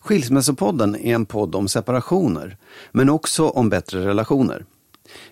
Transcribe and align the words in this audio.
Skilsmässopodden 0.00 0.96
är 0.96 1.14
en 1.14 1.26
podd 1.26 1.54
om 1.54 1.68
separationer, 1.68 2.56
men 2.92 3.10
också 3.10 3.48
om 3.48 3.68
bättre 3.68 4.06
relationer. 4.06 4.64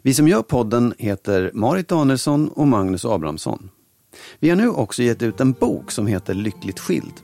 Vi 0.03 0.15
som 0.15 0.29
gör 0.29 0.43
podden 0.43 0.95
heter 0.99 1.51
Marit 1.55 1.89
Danielsson 1.89 2.49
och 2.49 2.69
Magnus 2.69 3.05
Abrahamsson. 3.05 3.71
Vi 4.39 4.49
har 4.49 4.57
nu 4.57 4.69
också 4.69 5.03
gett 5.03 5.23
ut 5.23 5.41
en 5.41 5.53
bok 5.53 5.91
som 5.91 6.07
heter 6.07 6.35
Lyckligt 6.35 6.81
skild. 6.81 7.15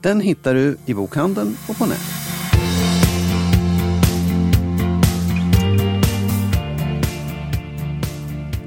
Den 0.00 0.20
hittar 0.20 0.54
du 0.54 0.76
i 0.86 0.94
bokhandeln 0.94 1.56
och 1.68 1.76
på 1.76 1.86
nätet. 1.86 2.00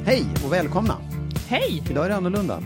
Hej 0.05 0.25
och 0.45 0.53
välkomna! 0.53 0.97
Hej! 1.47 1.83
Idag 1.89 2.05
är 2.05 2.09
det 2.09 2.15
annorlunda. 2.15 2.63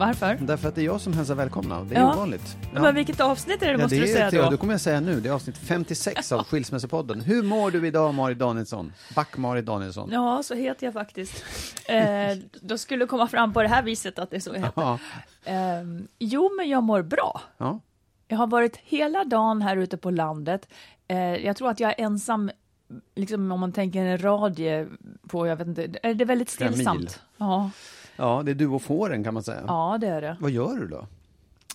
Varför? 0.00 0.38
Därför 0.40 0.68
att 0.68 0.74
det 0.74 0.80
är 0.80 0.84
jag 0.84 1.00
som 1.00 1.12
hälsar 1.12 1.34
välkomna. 1.34 1.84
Det 1.84 1.94
är 1.94 2.00
Ja. 2.00 2.14
ovanligt. 2.14 2.56
Men 2.72 2.94
vilket 2.94 3.20
avsnitt 3.20 3.62
är 3.62 3.66
det, 3.66 3.72
Ja, 3.72 3.78
måste 3.78 3.94
det 3.96 4.00
du 4.02 4.08
är 4.10 4.14
säga 4.14 4.30
till- 4.30 4.38
då? 4.38 4.50
Det 4.50 4.56
kommer 4.56 4.72
jag 4.74 4.80
säga 4.80 5.00
nu. 5.00 5.20
Det 5.20 5.28
är 5.28 5.32
avsnitt 5.32 5.58
56 5.58 6.32
av 6.32 6.44
Skilsmässopodden. 6.44 7.20
Hur 7.20 7.42
mår 7.42 7.70
du 7.70 7.86
idag, 7.86 8.14
Marit 8.14 8.38
Danielsson? 8.38 8.92
Back-Marit 9.14 9.66
Danielsson. 9.66 10.08
Ja, 10.12 10.42
så 10.42 10.54
heter 10.54 10.86
jag 10.86 10.92
faktiskt. 10.94 11.44
Eh, 11.88 11.98
då 12.60 12.78
skulle 12.78 13.06
komma 13.06 13.28
fram 13.28 13.52
på 13.52 13.62
det 13.62 13.68
här 13.68 13.82
viset 13.82 14.18
att 14.18 14.30
det 14.30 14.36
är 14.36 14.40
så 14.40 14.50
jag 14.50 14.56
heter. 14.60 14.72
Ja. 14.76 14.98
Eh, 15.44 15.82
jo, 16.18 16.50
men 16.56 16.68
jag 16.68 16.82
mår 16.82 17.02
bra. 17.02 17.40
ja. 17.58 17.80
Jag 18.28 18.36
har 18.38 18.46
varit 18.46 18.76
hela 18.76 19.24
dagen 19.24 19.62
här 19.62 19.76
ute 19.76 19.96
på 19.96 20.10
landet. 20.10 20.68
Eh, 21.08 21.18
jag 21.18 21.56
tror 21.56 21.70
att 21.70 21.80
jag 21.80 21.90
är 21.90 22.04
ensam, 22.04 22.50
liksom 23.16 23.52
om 23.52 23.60
man 23.60 23.72
tänker 23.72 24.04
en 24.04 24.18
radie 24.22 24.86
på, 25.28 25.46
jag 25.46 25.56
vet 25.56 25.66
inte, 25.66 25.88
är 26.02 26.14
det 26.14 26.24
väldigt 26.24 26.50
stillsamt? 26.50 27.20
Ja, 27.36 27.70
ja, 28.20 28.42
det 28.44 28.50
är 28.50 28.54
du 28.54 28.66
och 28.68 28.82
fåren 28.82 29.24
kan 29.24 29.34
man 29.34 29.42
säga. 29.42 29.62
ja, 29.66 29.98
det 30.00 30.06
är 30.06 30.20
det. 30.20 30.36
Vad 30.40 30.50
gör 30.50 30.76
du 30.76 30.86
då? 30.88 31.06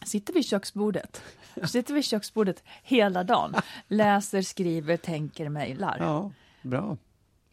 Sitter 0.06 0.34
vid 0.34 0.46
köksbordet. 0.46 1.22
Sitter 1.64 1.94
vid 1.94 2.06
köksbordet 2.06 2.64
hela 2.84 3.24
dagen. 3.24 3.54
Läser, 3.88 4.42
skriver, 4.42 4.98
tänker, 4.98 5.50
mejlar. 5.50 5.98
Ja, 6.00 6.32
bra. 6.62 6.98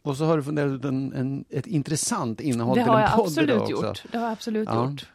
Och 0.01 0.17
så 0.17 0.25
har 0.25 0.37
du 0.37 0.43
funderat 0.43 0.71
ut 0.71 0.85
en, 0.85 1.13
en, 1.13 1.45
ett 1.49 1.67
intressant 1.67 2.39
innehåll 2.41 2.77
Det 2.77 2.83
till 2.83 2.93
en 2.93 3.09
podd 3.15 3.25
absolut 3.25 3.49
idag 3.49 3.61
också. 3.61 3.87
gjort. 3.87 4.03
Det 4.11 4.17
har 4.17 4.25
jag 4.25 4.31
absolut 4.33 4.69
Ja. 4.71 4.85
gjort. 4.89 5.05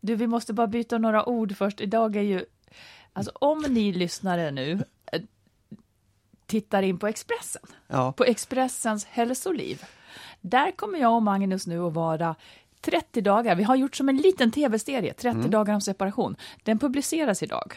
Du, 0.00 0.14
vi 0.14 0.26
måste 0.26 0.52
bara 0.52 0.66
byta 0.66 0.98
några 0.98 1.28
ord 1.28 1.56
först. 1.56 1.80
Idag 1.80 2.16
är 2.16 2.20
ju, 2.22 2.44
alltså 3.12 3.30
om 3.34 3.64
ni 3.68 3.92
lyssnare 3.92 4.50
nu 4.50 4.84
eh, 5.12 5.22
tittar 6.46 6.82
in 6.82 6.98
på 6.98 7.06
Expressen, 7.06 7.62
Ja. 7.88 8.12
på 8.12 8.24
Expressens 8.24 9.04
hälsoliv. 9.04 9.82
Där 10.40 10.70
kommer 10.70 10.98
jag 10.98 11.14
och 11.14 11.22
Magnus 11.22 11.66
nu 11.66 11.80
att 11.80 11.92
vara 11.94 12.34
30 12.86 13.20
dagar. 13.20 13.54
Vi 13.54 13.62
har 13.62 13.76
gjort 13.76 13.96
som 13.96 14.08
en 14.08 14.16
liten 14.16 14.50
tv-serie, 14.50 15.12
30 15.14 15.38
Mm. 15.38 15.50
dagar 15.50 15.74
om 15.74 15.80
separation. 15.80 16.36
Den 16.62 16.78
publiceras 16.78 17.42
idag. 17.42 17.74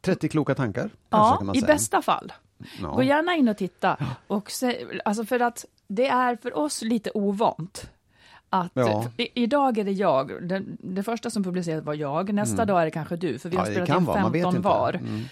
30 0.00 0.28
kloka 0.28 0.54
tankar, 0.54 0.90
Ja, 1.10 1.52
i 1.54 1.60
bästa 1.60 2.02
fall. 2.02 2.32
Ja. 2.82 2.88
Gå 2.88 3.02
gärna 3.02 3.34
in 3.34 3.48
och 3.48 3.56
titta. 3.56 3.96
Och 4.26 4.50
se, 4.50 4.86
alltså 5.04 5.24
för 5.24 5.40
att 5.40 5.64
det 5.88 6.06
är 6.06 6.36
för 6.36 6.58
oss 6.58 6.82
lite 6.82 7.10
ovant. 7.14 7.90
Att, 8.50 8.70
Ja. 8.74 9.04
i, 9.16 9.42
idag 9.42 9.78
är 9.78 9.84
det 9.84 9.92
jag, 9.92 10.48
den, 10.48 10.76
det 10.80 11.02
första 11.02 11.30
som 11.30 11.44
publicerades 11.44 11.84
var 11.86 11.94
jag, 11.94 12.32
nästa 12.32 12.64
dag 12.64 12.80
är 12.80 12.84
det 12.84 12.90
kanske 12.90 13.16
du, 13.16 13.38
för 13.38 13.48
vi 13.48 13.56
Mm. 13.56 13.64
Ja, 13.68 13.74
har 13.74 13.80
det 13.80 13.84
spelat 13.86 14.00
in 14.00 14.06
vara, 14.06 14.20
man 14.22 14.32
vet 14.32 14.42
15 14.42 14.56
inte. 14.56 14.68
var. 14.68 14.92
Mm. 14.94 15.22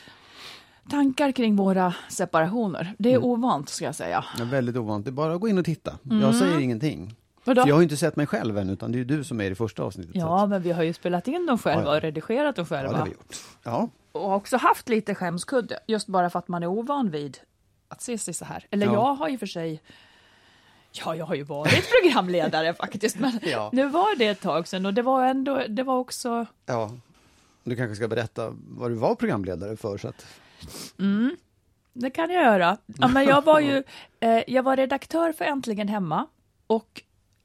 Tankar 0.91 1.33
kring 1.33 1.57
våra 1.57 1.95
separationer, 2.09 2.95
det 2.99 3.09
är 3.13 3.17
Mm. 3.17 3.29
ovant 3.31 3.69
ska 3.69 3.85
jag 3.85 3.95
säga. 3.95 4.25
Ja, 4.39 4.45
väldigt 4.45 4.77
ovant. 4.77 5.05
Det 5.05 5.11
är 5.11 5.13
bara 5.13 5.35
att 5.35 5.41
gå 5.41 5.49
in 5.49 5.59
och 5.59 5.65
titta. 5.65 5.99
Jag 6.03 6.35
säger 6.35 6.59
ingenting. 6.61 7.15
Vadå? 7.45 7.63
För 7.63 7.69
jag 7.69 7.75
har 7.75 7.81
ju 7.81 7.85
inte 7.85 7.97
sett 7.97 8.17
mig 8.17 8.27
själv 8.27 8.59
än, 8.59 8.71
utan 8.71 8.93
det 8.93 9.01
är 9.01 9.05
du 9.05 9.25
som 9.25 9.41
är 9.41 9.45
i 9.45 9.49
det 9.49 9.55
första 9.55 9.83
avsnittet. 9.83 10.15
Ja, 10.15 10.43
att- 10.45 10.49
men 10.51 10.63
vi 10.63 10.73
har 10.73 10.83
ju 10.83 10.93
spelat 10.93 11.29
in 11.29 11.47
dem 11.47 11.59
själva 11.59 11.83
Ja, 11.85 11.91
ja. 11.91 11.97
och 11.97 12.03
redigerat 12.03 12.57
dem 12.57 12.67
ja, 12.71 12.77
det 12.77 12.83
själva. 12.83 12.99
har 12.99 13.05
vi 13.07 13.11
gjort. 13.13 13.37
Ja, 13.63 13.89
och 14.13 14.33
också 14.33 14.57
haft 14.57 14.89
lite 14.89 15.15
skämskudde, 15.15 15.79
just 15.87 16.07
bara 16.07 16.31
för 16.31 16.39
att 16.39 16.49
man 16.49 16.63
är 16.63 16.67
ovan 16.67 17.11
vid 17.11 17.39
att 17.89 18.03
se 18.03 18.19
sig 18.19 18.35
så 18.35 18.45
här. 18.45 18.67
Eller 18.71 18.87
Ja. 18.87 18.93
jag 18.93 19.15
har 19.15 19.29
ju 19.29 19.39
för 19.39 19.47
sig, 19.47 19.83
ja, 21.05 21.15
jag 21.17 21.27
har 21.27 21.35
ju 21.35 21.43
varit 21.43 21.85
programledare 22.03 22.75
faktiskt, 22.75 23.19
men 23.19 23.41
Ja. 23.43 23.71
nu 23.73 23.89
var 23.89 24.19
det 24.19 24.27
ett 24.27 24.41
tag 24.41 24.69
sedan 24.69 24.87
och 24.87 24.95
det 24.95 25.03
var 25.03 25.27
ändå, 25.27 25.63
det 25.69 25.83
var 25.83 25.97
också, 25.99 26.47
ja. 26.67 26.91
Du 27.65 27.77
kanske 27.77 27.97
ska 27.97 28.09
berätta 28.09 28.55
vad 28.69 28.91
du 28.91 28.95
var 28.95 29.15
programledare 29.15 29.77
för, 29.77 29.99
så 29.99 30.09
att... 30.09 30.27
det 31.93 32.11
kan 32.11 32.31
jag 32.31 32.45
göra. 32.45 32.77
Ja, 32.87 33.09
men 33.09 33.25
jag 33.25 33.45
var 33.45 33.61
ju, 33.61 33.83
eh, 34.21 34.43
jag 34.47 34.63
var 34.63 34.77
redaktör 34.77 35.33
för 35.33 35.45
Äntligen 35.45 35.89
Hemma 35.89 36.27
och 36.67 37.03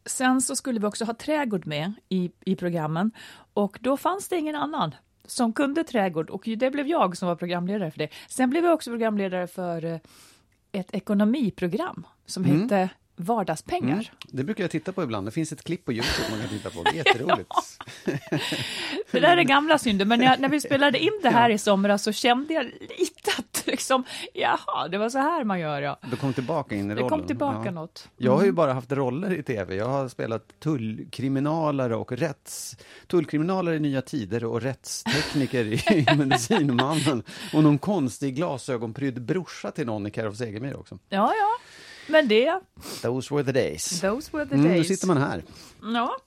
sen 0.09 0.41
så 0.41 0.55
skulle 0.55 0.79
vi 0.79 0.85
också 0.85 1.05
ha 1.05 1.13
trädgård 1.13 1.67
med 1.67 1.93
i, 2.09 2.31
i 2.45 2.55
programmen. 2.55 3.11
Och 3.53 3.77
då 3.81 3.97
fanns 3.97 4.27
det 4.27 4.37
ingen 4.37 4.55
annan 4.55 4.95
som 5.25 5.53
kunde 5.53 5.83
trädgård. 5.83 6.29
Och 6.29 6.43
det 6.57 6.71
blev 6.71 6.87
jag 6.87 7.17
som 7.17 7.27
var 7.27 7.35
programledare 7.35 7.91
för 7.91 7.99
det. 7.99 8.09
Sen 8.27 8.49
blev 8.49 8.65
jag 8.65 8.73
också 8.73 8.91
programledare 8.91 9.47
för 9.47 9.85
eh, 9.85 9.99
ett 10.71 10.93
ekonomiprogram 10.93 12.07
som 12.25 12.43
hette 12.43 12.89
Vardagspengar. 13.22 13.94
Mm. 13.94 14.06
Det 14.28 14.44
brukar 14.44 14.63
jag 14.63 14.72
titta 14.72 14.91
på 14.91 15.03
ibland. 15.03 15.28
Det 15.28 15.31
finns 15.31 15.52
ett 15.52 15.63
klipp 15.63 15.85
på 15.85 15.94
Youtube 15.94 16.28
man 16.31 16.40
kan 16.40 16.50
titta 16.50 16.69
på. 16.69 16.84
Det 16.84 16.90
är 16.90 16.94
jätteroligt. 17.06 17.50
Det 19.12 19.19
där 19.19 19.38
är 19.38 19.44
gamla 19.44 19.78
synder, 19.78 20.06
men 20.06 20.22
jag, 20.22 20.40
när 20.40 20.50
vi 20.50 20.62
spelade 20.62 21.00
in 21.00 21.19
det 21.24 21.30
här 21.30 21.50
i 21.50 21.57
somras 21.57 22.03
så 22.03 22.12
kände 22.12 22.53
jag 22.53 22.66
lite 22.66 23.31
att 23.38 23.63
liksom, 23.68 24.03
jaha, 24.34 24.88
det 24.88 24.97
var 24.97 25.09
så 25.09 25.18
här 25.18 25.44
man 25.44 25.59
gör 25.59 25.81
ja. 25.81 26.00
Du 26.12 26.16
kom 26.18 26.34
tillbaka 26.34 26.75
in 26.75 26.85
i 26.91 26.96
Det 26.96 27.02
rollen. 27.02 27.09
kom 27.09 27.28
tillbaka 27.28 27.62
Ja. 27.66 27.72
något. 27.72 28.09
Jag 28.18 28.38
har 28.38 28.46
ju 28.46 28.52
bara 28.52 28.74
haft 28.74 28.91
roller 28.91 29.34
i 29.40 29.44
tv. 29.44 29.75
Jag 29.75 29.86
har 29.88 30.07
spelat 30.07 30.59
tullkriminalare 30.59 31.96
och 31.96 32.12
rätts... 32.12 32.77
Tullkriminalare 33.07 33.75
i 33.75 33.80
Nya 33.80 34.01
Tider 34.01 34.44
och 34.45 34.62
rättstekniker 34.62 35.65
i 35.65 36.06
Medicinmannen. 36.18 37.24
Och 37.54 37.63
någon 37.63 37.77
konstig 37.77 38.36
glasögonprydd 38.36 39.22
brorsa 39.22 39.72
till 39.72 39.86
någon 39.86 40.07
i 40.07 40.12
Care 40.12 40.27
of 40.30 40.36
Segemyhr 40.38 40.80
också. 40.80 41.00
Ja, 41.10 41.33
ja, 41.39 41.57
men 42.09 42.27
det, 42.27 42.59
Those 43.01 43.33
were 43.35 43.44
the 43.44 43.51
days. 43.51 44.01
those 44.01 44.29
were 44.38 44.45
the 44.45 44.56
Mm, 44.56 44.67
days. 44.67 44.88
sitter 44.88 45.07
man 45.07 45.17
här. 45.17 45.44
Ja. 45.94 46.17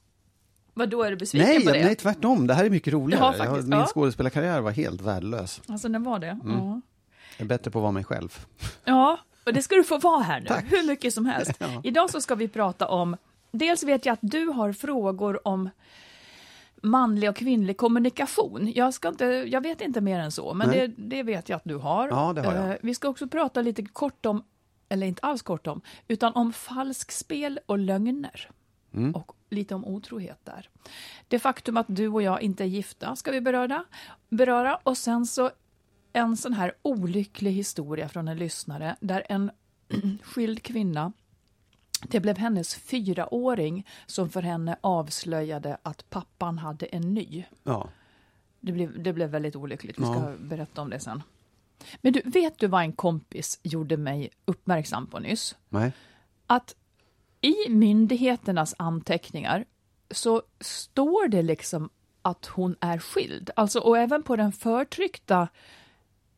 Vad 0.74 0.88
då 0.88 1.02
är 1.02 1.10
du 1.10 1.16
besviken 1.16 1.48
Nej, 1.48 1.64
på 1.66 1.72
det? 1.72 1.84
nej, 1.84 1.94
tvärtom. 1.96 2.46
Det 2.46 2.54
här 2.54 2.64
är 2.64 2.70
mycket 2.70 2.92
roligare. 2.92 3.24
Ja, 3.24 3.34
Jag 3.38 3.46
faktiskt, 3.46 3.68
min 3.68 3.78
ja. 3.78 3.86
skådespelarkarriär 3.86 4.60
var 4.60 4.70
helt 4.70 5.00
värdelös. 5.00 5.60
Alltså, 5.68 5.88
den 5.88 6.02
var 6.04 6.18
det? 6.18 6.26
Mm. 6.44 6.56
Ja. 6.58 6.80
Jag 7.36 7.44
är 7.44 7.48
bättre 7.48 7.70
på 7.70 7.78
att 7.78 7.82
vara 7.82 7.92
mig 7.92 8.04
själv. 8.04 8.46
Ja, 8.84 9.18
och 9.46 9.52
det 9.52 9.62
ska 9.62 9.74
du 9.76 9.84
få 9.84 9.98
vara 9.98 10.22
här 10.22 10.40
nu, 10.40 10.46
Tack. 10.46 10.64
hur 10.72 10.86
mycket 10.86 11.14
som 11.14 11.26
helst. 11.26 11.52
Ja. 11.58 11.80
Idag 11.84 12.10
så 12.10 12.20
ska 12.20 12.34
vi 12.34 12.48
prata 12.48 12.88
om, 12.88 13.16
dels 13.50 13.82
vet 13.84 14.06
jag 14.06 14.12
att 14.12 14.18
du 14.22 14.46
har 14.46 14.72
frågor 14.72 15.48
om 15.48 15.70
manlig 16.82 17.30
och 17.30 17.36
kvinnlig 17.36 17.76
kommunikation. 17.76 18.72
Jag, 18.74 18.94
ska 18.94 19.08
inte, 19.08 19.24
jag 19.24 19.60
vet 19.60 19.80
inte 19.80 20.00
mer 20.00 20.18
än 20.18 20.32
så, 20.32 20.54
men 20.54 20.68
det, 20.70 20.86
det 20.86 21.22
vet 21.22 21.48
jag 21.48 21.56
att 21.56 21.64
du 21.64 21.76
har. 21.76 22.08
Ja, 22.08 22.32
det 22.32 22.42
har 22.42 22.54
jag. 22.54 22.70
Eh, 22.70 22.76
Vi 22.82 22.94
ska 22.94 23.08
också 23.08 23.28
prata 23.28 23.62
lite 23.62 23.82
kort 23.84 24.26
om, 24.26 24.42
eller 24.92 25.06
inte 25.06 25.22
alls 25.22 25.42
kort 25.42 25.66
om, 25.66 25.80
utan 26.08 26.32
om 26.34 26.52
falskspel 26.52 27.60
och 27.66 27.78
lögner. 27.78 28.50
och 29.14 29.32
lite 29.50 29.74
om 29.74 29.84
otrohet 29.84 30.38
där. 30.44 30.68
Det 31.28 31.38
faktum 31.38 31.76
att 31.76 31.86
du 31.88 32.08
och 32.08 32.22
jag 32.22 32.42
inte 32.42 32.64
är 32.64 32.68
gifta 32.68 33.16
ska 33.16 33.30
vi 33.32 33.40
beröra, 33.40 33.84
beröra 34.28 34.76
och 34.82 34.98
sen 34.98 35.26
så 35.26 35.50
en 36.12 36.36
sån 36.36 36.52
här 36.52 36.72
olycklig 36.82 37.52
historia 37.52 38.08
från 38.08 38.28
en 38.28 38.36
lyssnare 38.36 38.96
där 39.00 39.22
en 39.28 39.50
skild 40.22 40.62
kvinna 40.62 41.12
det 42.08 42.20
blev 42.20 42.38
hennes 42.38 42.74
fyraåring 42.74 43.86
som 44.06 44.30
för 44.30 44.42
henne 44.42 44.76
avslöjade 44.80 45.76
att 45.82 46.10
pappan 46.10 46.58
hade 46.58 46.86
en 46.86 47.14
ny. 47.14 47.44
Ja. 47.64 47.88
Det 48.60 48.72
blev, 48.72 49.02
det 49.02 49.12
blev 49.12 49.30
väldigt 49.30 49.56
olyckligt. 49.56 49.98
Vi 49.98 50.02
ska 50.04 50.14
Ja. 50.14 50.32
berätta 50.40 50.82
om 50.82 50.90
det 50.90 51.00
sen. 51.00 51.22
Men 52.00 52.12
du, 52.12 52.22
vet 52.24 52.58
du 52.58 52.66
vad 52.66 52.82
en 52.82 52.92
kompis 52.92 53.60
gjorde 53.62 53.96
mig 53.96 54.30
uppmärksam 54.44 55.06
på 55.06 55.18
nyss? 55.18 55.56
Nej. 55.68 55.92
Att 56.46 56.74
i 57.40 57.68
myndigheternas 57.68 58.74
anteckningar 58.78 59.64
så 60.10 60.42
står 60.60 61.28
det 61.28 61.42
liksom 61.42 61.90
att 62.22 62.46
hon 62.46 62.76
är 62.80 62.98
skild. 62.98 63.50
Alltså, 63.56 63.78
och 63.80 63.98
även 63.98 64.22
på 64.22 64.36
den 64.36 64.52
förtryckta 64.52 65.48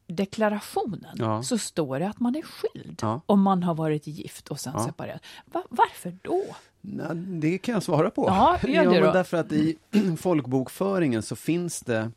deklarationen 0.07 1.17
Ja. 1.19 1.43
så 1.43 1.59
står 1.59 1.99
det 1.99 2.09
att 2.09 2.21
man 2.21 2.37
är 2.37 2.43
skild 2.43 2.99
Ja. 3.03 3.21
om 3.27 3.43
man 3.43 3.63
har 3.63 3.75
varit 3.75 4.07
gift 4.07 4.49
och 4.49 4.61
sen 4.61 4.73
Ja. 4.77 4.87
separerat. 4.87 5.23
Va, 5.47 5.63
varför 5.71 6.17
då? 6.23 6.45
Nej, 6.81 7.15
det 7.17 7.59
kan 7.59 7.75
jag 7.75 7.83
svara 7.83 8.11
på. 8.11 8.25
Ja, 8.29 8.59
gör 8.69 8.91
det 8.93 9.01
då. 9.01 9.13
därför 9.13 9.37
att 9.37 9.53
i 9.53 9.77
folkbokföringen 10.19 11.23
så 11.23 11.37
finns 11.37 11.81
det, 11.81 12.11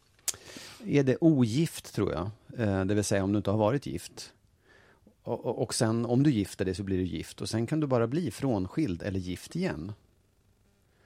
är 0.86 1.04
det 1.04 1.18
ogift 1.22 1.94
tror 1.96 2.12
jag, 2.14 2.30
det 2.86 2.94
vill 2.94 3.04
säga 3.04 3.24
om 3.24 3.32
du 3.32 3.38
inte 3.38 3.52
har 3.52 3.58
varit 3.58 3.86
gift. 3.86 4.34
Och, 5.24 5.74
sen 5.74 6.06
om 6.06 6.24
du 6.24 6.32
gifter 6.32 6.66
dig 6.66 6.76
så 6.76 6.84
blir 6.84 6.98
du 6.98 7.04
gift 7.04 7.42
och 7.42 7.50
sen 7.50 7.68
kan 7.68 7.80
du 7.80 7.88
bara 7.88 8.08
bli 8.08 8.32
frånskild 8.32 9.04
eller 9.04 9.20
gift 9.20 9.56
igen. 9.56 9.94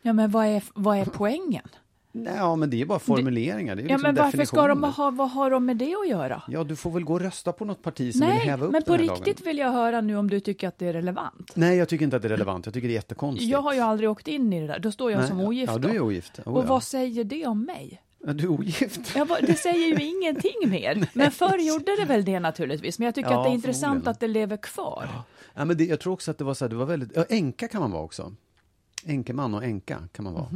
Ja, 0.01 0.13
men 0.13 0.31
vad 0.31 0.45
är, 0.45 0.63
vad 0.73 0.97
är 0.97 1.05
poängen? 1.05 1.67
Nej, 2.11 2.33
ja, 2.37 2.55
men 2.55 2.69
det 2.69 2.81
är 2.81 2.85
bara 2.85 2.99
formuleringar. 2.99 3.75
Det 3.75 3.81
är 3.81 3.83
Ja, 3.83 3.87
liksom 3.87 4.01
men 4.01 4.15
varför 4.15 4.45
ska 4.45 4.67
de 4.67 4.83
ha, 4.83 5.11
vad 5.11 5.31
har 5.31 5.49
de 5.51 5.65
med 5.65 5.77
det 5.77 5.95
att 5.95 6.09
göra? 6.09 6.43
Ja, 6.47 6.63
du 6.63 6.75
får 6.75 6.91
väl 6.91 7.03
gå 7.03 7.13
och 7.13 7.19
rösta 7.21 7.51
på 7.53 7.65
något 7.65 7.81
parti 7.83 8.13
som 8.13 8.21
vill 8.27 8.29
Nej, 8.35 8.39
häva 8.47 8.65
upp 8.65 8.71
men 8.71 8.83
på 8.83 8.97
riktigt 8.97 9.27
lagen. 9.27 9.35
vill 9.45 9.57
jag 9.57 9.71
höra 9.71 10.01
nu 10.01 10.15
om 10.15 10.29
du 10.29 10.39
tycker 10.39 10.67
att 10.67 10.77
det 10.79 10.85
är 10.87 10.93
relevant. 10.93 11.51
Nej, 11.55 11.77
jag 11.77 11.89
tycker 11.89 12.05
inte 12.05 12.15
att 12.15 12.21
det 12.21 12.27
är 12.27 12.29
relevant. 12.29 12.65
Jag 12.65 12.73
tycker 12.73 12.87
det 12.87 12.93
är 12.93 12.95
jättekonstigt. 12.95 13.51
Jag 13.51 13.61
har 13.61 13.73
ju 13.73 13.79
aldrig 13.79 14.09
åkt 14.09 14.27
in 14.27 14.53
i 14.53 14.61
det 14.61 14.67
där, 14.67 14.79
då 14.79 14.91
står 14.91 15.11
jag 15.11 15.19
Nej, 15.19 15.27
som 15.27 15.39
ogift 15.39 15.71
Ja, 15.73 15.77
du 15.79 15.89
är 15.89 15.99
ogift. 16.01 16.39
Oh, 16.39 16.53
Och 16.53 16.63
ja. 16.63 16.67
vad 16.67 16.83
säger 16.83 17.23
det 17.23 17.45
om 17.45 17.65
mig? 17.65 18.01
Ja, 18.25 18.33
du 18.33 18.43
är 18.43 18.47
ogift. 18.47 19.15
Ja, 19.15 19.27
det 19.41 19.55
säger 19.55 19.87
ju 19.99 20.05
ingenting 20.05 20.69
mer. 20.69 21.07
Men 21.13 21.31
förr 21.31 21.57
gjorde 21.57 21.95
det 21.95 22.05
väl 22.05 22.25
det 22.25 22.39
naturligtvis. 22.39 22.99
Men 22.99 23.05
jag 23.05 23.15
tycker 23.15 23.31
Ja, 23.31 23.37
att 23.39 23.43
det 23.45 23.49
är 23.49 23.53
intressant 23.53 24.07
att 24.07 24.19
det 24.19 24.27
lever 24.27 24.57
kvar. 24.57 25.09
Ja, 25.53 25.65
men 25.65 25.77
det, 25.77 25.85
jag 25.85 25.99
tror 25.99 26.13
också 26.13 26.31
att 26.31 26.37
det 26.37 26.43
var 26.43 26.53
så 26.53 26.65
här, 26.65 26.69
det 26.69 26.75
var 26.75 26.85
väldigt, 26.85 27.11
ja, 27.15 27.25
änka 27.29 27.67
kan 27.67 27.81
man 27.81 27.91
vara 27.91 28.03
också. 28.03 28.33
Enkeman 29.05 29.53
och 29.53 29.63
änka 29.63 29.97
kan 30.11 30.23
man 30.25 30.33
vara. 30.33 30.47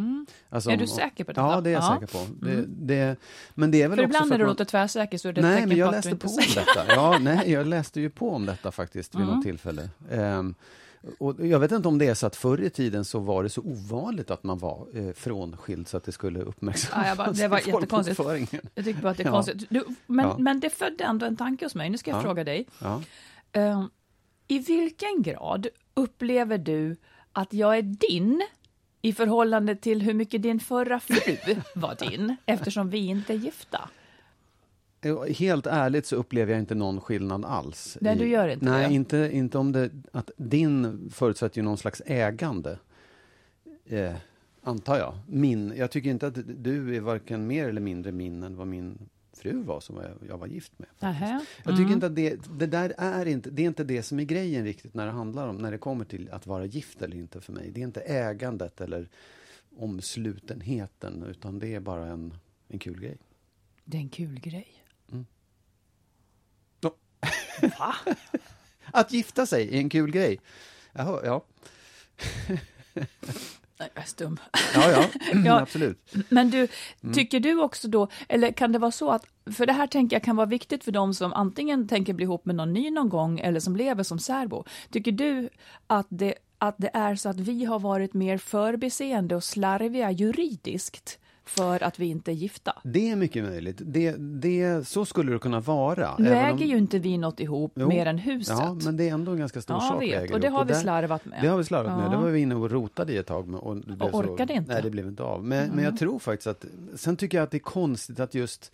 Alltså, 0.50 0.70
Mhm. 0.70 0.80
Är 0.80 0.82
du 0.82 0.88
säker 0.88 1.24
på 1.24 1.32
detta? 1.32 1.42
Ja, 1.42 1.62
det 1.62 1.70
är 1.70 1.74
jag 1.74 1.84
Ja. 1.84 2.00
säker 2.00 2.08
på. 2.20 2.46
Det, 2.46 2.64
det, 2.68 3.16
men 3.54 3.72
det 3.72 3.82
är 3.82 3.88
väl 3.88 3.98
För 3.98 4.04
också 4.04 4.10
ibland 4.10 4.26
för 4.26 4.30
när 4.30 4.38
du 4.38 4.44
man- 4.46 4.50
låter 4.52 4.66
tvärsäker 4.66 5.18
så 5.18 5.28
är 5.28 5.34
det 5.34 5.40
ett 5.42 5.46
Nej, 5.46 5.56
tecken 5.56 5.70
men 5.70 5.78
jag 5.78 5.92
på 5.92 5.98
att 5.98 6.04
du 6.04 6.10
läste 6.10 6.28
inte 6.28 6.28
på 6.56 6.62
om 6.62 6.66
detta. 6.86 6.96
Ja, 6.96 7.18
nej, 7.22 7.52
jag 7.52 7.68
läste 7.76 8.02
ju 8.02 8.10
på 8.10 8.32
om 8.32 8.46
detta 8.46 8.72
faktiskt 8.72 9.16
vid 9.16 9.22
Mm. 9.22 9.36
något 9.36 9.44
tillfälle. 9.44 9.90
Ehm, 10.12 10.56
och 11.20 11.46
jag 11.48 11.60
vet 11.60 11.72
inte 11.72 11.88
om 11.88 11.98
det 11.98 12.08
är 12.08 12.14
så 12.14 12.28
att 12.28 12.36
förr 12.36 12.62
i 12.62 12.70
tiden 12.70 13.06
så 13.06 13.20
var 13.20 13.44
det 13.44 13.50
så 13.50 13.62
ovanligt 13.62 14.32
att 14.32 14.44
man 14.44 14.58
var 14.58 14.88
eh, 14.94 15.14
frånskild 15.14 15.88
så 15.88 15.98
att 15.98 16.04
det 16.04 16.12
skulle 16.12 16.40
uppmärksammas 16.42 17.08
Ja, 17.08 17.16
bara- 17.16 17.32
det 17.32 17.48
var 17.48 17.58
jättekonstigt. 17.58 18.20
Jag 18.76 18.86
tycker 18.86 19.02
bara 19.02 19.10
att 19.12 19.18
det 19.18 19.24
är 19.24 19.28
Ja. 19.28 19.32
konstigt. 19.32 19.66
Du, 19.70 19.86
men, 20.08 20.26
Ja. 20.26 20.38
men 20.38 20.60
det 20.60 20.70
födde 20.70 21.04
ändå 21.04 21.26
en 21.26 21.38
tanke 21.38 21.66
hos 21.66 21.76
mig. 21.76 21.90
Nu 21.90 21.98
ska 21.98 22.12
jag 22.12 22.18
Ja. 22.18 22.22
fråga 22.24 22.44
dig. 22.44 22.68
Eh, 23.52 23.86
I 24.48 24.60
vilken 24.60 25.22
grad 25.22 25.68
upplever 25.94 26.58
du 26.58 26.96
att 27.32 27.54
jag 27.54 27.78
är 27.78 27.82
din 27.82 28.42
i 29.02 29.14
förhållande 29.14 29.76
till 29.76 30.02
hur 30.02 30.14
mycket 30.14 30.42
din 30.42 30.60
förra 30.60 31.00
fru 31.00 31.38
var 31.76 31.96
din, 32.10 32.36
eftersom 32.46 32.90
vi 32.90 32.98
inte 33.08 33.34
är 33.34 33.38
gifta? 33.38 33.90
Helt 35.38 35.68
ärligt 35.68 36.06
så 36.06 36.16
upplever 36.16 36.52
jag 36.54 36.60
inte 36.62 36.76
någon 36.76 37.02
skillnad 37.02 37.46
alls. 37.46 37.98
Nej, 38.02 38.16
i- 38.16 38.20
du 38.20 38.28
gör 38.28 38.48
inte 38.48 38.66
Nej, 38.66 38.88
det. 38.88 38.94
inte, 38.94 39.30
inte 39.34 39.58
om 39.58 39.72
det... 39.72 39.90
Att 40.12 40.32
din 40.38 41.10
förutsätter 41.14 41.58
ju 41.58 41.64
någon 41.64 41.78
slags 41.78 42.02
ägande. 42.06 42.80
Eh, 43.86 44.14
antar 44.62 44.98
jag. 44.98 45.18
Min. 45.28 45.74
Jag 45.78 45.92
tycker 45.92 46.10
inte 46.10 46.28
att 46.28 46.38
du 46.64 46.96
är 46.96 47.00
varken 47.02 47.48
mer 47.48 47.70
eller 47.70 47.82
mindre 47.82 48.12
min 48.12 48.44
än 48.44 48.56
vad 48.56 48.68
min 48.68 48.98
fru 49.34 49.64
var 49.64 49.80
som 49.80 49.96
jag, 49.98 50.12
jag 50.30 50.38
var 50.38 50.48
gift 50.48 50.72
med. 50.80 50.88
Jag 51.00 51.16
tycker 51.66 51.74
Mm. 51.82 51.92
inte 51.94 52.06
att 52.06 52.16
det, 52.16 52.38
det 52.60 52.66
där 52.68 52.94
är 52.98 53.26
inte, 53.26 53.50
det 53.50 53.62
är 53.62 53.68
inte 53.68 53.84
det 53.84 54.04
som 54.04 54.20
är 54.20 54.24
grejen 54.24 54.64
riktigt 54.64 54.94
när 54.94 55.06
det 55.06 55.12
handlar 55.12 55.48
om, 55.48 55.56
när 55.58 55.72
det 55.72 55.78
kommer 55.78 56.06
till 56.06 56.30
att 56.32 56.48
vara 56.48 56.66
gift 56.66 57.02
eller 57.02 57.18
inte 57.18 57.42
för 57.42 57.54
mig. 57.54 57.72
Det 57.72 57.80
är 57.82 57.84
inte 57.84 58.02
ägandet 58.02 58.82
eller 58.82 59.10
omslutenheten, 59.78 61.24
utan 61.24 61.60
det 61.60 61.76
är 61.76 61.80
bara 61.80 62.08
en, 62.08 62.34
en 62.68 62.80
kul 62.80 63.00
grej. 63.02 63.18
Det 63.86 63.98
är 63.98 64.02
en 64.02 64.10
kul 64.10 64.40
grej. 64.40 64.68
Va? 67.62 67.96
Att 68.92 69.14
gifta 69.14 69.46
sig 69.46 69.76
är 69.76 69.80
en 69.80 69.90
kul 69.90 70.12
grej. 70.12 70.40
Jaha, 70.94 71.22
ja. 71.26 71.46
Nej, 73.78 73.90
jag 73.94 74.04
är 74.04 74.08
stum. 74.08 74.38
Ja, 74.76 74.92
ja, 74.92 75.06
Ja. 75.46 75.60
absolut. 75.60 76.14
Men 76.30 76.50
du, 76.50 76.68
Mm. 77.04 77.14
tycker 77.14 77.40
du 77.40 77.62
också 77.62 77.88
då, 77.88 78.08
eller 78.30 78.52
kan 78.52 78.72
det 78.72 78.80
vara 78.80 78.92
så 78.92 79.12
att, 79.12 79.26
för 79.56 79.66
det 79.66 79.74
här 79.74 79.88
tänker 79.88 80.16
jag 80.16 80.24
kan 80.24 80.36
vara 80.36 80.46
viktigt 80.48 80.84
för 80.84 80.92
de 80.92 81.14
som 81.14 81.34
antingen 81.34 81.88
tänker 81.88 82.14
bli 82.14 82.24
ihop 82.24 82.46
med 82.46 82.56
någon 82.56 82.74
ny 82.74 82.92
någon 82.92 83.10
gång 83.10 83.40
eller 83.40 83.60
som 83.60 83.76
lever 83.76 84.04
som 84.04 84.20
särbo. 84.20 84.64
Tycker 84.92 85.12
du 85.12 85.50
att 85.88 86.08
det, 86.10 86.34
att 86.58 86.76
det 86.78 86.90
är 86.94 87.16
så 87.16 87.30
att 87.30 87.40
vi 87.40 87.66
har 87.66 87.80
varit 87.80 88.14
mer 88.14 88.38
förbiseende 88.38 89.36
och 89.36 89.44
slarviga 89.44 90.12
juridiskt 90.12 91.20
för 91.50 91.84
att 91.84 92.00
vi 92.00 92.06
inte 92.06 92.32
är 92.32 92.36
gifta? 92.36 92.82
Det 92.84 93.10
är 93.12 93.16
mycket 93.16 93.44
möjligt. 93.44 93.82
Det, 93.86 94.12
det, 94.20 94.88
så 94.88 95.06
skulle 95.06 95.32
det 95.32 95.40
kunna 95.40 95.60
vara. 95.60 96.16
Nu 96.18 96.30
äger 96.30 96.52
om- 96.52 96.58
ju 96.58 96.78
inte 96.78 97.00
vi 97.00 97.18
något 97.18 97.40
ihop 97.40 97.72
Jo. 97.76 97.88
mer 97.88 98.06
än 98.06 98.18
huset. 98.18 98.56
Ja, 98.60 98.78
men 98.86 98.98
det 98.98 99.10
är 99.10 99.14
ändå 99.14 99.32
en 99.32 99.38
ganska 99.40 99.62
stor 99.62 99.76
Ja, 99.76 99.82
sak. 99.90 100.02
vet. 100.02 100.32
Och 100.34 100.40
det 100.40 100.48
ihop. 100.48 100.58
har 100.60 100.66
vi 100.66 100.74
slarvat 100.74 101.26
med. 101.26 101.40
Det 101.42 101.48
har 101.48 101.58
vi 101.58 101.64
slarvat 101.64 101.98
med. 101.98 102.06
Ja. 102.06 102.10
Det 102.10 102.18
var 102.18 102.30
vi 102.30 102.40
inne 102.40 102.56
och 102.56 102.72
rotade 102.72 103.14
i 103.14 103.18
ett 103.18 103.28
tag. 103.28 103.48
Med, 103.48 103.60
och 103.60 103.76
det 103.78 103.98
så, 104.12 104.18
orkade 104.18 104.42
inte. 104.42 104.54
Mm. 104.54 104.66
Nej, 104.68 104.82
det 104.82 104.90
blev 104.90 105.08
inte 105.08 105.24
av. 105.24 105.44
Men, 105.44 105.70
men 105.70 105.84
jag 105.84 105.98
tror 106.00 106.20
faktiskt 106.20 106.48
att... 106.48 106.66
Sen 106.96 107.18
tycker 107.18 107.38
jag 107.38 107.44
att 107.44 107.52
det 107.52 107.58
är 107.58 107.60
konstigt 107.60 108.20
att 108.20 108.34
just 108.36 108.72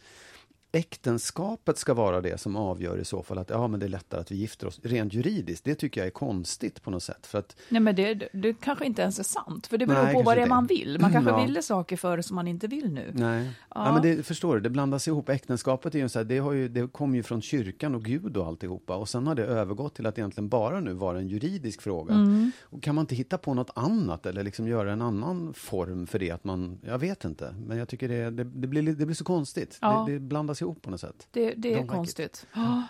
äktenskapet 0.72 1.78
ska 1.78 1.94
vara 1.94 2.22
det 2.22 2.40
som 2.40 2.56
avgör 2.56 2.98
i 2.98 3.06
så 3.06 3.24
fall 3.24 3.38
att 3.38 3.50
ja, 3.50 3.68
men 3.68 3.80
det 3.80 3.86
är 3.86 3.90
lättare 3.90 4.22
att 4.22 4.32
vi 4.32 4.36
gifter 4.36 4.68
oss 4.68 4.80
rent 4.84 5.14
juridiskt. 5.14 5.66
Det 5.66 5.76
tycker 5.76 6.02
jag 6.02 6.06
är 6.08 6.12
konstigt 6.12 6.84
på 6.84 6.92
något 6.92 7.04
sätt. 7.04 7.28
För 7.28 7.40
att 7.40 7.56
Nej, 7.70 7.82
men 7.82 7.96
det, 7.96 8.30
det 8.34 8.54
kanske 8.54 8.86
inte 8.86 9.02
ens 9.02 9.20
är 9.20 9.24
sant, 9.24 9.68
för 9.68 9.78
det 9.78 9.88
beror 9.88 10.04
Nej, 10.04 10.14
på 10.14 10.22
vad 10.22 10.38
det 10.38 10.42
är 10.44 10.48
man 10.48 10.66
vill. 10.66 10.98
Man 11.02 11.12
kanske 11.12 11.32
Ja. 11.32 11.46
ville 11.46 11.62
saker 11.62 11.98
förr 11.98 12.22
som 12.22 12.36
man 12.36 12.48
inte 12.48 12.68
vill 12.68 12.94
nu. 12.94 13.12
Nej, 13.14 13.46
ja. 13.46 13.86
Ja. 13.86 13.94
men 13.94 14.02
det 14.02 14.24
förstår 14.24 14.56
du, 14.56 14.62
det 14.62 14.70
blandas 14.70 15.08
ihop. 15.08 15.30
Äktenskapet 15.30 15.96
är 15.96 16.00
ju 16.00 16.10
så 16.10 16.20
här, 16.20 16.24
det, 16.24 16.38
har 16.38 16.52
ju, 16.52 16.68
det 16.68 16.88
kom 16.92 17.16
ju 17.16 17.24
från 17.24 17.42
kyrkan 17.42 17.96
och 17.96 18.04
Gud 18.04 18.38
och 18.38 18.48
alltihopa. 18.48 18.96
Och 18.96 19.10
sen 19.10 19.28
har 19.28 19.36
det 19.36 19.46
övergått 19.46 19.96
till 19.96 20.06
att 20.06 20.18
egentligen 20.18 20.50
bara 20.50 20.80
nu 20.80 20.94
vara 20.94 21.20
en 21.20 21.28
juridisk 21.28 21.82
fråga. 21.82 22.14
Mm. 22.14 22.52
Och 22.62 22.84
kan 22.84 22.96
man 22.96 23.04
inte 23.04 23.16
hitta 23.16 23.38
på 23.38 23.54
något 23.54 23.72
annat 23.76 24.26
eller 24.26 24.44
liksom 24.44 24.68
göra 24.68 24.92
en 24.94 25.02
annan 25.02 25.54
form 25.54 26.08
för 26.08 26.20
det? 26.20 26.32
Att 26.32 26.44
man, 26.44 26.80
jag 26.86 27.00
vet 27.00 27.26
inte, 27.26 27.56
men 27.66 27.78
jag 27.78 27.88
tycker 27.88 28.08
det, 28.08 28.30
det, 28.30 28.44
det, 28.44 28.68
blir, 28.68 28.82
det 28.82 29.06
blir 29.06 29.16
så 29.16 29.24
konstigt. 29.24 29.78
Ja. 29.82 30.04
Det, 30.08 30.14
det 30.14 30.20
blandas 30.20 30.61
ihop 30.62 30.82
på 30.82 30.90
något 30.92 31.00
sätt. 31.02 31.28
Det, 31.32 31.54
det 31.58 31.74
är 31.74 31.88
konstigt. 31.88 32.48
Ja. 32.54 32.84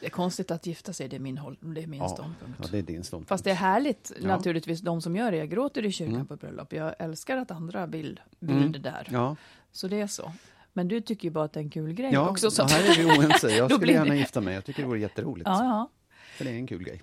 Det 0.00 0.06
är 0.06 0.10
konstigt 0.10 0.50
att 0.50 0.66
gifta 0.66 0.92
sig, 0.92 1.08
det 1.08 1.16
är 1.16 1.20
min, 1.20 1.38
håll, 1.38 1.56
det 1.60 1.82
är 1.82 1.86
min 1.86 2.00
Ja, 2.00 2.08
ståndpunkt. 2.08 2.58
ja, 2.62 2.68
det 2.70 2.78
är 2.78 2.82
din 2.82 3.04
ståndpunkt. 3.04 3.28
Fast 3.28 3.44
det 3.44 3.50
är 3.50 3.54
härligt 3.54 4.12
Ja. 4.20 4.26
naturligtvis, 4.28 4.80
de 4.80 5.02
som 5.02 5.16
gör 5.16 5.30
det. 5.30 5.36
Jag 5.36 5.50
gråter 5.50 5.84
i 5.84 5.92
kyrkan 5.92 6.14
Mm. 6.14 6.26
på 6.26 6.36
bröllop. 6.36 6.72
Jag 6.72 6.94
älskar 6.98 7.36
att 7.36 7.50
andra 7.50 7.86
vill, 7.86 8.20
vill 8.38 8.56
Mm. 8.56 8.72
det 8.72 8.78
där. 8.78 9.08
Ja, 9.10 9.36
Så 9.72 9.88
det 9.88 10.00
är 10.00 10.06
så. 10.06 10.32
Men 10.72 10.88
du 10.88 11.00
tycker 11.00 11.24
ju 11.24 11.30
bara 11.30 11.44
att 11.44 11.52
det 11.52 11.60
är 11.60 11.64
en 11.64 11.70
kul 11.70 11.92
grej 11.92 12.10
ja 12.12 12.28
också. 12.30 12.50
Så 12.50 12.62
här 12.62 12.90
är 12.90 12.96
vi 12.96 13.04
oense. 13.04 13.48
Jag 13.50 13.70
skulle 13.70 13.78
blir 13.80 13.94
gärna 13.94 14.10
det- 14.12 14.16
gifta 14.18 14.40
mig. 14.40 14.54
Jag 14.54 14.64
tycker 14.64 14.82
det 14.82 14.88
vore 14.88 15.00
jätteroligt. 15.00 15.46
ja, 15.48 15.64
ja. 15.64 15.90
För 16.36 16.44
det 16.44 16.50
är 16.50 16.54
en 16.54 16.66
kul 16.66 16.82
grej. 16.84 17.02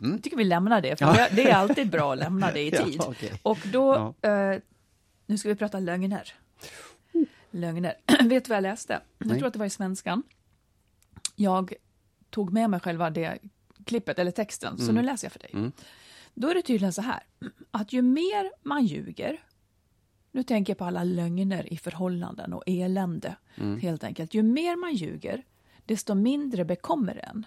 Jag 0.00 0.22
tycker 0.22 0.36
vi 0.36 0.44
lämnar 0.44 0.80
det, 0.80 0.96
för 0.96 1.04
Ja. 1.06 1.28
det- 1.32 1.50
är 1.50 1.54
alltid 1.54 1.90
bra 1.90 2.12
att 2.12 2.18
lämna 2.18 2.52
det 2.52 2.60
i 2.66 2.70
tid. 2.84 3.00
okej. 3.06 3.32
Och 3.42 3.58
då, 3.72 4.14
eh, 4.22 4.56
nu 5.26 5.38
ska 5.38 5.48
vi 5.48 5.54
prata 5.54 5.78
lögner. 5.80 6.34
Lögner. 7.50 7.94
Vet 8.24 8.44
du 8.44 8.48
vad 8.48 8.56
jag 8.56 8.62
läste? 8.62 9.00
Jag 9.18 9.28
Nej. 9.28 9.38
tror 9.38 9.46
att 9.46 9.52
det 9.52 9.58
var 9.58 9.66
i 9.66 9.70
Svenskan. 9.70 10.22
Jag 11.36 11.72
tog 12.30 12.52
med 12.52 12.70
mig 12.70 12.80
själva 12.80 13.10
det 13.10 13.38
klippet, 13.84 14.18
eller 14.18 14.30
texten, 14.30 14.78
så 14.78 14.92
nu 14.92 15.02
läser 15.02 15.24
jag 15.26 15.32
för 15.32 15.38
dig. 15.38 15.50
Mm. 15.52 15.72
Då 16.34 16.48
är 16.48 16.54
det 16.54 16.62
tydligen 16.62 16.92
så 16.92 17.02
här, 17.02 17.22
att 17.70 17.92
ju 17.92 18.02
mer 18.02 18.50
man 18.62 18.84
ljuger, 18.84 19.44
nu 20.32 20.42
tänker 20.42 20.70
jag 20.70 20.78
på 20.78 20.84
alla 20.84 21.04
lögner 21.04 21.72
i 21.72 21.76
förhållanden 21.76 22.52
och 22.52 22.62
elände, 22.66 23.36
Mm. 23.56 23.80
helt 23.80 24.04
enkelt. 24.04 24.34
Ju 24.34 24.42
mer 24.42 24.76
man 24.76 24.94
ljuger, 24.94 25.44
desto 25.86 26.14
mindre 26.14 26.64
bekommer 26.64 27.24
en. 27.28 27.46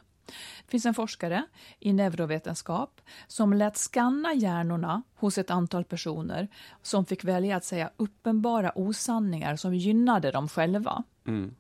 Det 0.66 0.72
finns 0.72 0.86
en 0.86 0.94
forskare 0.94 1.44
i 1.80 1.94
neurovetenskap 1.94 3.02
som 3.28 3.54
lät 3.54 3.78
skanna 3.78 4.34
hjärnorna 4.34 5.04
hos 5.16 5.38
ett 5.38 5.50
antal 5.52 5.84
personer 5.84 6.48
som 6.82 7.06
fick 7.06 7.24
välja 7.24 7.56
att 7.56 7.66
säga 7.66 7.92
uppenbara 7.98 8.72
osanningar 8.76 9.56
som 9.56 9.76
gynnade 9.76 10.32
dem 10.32 10.48
själva. 10.48 11.04
Mm. 11.28 11.56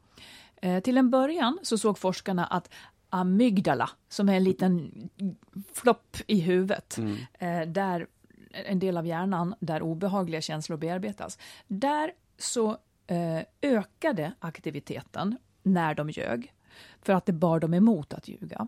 Eh, 0.61 0.79
till 0.83 0.97
en 0.97 1.09
början 1.09 1.59
så 1.63 1.77
såg 1.77 1.97
forskarna 1.97 2.45
att 2.45 2.69
amygdala, 3.09 3.89
som 4.09 4.29
är 4.29 4.33
en 4.33 4.43
liten 4.43 4.91
flopp 5.73 6.17
i 6.27 6.39
huvudet, 6.39 6.97
Mm. 6.97 7.17
eh, 7.39 7.67
där 7.67 8.07
en 8.51 8.79
del 8.79 8.97
av 8.97 9.07
hjärnan 9.07 9.55
där 9.59 9.81
obehagliga 9.81 10.41
känslor 10.41 10.77
bearbetas. 10.77 11.37
Där 11.67 12.11
så 12.37 12.77
eh, 13.07 13.41
ökade 13.61 14.33
aktiviteten 14.39 15.37
när 15.63 15.95
de 15.95 16.09
ljög, 16.09 16.53
för 17.01 17.13
att 17.13 17.25
det 17.25 17.33
bar 17.33 17.59
dem 17.59 17.73
emot 17.73 18.13
att 18.13 18.27
ljuga. 18.27 18.67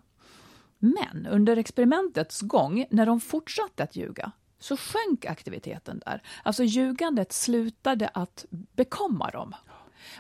Men 0.79 1.27
under 1.29 1.57
experimentets 1.57 2.41
gång, 2.41 2.85
när 2.89 3.05
de 3.05 3.19
fortsatte 3.19 3.83
att 3.83 3.95
ljuga, 3.95 4.31
så 4.59 4.77
sjönk 4.77 5.25
aktiviteten 5.25 6.01
där. 6.05 6.21
Alltså 6.43 6.63
ljugandet 6.63 7.31
slutade 7.31 8.07
att 8.07 8.45
bekomma 8.49 9.29
dem. 9.29 9.55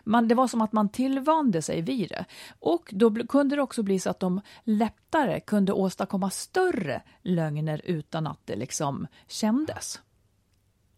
Man, 0.03 0.27
det 0.27 0.35
var 0.35 0.47
som 0.47 0.61
att 0.61 0.71
man 0.71 0.89
tillvande 0.89 1.61
sig 1.61 1.81
vid 1.81 2.09
det. 2.09 2.25
Och 2.59 2.89
då 2.93 3.27
kunde 3.27 3.55
det 3.55 3.61
också 3.61 3.83
bli 3.83 3.99
så 3.99 4.09
att 4.09 4.19
de 4.19 4.41
lättare 4.63 5.39
kunde 5.39 5.73
åstadkomma 5.73 6.29
större 6.29 7.01
lögner 7.21 7.81
utan 7.83 8.27
att 8.27 8.39
det 8.45 8.55
liksom 8.55 9.07
kändes. 9.27 10.01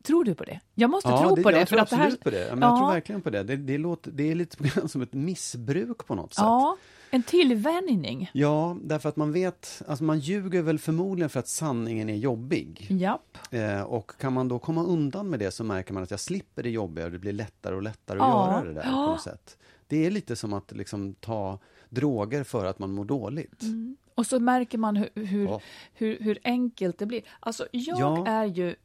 Tror 0.06 0.24
du 0.24 0.36
på 0.36 0.44
det? 0.44 0.60
Jag 0.76 0.90
måste 0.90 1.10
ja, 1.10 1.22
tro 1.22 1.36
det, 1.36 1.44
på 1.44 1.52
det. 1.52 1.58
Jag 1.60 1.68
tror 1.68 1.78
för 1.78 1.84
att 1.84 1.90
det 1.90 1.96
absolut 1.96 2.20
här, 2.26 2.32
på 2.32 2.38
det. 2.38 2.50
Men 2.56 2.70
Jag 2.70 2.78
tror 2.80 2.88
verkligen 2.92 3.22
på 3.22 3.30
det. 3.30 3.44
Det, 3.44 3.56
det, 3.56 3.78
låter, 3.78 4.12
det 4.12 4.32
är 4.32 4.36
lite 4.36 4.88
som 4.90 5.02
ett 5.02 5.14
missbruk 5.14 5.98
på 6.08 6.16
något 6.16 6.34
sätt. 6.34 6.44
Ja, 6.44 6.78
en 7.10 7.24
tillvänjning. 7.24 8.30
Ja, 8.34 8.78
därför 8.84 9.10
att 9.10 9.16
man 9.16 9.32
vet, 9.32 9.82
alltså 9.88 10.04
man 10.04 10.20
ljuger 10.20 10.62
väl 10.62 10.80
förmodligen 10.80 11.30
för 11.30 11.40
att 11.40 11.48
sanningen 11.48 12.10
är 12.10 12.16
jobbig. 12.16 12.88
Japp. 12.90 13.38
Eh, 13.52 13.82
och 13.82 14.12
kan 14.20 14.34
man 14.34 14.48
då 14.48 14.60
komma 14.60 14.84
undan 14.84 15.30
med 15.30 15.40
det 15.40 15.52
så 15.52 15.64
märker 15.64 15.94
man 15.94 16.04
att 16.04 16.12
jag 16.12 16.20
slipper 16.20 16.64
det 16.64 16.70
jobbiga 16.70 17.06
och 17.06 17.12
det 17.12 17.20
blir 17.20 17.34
lättare 17.34 17.76
och 17.76 17.82
lättare 17.84 18.20
att 18.20 18.28
Ja. 18.28 18.52
göra 18.52 18.64
det 18.64 18.74
där 18.74 18.82
på 18.82 18.88
Ja. 18.90 19.08
något 19.08 19.22
sätt. 19.22 19.58
Det 19.88 20.06
är 20.06 20.12
lite 20.12 20.36
som 20.36 20.54
att 20.54 20.72
liksom 20.72 21.14
ta 21.14 21.60
droger 21.90 22.44
för 22.44 22.66
att 22.66 22.80
man 22.80 22.92
mår 22.92 23.06
dåligt. 23.06 23.62
Och 24.16 24.26
så 24.26 24.40
märker 24.40 24.78
man 24.78 24.96
hur, 24.96 25.10
hur, 25.26 25.46
Ja. 25.48 25.62
hur, 25.94 26.18
hur 26.20 26.40
enkelt 26.44 26.98
det 27.00 27.06
blir. 27.06 27.22
Alltså, 27.40 27.68
jag 27.72 28.00
Ja. 28.00 28.28
är 28.28 28.46
ju... 28.46 28.76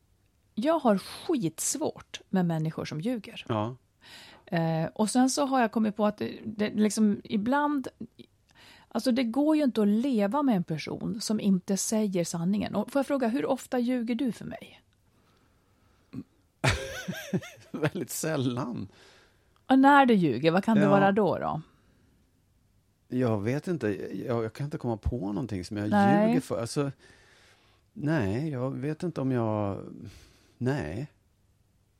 Jag 0.65 0.79
har 0.79 0.99
skitsvårt 0.99 2.21
med 2.29 2.47
människor 2.47 2.85
som 2.85 3.01
ljuger. 3.01 3.45
Ja. 3.49 3.77
Eh, 4.47 4.85
och 4.95 5.11
sen 5.11 5.31
så 5.31 5.47
har 5.47 5.61
jag 5.61 5.73
kommit 5.73 5.97
på 5.97 6.07
att 6.07 6.17
det, 6.19 6.39
det 6.45 6.71
liksom 6.75 7.21
ibland... 7.25 7.89
Alltså 8.89 9.13
det 9.13 9.25
går 9.25 9.57
ju 9.57 9.63
inte 9.65 9.83
att 9.83 9.89
leva 9.89 10.43
med 10.43 10.57
en 10.57 10.65
person 10.65 11.21
som 11.21 11.41
inte 11.41 11.77
säger 11.77 12.25
sanningen. 12.25 12.75
Och 12.75 12.91
får 12.93 12.99
jag 12.99 13.07
fråga, 13.07 13.29
hur 13.29 13.47
ofta 13.47 13.79
ljuger 13.79 14.15
du 14.15 14.33
för 14.33 14.45
mig? 14.45 14.81
Väldigt 17.71 18.11
sällan. 18.11 18.89
Och 19.67 19.79
när 19.79 20.07
du 20.07 20.15
ljuger, 20.15 20.51
vad 20.51 20.65
kan 20.65 20.77
det 20.77 20.83
Ja. 20.83 20.91
vara 20.91 21.13
då? 21.13 21.39
då? 21.39 21.61
Jag 23.09 23.41
vet 23.41 23.69
inte, 23.69 23.89
jag, 24.27 24.45
jag 24.45 24.53
kan 24.53 24.65
inte 24.65 24.79
komma 24.79 24.97
på 24.97 25.33
någonting 25.33 25.65
som 25.65 25.77
jag 25.77 25.91
Nej. 25.91 26.29
ljuger 26.29 26.41
för. 26.41 26.61
Alltså, 26.61 26.93
nej, 27.93 28.49
jag 28.51 28.71
vet 28.71 29.03
inte 29.03 29.21
om 29.21 29.33
jag... 29.33 29.79
Nej. 30.63 31.07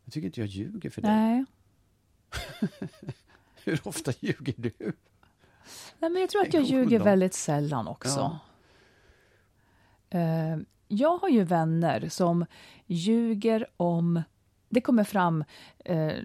Jag 0.05 0.13
tycker 0.13 0.27
inte 0.27 0.41
jag 0.41 0.47
ljuger 0.47 0.91
för 0.91 1.03
dig. 1.03 1.11
Nej. 1.11 1.45
Hur 3.65 3.81
ofta 3.85 4.13
ljuger 4.21 4.55
du? 4.57 4.73
Nej, 5.99 6.11
men 6.11 6.17
jag 6.17 6.31
tror 6.31 6.43
att 6.43 6.55
jag 6.55 6.63
ljuger 6.63 6.99
dag. 6.99 7.05
väldigt 7.05 7.35
sällan 7.35 7.89
också. 7.89 8.39
Eh, 10.11 10.57
jag 10.89 11.19
har 11.19 11.29
ju 11.29 11.45
vänner 11.45 12.09
som 12.09 12.47
ljuger 12.87 13.67
om... 13.77 14.23
Det 14.69 14.81
kommer 14.81 15.05
fram 15.05 15.45
eh, 15.85 16.17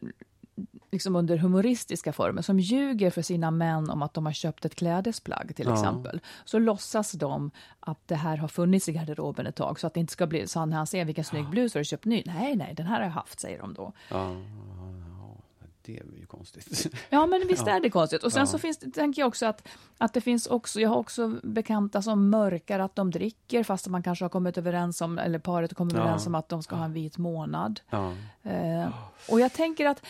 liksom 0.92 1.16
under 1.16 1.38
humoristiska 1.38 2.14
former, 2.14 2.42
som 2.42 2.60
ljuger 2.60 3.10
för 3.10 3.22
sina 3.22 3.52
män 3.52 3.90
om 3.90 4.02
att 4.02 4.14
de 4.14 4.26
har 4.26 4.34
köpt 4.34 4.66
ett 4.66 4.76
klädesplagg 4.76 5.56
till 5.56 5.66
Ja. 5.66 5.74
exempel. 5.74 6.20
Så 6.46 6.60
låtsas 6.60 7.12
de 7.12 7.52
att 7.80 8.08
det 8.08 8.16
här 8.16 8.38
har 8.38 8.48
funnits 8.48 8.90
i 8.90 8.92
garderoben 8.92 9.48
ett 9.48 9.56
tag, 9.56 9.80
så 9.80 9.88
att 9.88 9.94
det 9.94 10.00
inte 10.00 10.14
ska 10.14 10.28
bli 10.28 10.48
så 10.48 10.66
när 10.66 10.78
han 10.78 10.88
ser 10.88 11.06
vilken 11.06 11.24
snygg 11.24 11.50
blus 11.50 11.74
har 11.74 11.80
du 11.82 11.86
köpt 11.86 12.06
ny? 12.06 12.24
Nej, 12.26 12.56
nej, 12.56 12.74
den 12.78 12.86
här 12.86 12.96
har 12.96 13.04
jag 13.04 13.12
haft, 13.12 13.40
säger 13.40 13.60
de 13.60 13.74
då. 13.74 13.94
Ja, 14.10 14.36
det 15.86 15.98
är 15.98 16.04
ju 16.20 16.26
konstigt. 16.26 16.88
Ja, 17.10 17.26
men 17.26 17.48
visst 17.48 17.68
är 17.68 17.80
det 17.80 17.90
konstigt. 17.90 18.24
Och 18.24 18.32
sen 18.34 18.40
Ja. 18.40 18.46
så 18.46 18.58
finns 18.60 18.78
det, 18.78 18.92
tänker 18.92 19.22
jag 19.22 19.28
också 19.28 19.46
att, 19.46 19.68
att 19.98 20.14
det 20.14 20.22
finns 20.22 20.48
också, 20.48 20.80
jag 20.82 20.90
har 20.90 20.96
också 20.98 21.28
bekanta 21.44 22.02
som 22.02 22.30
mörkar 22.30 22.80
att 22.80 22.96
de 22.96 23.12
dricker 23.12 23.64
fast 23.64 23.88
man 23.88 24.04
kanske 24.04 24.26
har 24.26 24.30
kommit 24.30 24.58
överens 24.58 25.02
om, 25.02 25.18
eller 25.20 25.40
paret 25.40 25.72
har 25.72 25.76
kommit 25.76 25.94
Ja. 25.96 26.00
överens 26.02 26.28
om 26.28 26.36
att 26.36 26.50
de 26.50 26.64
ska 26.64 26.76
ha 26.76 26.86
en 26.86 26.94
vit 26.94 27.18
månad. 27.18 27.80
Ja. 27.90 28.14
Eh, 28.44 28.88
och 29.32 29.40
jag 29.40 29.54
tänker 29.54 29.86
att, 29.86 30.06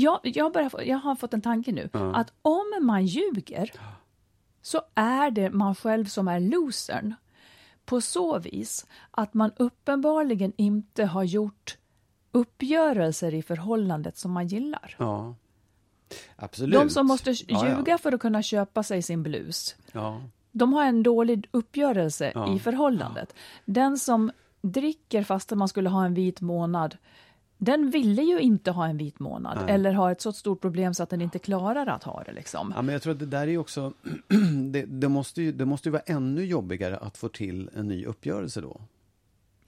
jag, 0.00 0.20
jag, 0.22 0.52
börjar, 0.52 0.80
jag 0.82 0.98
har 0.98 1.14
fått 1.16 1.34
en 1.34 1.40
tanke 1.40 1.72
nu, 1.72 1.88
Ja. 1.92 2.14
att 2.14 2.32
om 2.42 2.64
man 2.82 3.06
ljuger 3.06 3.72
så 4.62 4.80
är 4.94 5.30
det 5.30 5.50
man 5.50 5.74
själv 5.74 6.04
som 6.04 6.28
är 6.28 6.40
losern. 6.40 7.14
På 7.84 8.00
så 8.00 8.38
vis 8.38 8.86
att 9.10 9.34
man 9.34 9.50
uppenbarligen 9.56 10.52
inte 10.56 11.04
har 11.04 11.22
gjort 11.24 11.76
uppgörelser 12.32 13.34
i 13.34 13.42
förhållandet 13.42 14.16
som 14.16 14.32
man 14.32 14.46
gillar. 14.46 14.94
ja. 14.98 15.34
Absolut. 16.36 16.80
De 16.80 16.90
som 16.90 17.06
måste 17.06 17.30
Ja, 17.30 17.36
ja. 17.48 17.68
ljuga 17.76 17.98
för 17.98 18.12
att 18.12 18.20
kunna 18.20 18.42
köpa 18.42 18.82
sig 18.82 19.02
sin 19.02 19.22
blus, 19.22 19.76
Ja. 19.92 20.20
de 20.52 20.72
har 20.72 20.84
en 20.84 21.02
dålig 21.02 21.48
uppgörelse 21.50 22.32
Ja. 22.34 22.54
i 22.54 22.58
förhållandet. 22.58 23.34
Den 23.64 23.98
som 23.98 24.30
dricker 24.62 25.22
fast 25.22 25.50
man 25.50 25.68
skulle 25.68 25.88
ha 25.88 26.04
en 26.04 26.14
vit 26.14 26.40
månad, 26.40 26.96
den 27.58 27.90
ville 27.90 28.22
ju 28.22 28.38
inte 28.38 28.70
ha 28.70 28.86
en 28.86 28.96
vit 28.96 29.18
månad 29.20 29.58
Nej. 29.66 29.74
eller 29.74 29.92
har 29.92 30.12
ett 30.12 30.20
så 30.20 30.32
stort 30.32 30.60
problem 30.60 30.94
så 30.94 31.02
att 31.02 31.10
den 31.10 31.20
inte 31.20 31.38
klarar 31.38 31.86
att 31.86 32.02
ha 32.04 32.22
det. 32.26 32.32
Liksom. 32.32 32.72
Ja, 32.76 32.82
men 32.82 32.92
jag 32.92 33.02
tror 33.02 33.12
att 33.12 33.18
det 33.18 33.26
där 33.26 33.48
är 33.48 33.58
också... 33.58 33.92
det, 34.72 34.82
det, 34.82 35.08
måste 35.08 35.42
ju, 35.42 35.52
det 35.52 35.64
måste 35.64 35.88
ju 35.88 35.92
vara 35.92 36.02
ännu 36.06 36.44
jobbigare 36.44 36.96
att 36.96 37.16
få 37.16 37.28
till 37.28 37.70
en 37.76 37.88
ny 37.88 38.04
uppgörelse 38.06 38.60
då. 38.60 38.80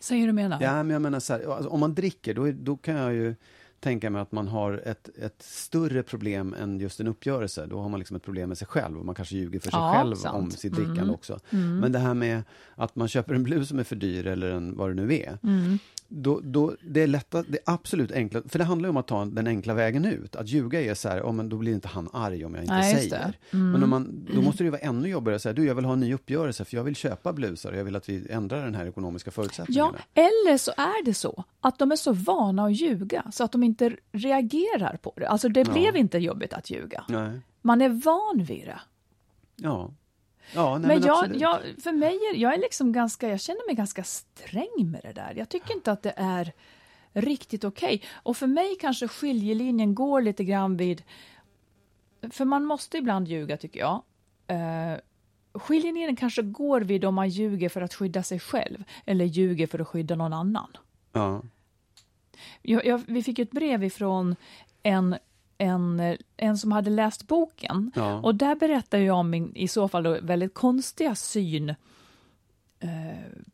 Säger 0.00 0.26
du 0.26 0.32
menar? 0.32 0.58
Ja, 0.62 0.72
men 0.82 0.90
jag 0.90 1.02
menar 1.02 1.20
så 1.20 1.32
här, 1.32 1.54
alltså, 1.54 1.70
om 1.70 1.80
man 1.80 1.94
dricker, 1.94 2.34
då, 2.34 2.48
är, 2.48 2.52
då 2.52 2.76
kan 2.76 2.94
jag 2.94 3.14
ju 3.14 3.34
tänka 3.80 4.10
mig 4.10 4.22
att 4.22 4.32
man 4.32 4.48
har 4.48 4.82
ett, 4.84 5.08
ett 5.18 5.42
större 5.42 6.02
problem 6.02 6.54
än 6.60 6.80
just 6.80 7.00
en 7.00 7.06
uppgörelse. 7.06 7.66
Då 7.66 7.80
har 7.80 7.88
man 7.88 7.98
liksom 8.00 8.16
ett 8.16 8.22
problem 8.22 8.48
med 8.48 8.58
sig 8.58 8.66
själv 8.68 8.98
och 8.98 9.04
man 9.04 9.14
kanske 9.14 9.36
ljuger 9.36 9.60
för 9.60 9.70
sig 9.70 9.80
Ja, 9.80 9.94
själv 9.96 10.14
sant. 10.14 10.36
om 10.36 10.50
sitt 10.50 10.72
drickande 10.72 11.00
Mm. 11.02 11.14
också. 11.14 11.38
Men 11.50 11.92
det 11.92 11.98
här 11.98 12.14
med 12.14 12.42
att 12.74 12.96
man 12.96 13.08
köper 13.08 13.34
en 13.34 13.42
blus 13.42 13.68
som 13.68 13.78
är 13.78 13.84
för 13.84 13.96
dyr 13.96 14.26
eller 14.26 14.50
en, 14.50 14.76
vad 14.76 14.90
det 14.90 14.94
nu 14.94 15.14
är. 15.14 15.38
Då, 16.10 16.40
då, 16.42 16.74
det 16.82 17.00
är 17.02 17.06
lätta, 17.06 17.42
det 17.42 17.58
är 17.58 17.62
absolut 17.74 18.12
enkla, 18.12 18.42
för 18.48 18.58
det 18.58 18.64
handlar 18.64 18.86
ju 18.86 18.90
om 18.90 18.96
att 18.96 19.06
ta 19.06 19.24
den 19.24 19.46
enkla 19.46 19.74
vägen 19.74 20.04
ut. 20.04 20.36
Att 20.36 20.48
ljuga 20.48 20.80
är 20.80 20.94
så 20.94 21.08
här, 21.08 21.20
oh, 21.22 21.32
men 21.32 21.48
då 21.48 21.56
blir 21.56 21.72
inte 21.72 21.88
han 21.88 22.08
arg 22.12 22.44
om 22.44 22.54
jag 22.54 22.64
inte 22.64 22.74
Nej, 22.74 22.94
säger. 22.94 23.38
Mm. 23.52 23.70
Men 23.72 23.82
om 23.82 23.90
man, 23.90 24.26
då 24.34 24.42
måste 24.42 24.62
det 24.62 24.64
ju 24.64 24.70
vara 24.70 24.80
ännu 24.80 25.08
jobbigare 25.08 25.36
att 25.36 25.42
säga, 25.42 25.52
du 25.52 25.64
jag 25.66 25.74
vill 25.74 25.84
ha 25.84 25.92
en 25.92 26.00
ny 26.00 26.14
uppgörelse 26.14 26.64
för 26.64 26.76
jag 26.76 26.84
vill 26.84 26.96
köpa 26.96 27.32
blusar 27.32 27.72
och 27.72 27.78
jag 27.78 27.84
vill 27.84 27.96
att 27.96 28.08
vi 28.08 28.26
ändrar 28.30 28.64
den 28.64 28.74
här 28.74 28.86
ekonomiska 28.86 29.28
Ja, 29.28 29.32
förutsättningarna. 29.32 29.98
eller 30.14 30.58
så 30.58 30.70
är 30.76 31.04
det 31.04 31.14
så 31.14 31.44
att 31.60 31.78
de 31.78 31.92
är 31.92 31.96
så 31.96 32.12
vana 32.12 32.64
att 32.64 32.72
ljuga 32.76 33.24
så 33.32 33.44
att 33.44 33.52
de 33.52 33.62
inte 33.62 33.96
reagerar 34.12 34.96
på 35.02 35.12
det. 35.16 35.28
Alltså 35.28 35.48
det 35.48 35.60
Ja. 35.66 35.72
blev 35.72 35.96
inte 35.96 36.18
jobbigt 36.18 36.52
att 36.52 36.70
ljuga. 36.70 37.04
Nej. 37.08 37.40
Man 37.62 37.82
är 37.82 37.88
van 37.88 38.44
vid 38.44 38.66
det. 38.66 38.80
Ja. 39.56 39.90
Ja, 40.54 40.78
nej, 40.78 40.88
men 40.88 40.98
men, 41.00 41.08
jag, 41.08 41.36
jag, 41.36 41.82
för 41.82 41.92
mig 41.92 42.16
är 42.32 42.36
jag 42.36 42.54
är 42.54 42.58
liksom 42.58 42.92
ganska, 42.92 43.28
jag 43.28 43.40
känner 43.40 43.66
mig 43.66 43.74
ganska 43.74 44.04
sträng 44.04 44.90
med 44.90 45.00
det 45.02 45.12
där. 45.12 45.34
Jag 45.36 45.48
tycker 45.48 45.74
inte 45.74 45.92
att 45.92 46.02
det 46.02 46.14
är 46.16 46.52
riktigt 47.12 47.64
okej. 47.64 48.02
Och 48.12 48.36
för 48.36 48.46
mig 48.46 48.76
kanske 48.80 49.08
skiljelinjen 49.08 49.94
går 49.94 50.20
lite 50.20 50.44
grann 50.44 50.76
vid, 50.76 51.02
för 52.30 52.44
man 52.44 52.64
måste 52.64 52.98
ibland 52.98 53.28
ljuga 53.28 53.56
tycker 53.56 53.80
jag. 53.80 54.02
Uh, 54.50 54.98
skiljelinjen 55.52 56.16
kanske 56.16 56.42
går 56.42 56.80
vid 56.80 57.04
om 57.04 57.14
man 57.14 57.28
ljuger 57.28 57.68
för 57.68 57.80
att 57.80 57.94
skydda 57.94 58.22
sig 58.22 58.40
själv 58.40 58.84
eller 59.06 59.24
ljuger 59.24 59.66
för 59.66 59.78
att 59.78 59.88
skydda 59.88 60.16
någon 60.16 60.32
annan. 60.32 60.76
Ja. 61.12 61.42
Jag, 62.62 62.86
jag, 62.86 63.02
vi 63.06 63.22
fick 63.22 63.38
ett 63.38 63.50
brev 63.50 63.84
ifrån 63.84 64.36
en, 64.82 65.16
en, 65.58 66.16
en 66.36 66.58
som 66.58 66.72
hade 66.72 66.90
läst 66.90 67.26
boken. 67.28 67.92
Ja. 67.94 68.20
Och 68.20 68.34
där 68.34 68.54
berättar 68.56 68.98
jag 68.98 69.16
om 69.16 69.30
min 69.30 69.56
i 69.56 69.68
så 69.68 69.88
fall 69.88 70.02
då, 70.02 70.18
väldigt 70.22 70.54
konstiga 70.54 71.14
syn 71.14 71.68
eh, 72.80 72.86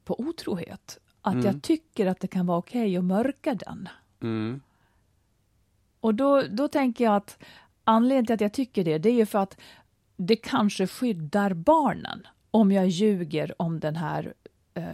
på 0.04 0.20
otrohet. 0.20 0.98
Att 1.20 1.34
Mm. 1.34 1.46
jag 1.46 1.62
tycker 1.62 2.06
att 2.06 2.20
det 2.20 2.28
kan 2.28 2.46
vara 2.46 2.58
okej 2.58 2.96
att 2.96 3.04
mörka 3.04 3.54
den. 3.54 3.88
Mm. 4.22 4.60
Och 6.00 6.14
då, 6.14 6.42
då 6.50 6.68
tänker 6.68 7.04
jag 7.04 7.16
att 7.16 7.38
anledningen 7.84 8.26
till 8.26 8.34
att 8.34 8.40
jag 8.40 8.52
tycker 8.52 8.84
det, 8.84 8.98
det 8.98 9.08
är 9.08 9.14
ju 9.14 9.26
för 9.26 9.38
att 9.38 9.56
det 10.16 10.36
kanske 10.36 10.86
skyddar 10.86 11.54
barnen 11.54 12.26
om 12.50 12.72
jag 12.72 12.88
ljuger 12.88 13.62
om 13.62 13.80
den 13.80 13.96
här 13.96 14.34
eh, 14.74 14.84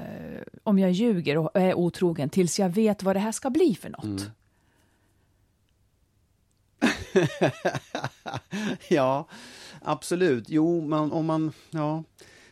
om 0.62 0.79
jag 0.79 0.90
ljuger 0.90 1.38
och 1.38 1.50
är 1.55 1.75
otrogen 1.75 2.29
tills 2.31 2.59
jag 2.59 2.69
vet 2.69 3.02
vad 3.02 3.17
det 3.17 3.21
här 3.21 3.33
ska 3.33 3.50
bli 3.50 3.75
för 3.75 3.88
något. 3.90 4.05
Mm. 4.05 4.23
ja, 8.88 9.29
absolut. 9.83 10.45
Jo, 10.49 10.81
man, 10.81 11.12
om 11.12 11.26
man... 11.26 11.52
Ja, 11.71 12.05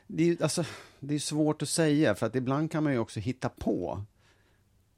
det, 0.06 0.30
är, 0.30 0.42
alltså, 0.42 0.64
det 1.00 1.14
är 1.14 1.18
svårt 1.18 1.62
att 1.62 1.68
säga, 1.68 2.14
för 2.14 2.26
att 2.26 2.34
ibland 2.34 2.70
kan 2.72 2.84
man 2.84 2.92
ju 2.92 2.98
också 2.98 3.20
hitta 3.20 3.48
på 3.48 4.04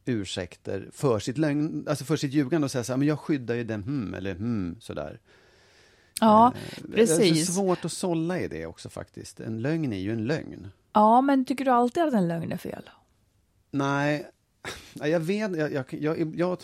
ursäkter 0.04 0.88
för 0.92 1.18
sitt, 1.18 1.38
lögn, 1.38 1.86
alltså 1.88 2.04
för 2.04 2.16
sitt 2.16 2.32
ljugande 2.32 2.64
och 2.64 2.70
säga 2.70 2.84
så 2.84 2.92
här, 2.92 2.96
men 2.98 3.08
jag 3.08 3.18
skyddar 3.18 3.54
ju 3.54 3.64
den, 3.64 3.82
hmm, 3.82 4.14
eller 4.14 4.34
hmm, 4.34 4.76
sådär. 4.80 5.20
Ja, 6.20 6.52
Det 6.78 6.92
är 6.92 6.96
precis. 6.96 7.46
så 7.46 7.52
svårt 7.52 7.84
att 7.84 7.92
sålla 7.92 8.40
i 8.40 8.48
det 8.48 8.66
också 8.66 8.88
faktiskt. 8.88 9.40
En 9.40 9.62
lögn 9.62 9.92
är 9.92 9.98
ju 9.98 10.12
en 10.12 10.24
lögn. 10.26 10.70
Ja, 10.92 11.20
men 11.20 11.44
tycker 11.44 11.64
du 11.64 11.70
alltid 11.70 12.02
att 12.02 12.14
en 12.14 12.28
lögn 12.28 12.52
är 12.52 12.56
fel? 12.56 12.90
Nej, 13.70 14.30
Ja, 14.92 15.06
Jag 15.08 15.20
vet, 15.20 15.56
jag, 15.56 15.72
jag, 15.72 15.84
jag, 15.90 16.36
jag 16.36 16.58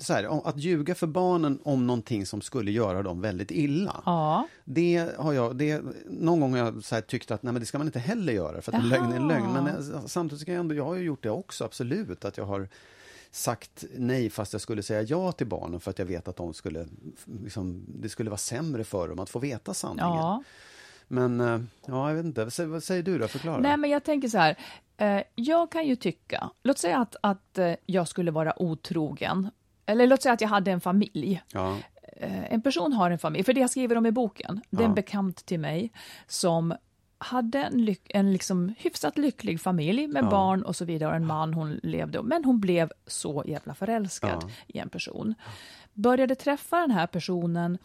så 0.00 0.12
här, 0.12 0.48
att 0.48 0.58
ljuga 0.58 0.94
för 0.94 1.06
barnen 1.06 1.58
om 1.64 1.86
någonting 1.86 2.26
som 2.26 2.40
skulle 2.40 2.70
göra 2.70 3.02
dem 3.02 3.20
väldigt 3.20 3.50
illa. 3.50 4.02
Ja. 4.06 4.48
Det 4.64 5.10
har 5.18 5.32
jag, 5.32 5.56
det, 5.56 5.82
någon 6.06 6.40
gång 6.40 6.52
har 6.52 6.58
jag 6.58 6.84
så 6.84 6.94
här 6.94 7.02
tyckt 7.02 7.30
att 7.30 7.42
nej, 7.42 7.52
men 7.52 7.60
det 7.60 7.66
ska 7.66 7.78
man 7.78 7.86
inte 7.86 7.98
heller 7.98 8.32
göra 8.32 8.62
för 8.62 8.72
att 8.72 8.82
en 8.82 8.88
lögn 8.88 9.12
är 9.12 9.16
en 9.16 9.28
lögn. 9.28 9.52
Men 9.52 9.66
eh, 9.66 10.06
samtidigt 10.06 10.42
ska 10.42 10.52
jag 10.52 10.60
ändå, 10.60 10.74
jag 10.74 10.84
har 10.84 10.94
ju 10.94 11.02
gjort 11.02 11.22
det 11.22 11.30
också, 11.30 11.64
absolut. 11.64 12.24
Att 12.24 12.36
jag 12.36 12.44
har 12.44 12.68
sagt 13.30 13.84
nej 13.96 14.30
fast 14.30 14.52
jag 14.52 14.62
skulle 14.62 14.82
säga 14.82 15.02
ja 15.02 15.32
till 15.32 15.46
barnen 15.46 15.80
för 15.80 15.90
att 15.90 15.98
jag 15.98 16.06
vet 16.06 16.28
att 16.28 16.36
de 16.36 16.54
skulle, 16.54 16.86
liksom, 17.42 17.84
det 17.88 18.08
skulle 18.08 18.30
vara 18.30 18.38
sämre 18.38 18.84
för 18.84 19.08
dem 19.08 19.18
att 19.18 19.30
få 19.30 19.38
veta 19.38 19.74
sanningen. 19.74 20.16
ja. 20.16 20.42
Men, 21.08 21.40
eh, 21.40 21.60
ja, 21.86 22.08
jag 22.08 22.16
vet 22.16 22.24
inte. 22.24 22.44
Vad 22.44 22.52
säger, 22.52 22.68
vad 22.68 22.82
säger 22.82 23.02
du 23.02 23.18
då? 23.18 23.28
Förklara. 23.28 23.58
Nej, 23.58 23.76
men 23.76 23.90
jag 23.90 24.04
tänker 24.04 24.28
så 24.28 24.38
här. 24.38 24.58
Eh, 24.96 25.22
jag 25.34 25.72
kan 25.72 25.86
ju 25.86 25.96
tycka, 25.96 26.50
låt 26.62 26.78
säga 26.78 26.98
att, 26.98 27.16
att 27.20 27.58
jag 27.86 28.08
skulle 28.08 28.30
vara 28.30 28.62
otrogen. 28.62 29.50
Eller 29.86 30.06
låt 30.06 30.22
säga 30.22 30.32
att 30.32 30.40
jag 30.40 30.48
hade 30.48 30.70
en 30.70 30.80
familj. 30.80 31.42
Ja, 31.52 31.76
Eh, 32.22 32.52
en 32.52 32.62
person 32.62 32.92
har 32.92 33.10
en 33.10 33.18
familj, 33.18 33.44
för 33.44 33.52
det 33.52 33.60
jag 33.60 33.70
skriver 33.70 33.96
om 33.96 34.06
i 34.06 34.10
boken, 34.10 34.60
det 34.70 34.82
är 34.82 34.86
en 34.86 34.94
bekant 34.94 35.46
till 35.46 35.60
mig 35.60 35.92
som 36.26 36.74
hade 37.18 37.58
en, 37.58 37.84
lyck, 37.84 38.02
en 38.14 38.32
liksom 38.32 38.74
hyfsat 38.78 39.18
lycklig 39.18 39.60
familj 39.60 40.06
med 40.06 40.24
Ja. 40.24 40.30
barn 40.30 40.62
och 40.62 40.76
så 40.76 40.84
vidare, 40.84 41.10
och 41.10 41.16
en 41.16 41.26
man 41.26 41.54
hon 41.54 41.80
levde 41.82 42.22
men 42.22 42.44
hon 42.44 42.60
blev 42.60 42.92
så 43.06 43.44
jävla 43.46 43.74
förälskad 43.74 44.38
Ja. 44.42 44.50
i 44.66 44.78
en 44.78 44.88
person. 44.88 45.34
Började 45.94 46.34
träffa 46.34 46.76
den 46.80 46.90
här 46.90 47.06
personen, 47.06 47.78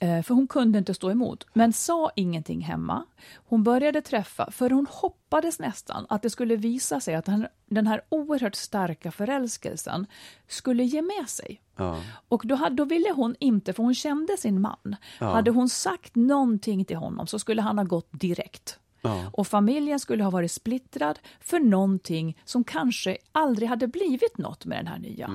för 0.00 0.34
hon 0.34 0.46
kunde 0.46 0.78
inte 0.78 0.94
stå 0.94 1.10
emot, 1.10 1.46
men 1.52 1.72
sa 1.72 2.10
ingenting 2.16 2.60
hemma. 2.60 3.04
Hon 3.34 3.62
började 3.62 4.02
träffa, 4.02 4.50
för 4.50 4.70
hon 4.70 4.86
hoppades 4.90 5.58
nästan 5.58 6.06
att 6.08 6.22
det 6.22 6.30
skulle 6.30 6.56
visa 6.56 7.00
sig 7.00 7.14
att 7.14 7.28
den, 7.66 7.86
här 7.86 8.00
oerhört 8.08 8.54
starka 8.54 9.10
förälskelsen 9.10 10.06
skulle 10.48 10.84
ge 10.84 11.02
med 11.02 11.28
sig. 11.28 11.60
ja, 11.76 12.00
Och 12.28 12.42
då, 12.44 12.54
hade, 12.54 12.76
då 12.76 12.84
ville 12.84 13.12
hon 13.12 13.36
inte, 13.38 13.72
för 13.72 13.82
hon 13.82 13.94
kände 13.94 14.36
sin 14.36 14.60
man. 14.60 14.96
Ja. 15.20 15.32
Hade 15.32 15.50
hon 15.50 15.68
sagt 15.68 16.14
någonting 16.14 16.84
till 16.84 16.96
honom 16.96 17.26
så 17.26 17.38
skulle 17.38 17.62
han 17.62 17.78
ha 17.78 17.84
gått 17.84 18.08
direkt. 18.10 18.78
ja. 19.02 19.30
Och 19.32 19.46
familjen 19.46 20.00
skulle 20.00 20.24
ha 20.24 20.30
varit 20.30 20.52
splittrad 20.52 21.18
för 21.40 21.60
någonting 21.60 22.38
som 22.44 22.64
kanske 22.64 23.16
aldrig 23.32 23.68
hade 23.68 23.86
blivit 23.88 24.38
något 24.38 24.64
med 24.64 24.78
den 24.78 24.86
här 24.86 24.98
nya. 24.98 25.26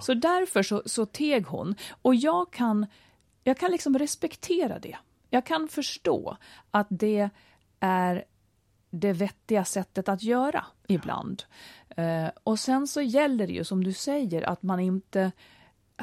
Så 0.00 0.14
därför 0.14 0.62
så, 0.62 0.82
så 0.86 1.06
teg 1.06 1.46
hon. 1.46 1.74
Och 2.02 2.14
jag 2.14 2.52
kan, 2.52 2.86
jag 3.44 3.58
kan 3.58 3.70
liksom 3.70 3.98
respektera 3.98 4.78
det. 4.78 4.96
Jag 5.30 5.46
kan 5.46 5.68
förstå 5.68 6.36
att 6.70 6.86
det 6.90 7.30
är 7.80 8.24
det 8.90 9.12
vettiga 9.12 9.64
sättet 9.64 10.08
att 10.08 10.22
göra 10.22 10.64
ibland. 10.88 11.42
Eh, 11.88 12.28
och 12.44 12.58
sen 12.58 12.86
så 12.86 13.00
gäller 13.00 13.46
det 13.46 13.52
ju 13.52 13.64
som 13.64 13.84
du 13.84 13.92
säger 13.92 14.48
att 14.48 14.62
man 14.62 14.80
inte, 14.80 15.32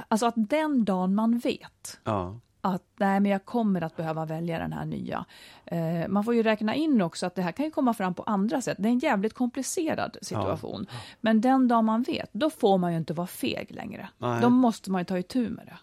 alltså 0.08 0.26
att 0.26 0.34
den 0.36 0.86
dagen 0.86 1.16
man 1.16 1.38
vet 1.38 2.00
ja. 2.04 2.40
att 2.62 2.84
nej, 2.96 3.20
men 3.20 3.32
jag 3.32 3.46
kommer 3.46 3.82
att 3.82 3.96
behöva 3.96 4.26
välja 4.26 4.60
den 4.60 4.74
här 4.74 4.86
nya. 4.86 5.26
Eh, 5.66 6.08
man 6.08 6.24
får 6.24 6.36
ju 6.36 6.44
räkna 6.44 6.76
in 6.76 7.02
också 7.02 7.26
att 7.26 7.36
det 7.36 7.42
här 7.42 7.52
kan 7.52 7.66
ju 7.66 7.72
komma 7.72 7.94
fram 7.94 8.14
på 8.14 8.24
andra 8.24 8.62
sätt. 8.62 8.78
Det 8.80 8.88
är 8.88 8.92
en 8.92 9.00
jävligt 9.00 9.34
komplicerad 9.34 10.18
situation. 10.22 10.88
Men 11.22 11.42
den 11.42 11.68
dag 11.68 11.84
man 11.84 12.04
vet, 12.04 12.30
då 12.34 12.50
får 12.50 12.78
man 12.78 12.92
ju 12.92 12.98
inte 12.98 13.14
vara 13.14 13.28
feg 13.28 13.72
längre. 13.72 14.10
Nej. 14.18 14.42
Då 14.42 14.50
måste 14.50 14.92
man 14.92 15.02
ju 15.02 15.06
ta 15.06 15.18
itu 15.18 15.50
med 15.50 15.66
det. 15.66 15.78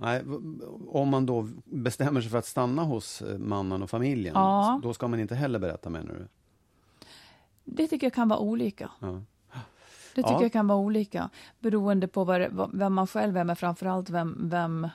Nej, 0.00 0.22
om 0.88 1.08
man 1.08 1.26
då 1.26 1.48
bestämmer 1.64 2.20
sig 2.20 2.30
för 2.30 2.38
att 2.38 2.46
stanna 2.46 2.82
hos 2.84 3.22
eh, 3.22 3.38
mannen 3.38 3.82
och 3.82 3.90
familjen, 3.90 4.34
Ja. 4.34 4.80
då 4.82 4.94
ska 4.94 5.08
man 5.08 5.20
inte 5.20 5.34
heller 5.34 5.58
berätta 5.58 5.90
menar 5.90 6.14
du? 6.14 6.28
Det 7.64 7.86
tycker 7.88 8.06
jag 8.06 8.14
kan 8.14 8.28
vara 8.28 8.38
olika. 8.40 8.90
Ja. 9.00 9.22
Det 10.14 10.22
tycker 10.22 10.30
Ja. 10.30 10.42
jag 10.42 10.52
kan 10.52 10.66
vara 10.66 10.78
olika 10.78 11.30
beroende 11.60 12.08
på 12.08 12.24
vad- 12.24 12.70
vem 12.72 12.94
man 12.94 13.06
själv 13.06 13.36
är, 13.36 13.44
men 13.44 13.56
framförallt 13.56 14.10
vem, 14.10 14.48
vem... 14.50 14.88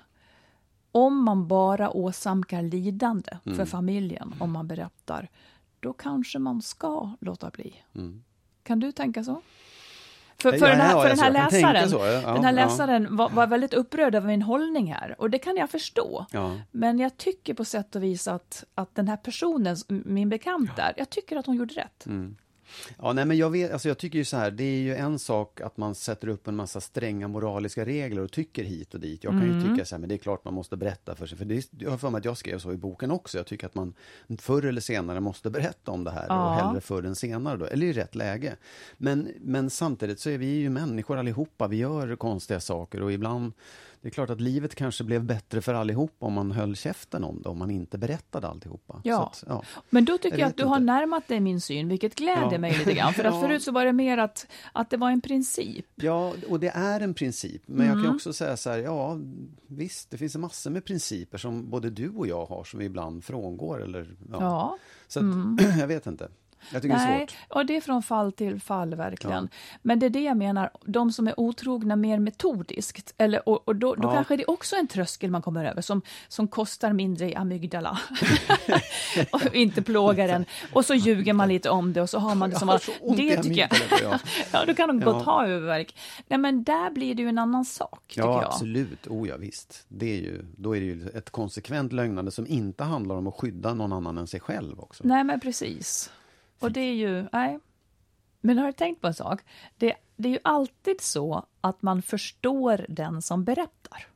Om 0.92 1.24
man 1.24 1.48
bara 1.48 1.90
åsamkar 1.92 2.62
lidande 2.62 3.38
Mm. 3.46 3.58
för 3.58 3.66
familjen 3.66 4.34
om 4.40 4.52
man 4.52 4.68
berättar, 4.68 5.30
då 5.80 5.94
kanske 5.94 6.40
man 6.40 6.62
ska 6.62 7.12
låta 7.20 7.50
bli. 7.50 7.76
Mm. 7.96 8.24
Kan 8.64 8.80
du 8.80 8.92
tänka 8.92 9.24
så? 9.24 9.42
För, 10.44 10.54
Ja, 10.54 10.60
för 10.60 10.68
den 10.68 10.80
här, 10.80 10.92
ja, 10.92 11.02
för 11.02 11.10
den 11.10 11.20
här 11.20 11.32
läsaren, 11.32 11.90
så, 11.90 11.98
ja. 11.98 12.12
Ja, 12.12 12.34
den 12.34 12.44
här 12.44 12.54
ja. 12.54 12.66
läsaren 12.66 13.16
var, 13.16 13.30
var 13.30 13.48
väldigt 13.48 13.74
upprörd 13.74 14.16
över 14.16 14.28
min 14.28 14.42
hållning 14.42 14.94
här 14.94 15.16
och 15.18 15.30
det 15.30 15.40
kan 15.40 15.56
jag 15.56 15.70
förstå. 15.70 16.26
Ja. 16.32 16.52
Men 16.72 17.00
jag 17.00 17.18
tycker 17.18 17.54
på 17.54 17.66
sätt 17.66 17.96
och 17.96 18.04
vis 18.04 18.28
att, 18.28 18.64
att 18.76 18.96
den 18.96 19.08
här 19.08 19.18
personen, 19.18 19.76
min 19.88 20.30
bekant 20.30 20.76
där, 20.76 20.94
jag 20.98 21.10
tycker 21.10 21.38
att 21.38 21.46
hon 21.46 21.56
gjorde 21.56 21.74
rätt. 21.74 22.06
Mm. 22.06 22.36
Ja, 22.98 23.14
nej, 23.14 23.26
men 23.26 23.38
jag, 23.38 23.50
vet, 23.50 23.72
alltså 23.74 23.88
jag 23.88 23.98
tycker 23.98 24.18
ju 24.18 24.26
så 24.26 24.38
här, 24.38 24.52
det 24.52 24.64
är 24.64 24.80
ju 24.82 24.96
en 24.96 25.20
sak 25.20 25.62
att 25.62 25.78
man 25.78 25.96
sätter 25.96 26.28
upp 26.28 26.48
en 26.48 26.56
massa 26.56 26.82
stränga 26.82 27.28
moraliska 27.28 27.86
regler 27.86 28.22
och 28.22 28.32
tycker 28.32 28.64
hit 28.64 28.94
och 28.94 29.00
dit. 29.00 29.24
Jag 29.24 29.32
kan 29.34 29.42
Mm. 29.44 29.60
ju 29.62 29.70
tycka 29.72 29.86
så 29.86 29.96
här, 29.96 30.00
men 30.00 30.10
det 30.10 30.16
är 30.16 30.18
klart 30.18 30.46
man 30.46 30.54
måste 30.54 30.78
berätta 30.78 31.16
för 31.16 31.26
sig. 31.26 31.38
För 31.38 31.46
det, 31.46 31.68
jag 31.80 31.92
har 31.92 31.98
för 31.98 32.10
mig 32.10 32.20
att 32.20 32.26
jag 32.26 32.38
skrev 32.38 32.60
så 32.60 32.72
i 32.72 32.78
boken 32.78 33.12
också. 33.12 33.38
Jag 33.38 33.46
tycker 33.48 33.66
att 33.68 33.76
man 33.76 33.94
förr 34.40 34.66
eller 34.66 34.82
senare 34.82 35.20
måste 35.20 35.50
berätta 35.50 35.92
om 35.92 36.04
det 36.04 36.12
här. 36.12 36.26
Ja. 36.30 36.50
Och 36.50 36.56
hellre 36.68 36.82
förr 36.82 37.04
än 37.04 37.16
senare 37.16 37.58
då, 37.58 37.66
eller 37.66 37.88
i 37.88 37.94
rätt 37.94 38.16
läge. 38.16 38.56
Men, 38.98 39.28
men 39.42 39.70
samtidigt 39.70 40.20
så 40.20 40.30
är 40.30 40.38
vi 40.38 40.46
ju 40.46 40.70
människor 40.70 41.18
allihopa. 41.18 41.68
Vi 41.68 41.78
gör 41.78 42.16
konstiga 42.16 42.60
saker 42.60 43.02
och 43.02 43.12
ibland 43.12 43.54
det 44.04 44.10
är 44.10 44.12
klart 44.12 44.30
att 44.30 44.42
livet 44.42 44.76
kanske 44.76 45.04
blev 45.04 45.24
bättre 45.24 45.62
för 45.62 45.74
allihop 45.74 46.16
om 46.20 46.34
man 46.34 46.52
höll 46.52 46.76
käften 46.76 47.24
om 47.24 47.42
det, 47.42 47.50
om 47.50 47.58
man 47.58 47.72
inte 47.72 47.98
berättade 47.98 48.48
alltihopa. 48.48 49.02
Ja. 49.04 49.26
Att, 49.28 49.44
ja. 49.48 49.64
Men 49.90 50.06
då 50.06 50.18
tycker 50.18 50.38
Jag 50.38 50.40
jag, 50.40 50.50
att 50.50 50.58
du 50.58 50.64
har 50.66 50.76
inte. 50.78 50.86
närmat 50.86 51.28
dig 51.28 51.40
min 51.40 51.62
syn, 51.62 51.88
vilket 51.90 52.16
gläder 52.16 52.50
Ja. 52.52 52.58
mig 52.58 52.78
lite 52.78 52.94
grann. 52.94 53.14
För 53.14 53.24
att 53.26 53.34
Ja. 53.34 53.42
förut 53.42 53.64
så 53.64 53.72
var 53.72 53.86
det 53.86 53.94
mer 53.94 54.18
att, 54.18 54.48
att 54.74 54.90
det 54.90 54.98
var 54.98 55.12
en 55.12 55.22
princip. 55.22 55.86
Ja, 55.96 56.34
och 56.50 56.60
det 56.60 56.68
är 56.70 57.00
en 57.00 57.14
princip. 57.14 57.62
Men 57.66 57.86
jag 57.88 57.94
Mm. 57.94 58.06
kan 58.06 58.16
också 58.16 58.34
säga 58.34 58.58
så 58.58 58.70
här, 58.70 58.78
ja 58.78 59.20
visst, 59.68 60.12
det 60.12 60.18
finns 60.18 60.36
en 60.36 60.42
massor 60.42 60.70
med 60.72 60.86
principer 60.86 61.38
som 61.38 61.70
både 61.70 61.90
du 61.90 62.10
och 62.10 62.28
jag 62.28 62.46
har 62.46 62.64
som 62.64 62.80
vi 62.80 62.86
ibland 62.86 63.24
frångår. 63.24 63.84
Eller, 63.84 64.16
ja. 64.32 64.78
Så 65.08 65.20
att, 65.20 65.26
jag 65.80 65.88
vet 65.88 66.08
inte. 66.08 66.30
Jag 66.72 66.82
tycker 66.82 66.96
det 66.96 67.02
är 67.02 67.08
Nej, 67.08 67.20
svårt. 67.28 67.38
och 67.58 67.66
det 67.66 67.76
är 67.78 67.82
från 67.82 68.04
fall 68.04 68.32
till 68.32 68.62
fall 68.62 68.96
verkligen. 68.96 69.50
Men 69.82 70.00
det 70.00 70.06
är 70.06 70.10
det 70.10 70.22
jag 70.24 70.38
menar, 70.38 70.70
de 70.86 71.12
som 71.12 71.28
är 71.28 71.40
otrogna 71.40 71.96
mer 71.96 72.20
metodiskt, 72.20 73.14
eller, 73.18 73.50
och, 73.50 73.68
och 73.68 73.76
då, 73.76 73.96
då 73.96 74.08
Ja. 74.08 74.14
kanske 74.14 74.36
det 74.38 74.44
är 74.44 74.50
också 74.50 74.76
en 74.76 74.88
tröskel 74.88 75.32
man 75.32 75.42
kommer 75.42 75.66
över 75.66 75.82
som, 75.82 76.02
som 76.28 76.48
kostar 76.48 76.94
mindre 76.94 77.30
i 77.32 77.36
amygdala. 77.36 78.00
och 79.32 79.56
inte 79.56 79.82
plågar 79.82 80.30
en. 80.30 80.46
Och 80.74 80.86
så 80.86 80.94
ljuger 80.94 81.34
man 81.34 81.48
lite 81.50 81.70
om 81.70 81.94
det 81.94 82.02
och 82.02 82.10
så 82.10 82.20
har 82.20 82.36
man 82.36 82.50
det 82.50 82.56
som 82.60 82.70
i 82.70 83.30
Det 83.30 83.44
tycker 83.44 83.62
jag. 83.62 83.70
ja. 84.04 84.20
ja, 84.52 84.66
då 84.66 84.74
kan 84.74 84.88
de 84.88 85.00
Ja. 85.00 85.12
gott 85.14 85.26
ha 85.26 85.46
huvudvärk. 85.46 85.96
Nej, 86.28 86.40
men 86.40 86.64
där 86.64 86.90
blir 86.92 87.16
det 87.16 87.22
ju 87.22 87.30
en 87.30 87.38
annan 87.38 87.66
sak, 87.66 88.04
tycker 88.08 88.22
Ja, 88.22 88.42
jag. 88.42 88.44
absolut. 88.44 89.08
Oh, 89.08 89.30
ja, 89.30 89.38
visst. 89.38 89.86
Det 89.88 90.06
är 90.18 90.22
ju, 90.22 90.46
då 90.58 90.76
är 90.76 90.80
det 90.80 90.86
ju 90.86 91.10
ett 91.10 91.30
konsekvent 91.30 91.94
lögnande 91.94 92.32
som 92.32 92.48
inte 92.48 92.84
handlar 92.84 93.16
om 93.16 93.28
att 93.28 93.34
skydda 93.40 93.74
någon 93.74 93.94
annan 93.94 94.18
än 94.18 94.28
sig 94.28 94.40
själv 94.40 94.80
också. 94.80 95.04
Nej, 95.08 95.24
men 95.24 95.40
precis. 95.40 96.12
Och 96.64 96.72
det 96.72 96.82
är 96.82 96.94
ju, 96.94 97.28
nej. 97.32 97.60
Men 98.42 98.58
har 98.58 98.68
du 98.68 98.74
tänkt 98.74 99.02
på 99.02 99.08
en 99.08 99.14
sak? 99.14 99.42
Det, 99.78 99.94
det 100.16 100.30
är 100.30 100.34
ju 100.34 100.40
alltid 100.44 101.02
så 101.02 101.46
att 101.62 101.82
man 101.82 102.02
förstår 102.02 102.86
den 102.90 103.22
som 103.22 103.44
berättar. 103.44 104.08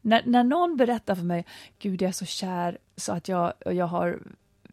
När, 0.00 0.22
när 0.26 0.44
någon 0.44 0.76
berättar 0.76 1.14
för 1.14 1.24
mig, 1.24 1.46
gud 1.78 2.02
jag 2.02 2.08
är 2.08 2.12
så 2.12 2.24
kär 2.24 2.78
så 2.96 3.12
att 3.12 3.28
jag, 3.28 3.52
jag 3.66 3.86
har 3.86 4.20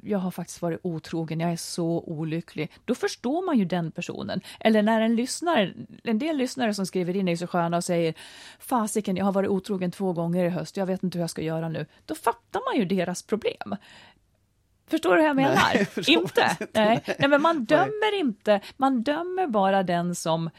jag 0.08 0.20
har 0.20 0.32
faktiskt 0.32 0.62
varit 0.62 0.80
otrogen, 0.84 1.40
jag 1.40 1.52
är 1.52 1.56
så 1.56 2.04
olycklig. 2.08 2.72
Då 2.86 2.96
förstår 2.96 3.46
man 3.46 3.58
ju 3.60 3.66
den 3.66 3.92
personen. 3.92 4.42
Eller 4.60 4.82
när 4.82 5.02
en 5.02 5.16
lyssnare, 5.16 5.74
en 6.04 6.20
del 6.20 6.38
lyssnare 6.38 6.74
som 6.74 6.86
skriver 6.86 7.16
in 7.16 7.28
är 7.28 7.36
så 7.36 7.48
sköna 7.48 7.78
och 7.78 7.84
säger 7.84 8.14
Fasiken, 8.60 9.18
jag 9.18 9.26
har 9.26 9.32
varit 9.32 9.50
otrogen 9.50 9.92
två 9.92 10.14
gånger 10.14 10.46
i 10.46 10.50
höst, 10.50 10.78
jag 10.78 10.86
vet 10.86 11.04
inte 11.04 11.18
hur 11.18 11.24
jag 11.24 11.30
ska 11.30 11.42
göra 11.42 11.70
nu. 11.70 11.86
Då 12.06 12.16
fattar 12.16 12.62
man 12.72 12.80
ju 12.80 12.86
deras 12.86 13.24
problem. 13.24 13.76
Förstår 14.88 15.16
du 15.16 15.22
hur 15.22 15.28
jag 15.28 15.36
menar? 15.36 15.74
jag 15.74 15.88
förstår 15.88 16.14
inte? 16.16 16.58
inte. 16.62 16.68
Nej. 16.74 17.04
Nej, 17.20 17.30
men 17.30 17.42
man 17.42 17.66
dömer 17.66 18.20
inte, 18.20 18.62
man 18.78 19.04
dömer 19.04 19.48
bara 19.48 19.84
den 19.84 20.16
som, 20.16 20.50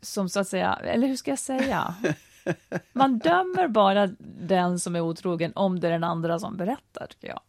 som 0.00 0.28
så 0.28 0.40
att 0.40 0.48
säga, 0.48 0.78
eller 0.84 1.08
hur 1.08 1.16
ska 1.16 1.30
jag 1.30 1.38
säga? 1.38 1.94
Man 2.92 3.18
dömer 3.18 3.68
bara 3.68 4.06
den 4.40 4.78
som 4.78 4.96
är 4.96 5.00
otrogen 5.00 5.52
om 5.54 5.80
det 5.80 5.86
är 5.86 5.92
den 5.92 6.04
andra 6.04 6.38
som 6.38 6.56
berättar, 6.56 7.06
tycker 7.06 7.28
jag. 7.28 7.40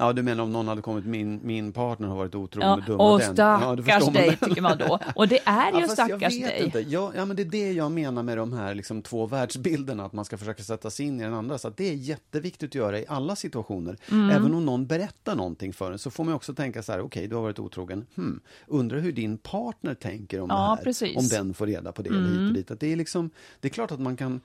Ja, 0.00 0.12
du 0.12 0.22
menar 0.22 0.44
om 0.44 0.52
någon 0.52 0.68
hade 0.68 0.82
kommit, 0.82 1.04
min, 1.04 1.40
min 1.42 1.72
partner 1.72 2.08
har 2.08 2.16
varit 2.16 2.34
otrogen 2.34 2.68
Ja, 2.68 2.74
och 2.76 2.82
dummat 2.82 3.00
och. 3.00 3.20
Ja, 3.20 3.32
stackars 3.32 3.84
förstår 3.84 4.04
man 4.04 4.12
dig, 4.12 4.36
tycker 4.36 4.62
man 4.62 4.78
då. 4.78 4.98
Och 5.14 5.28
det 5.28 5.40
är 5.44 5.72
ju 5.74 5.80
jag 5.80 5.90
stackars 5.90 6.34
vet 6.34 6.48
dig. 6.48 6.64
Inte. 6.64 6.80
Ja, 6.80 7.12
ja, 7.16 7.24
men 7.24 7.36
det 7.36 7.42
är 7.42 7.46
det 7.46 7.72
jag 7.72 7.92
menar 7.92 8.22
med 8.22 8.36
de 8.36 8.52
här 8.52 8.74
liksom, 8.74 9.02
två 9.02 9.26
världsbilderna, 9.26 10.04
att 10.04 10.12
man 10.12 10.24
ska 10.24 10.38
försöka 10.38 10.62
sätta 10.62 10.90
sig 10.90 11.06
in 11.06 11.20
i 11.20 11.24
den 11.24 11.34
andra. 11.34 11.58
Så 11.58 11.70
det 11.76 11.88
är 11.88 11.94
jätteviktigt 11.94 12.70
att 12.70 12.74
göra 12.74 12.98
i 12.98 13.04
alla 13.08 13.36
situationer. 13.36 13.96
Mm. 14.10 14.30
Även 14.30 14.54
om 14.54 14.66
någon 14.66 14.86
berättar 14.86 15.34
någonting 15.34 15.72
för 15.72 15.92
en, 15.92 15.98
så 15.98 16.10
får 16.10 16.24
man 16.24 16.34
också 16.34 16.54
tänka 16.54 16.82
så 16.82 16.92
här, 16.92 17.00
okej, 17.00 17.26
du 17.26 17.34
har 17.34 17.42
varit 17.42 17.58
otrogen. 17.58 18.06
Hmm, 18.14 18.40
undrar 18.66 18.98
hur 18.98 19.12
din 19.12 19.38
partner 19.38 19.94
tänker 19.94 20.40
om 20.40 20.46
Ja, 20.50 20.56
det 20.56 20.76
här. 20.76 20.76
precis. 20.76 21.16
Om 21.16 21.28
den 21.28 21.54
får 21.54 21.66
reda 21.66 21.92
på 21.92 22.02
det 22.02 22.08
eller 22.08 22.28
hit 22.28 22.48
och 22.48 22.54
dit. 22.54 22.70
Att 22.70 22.80
det, 22.80 22.92
är 22.92 22.96
liksom, 22.96 23.30
det 23.60 23.68
är 23.68 23.72
klart 23.72 23.92
att 23.92 24.00
man 24.00 24.16
kan 24.16 24.40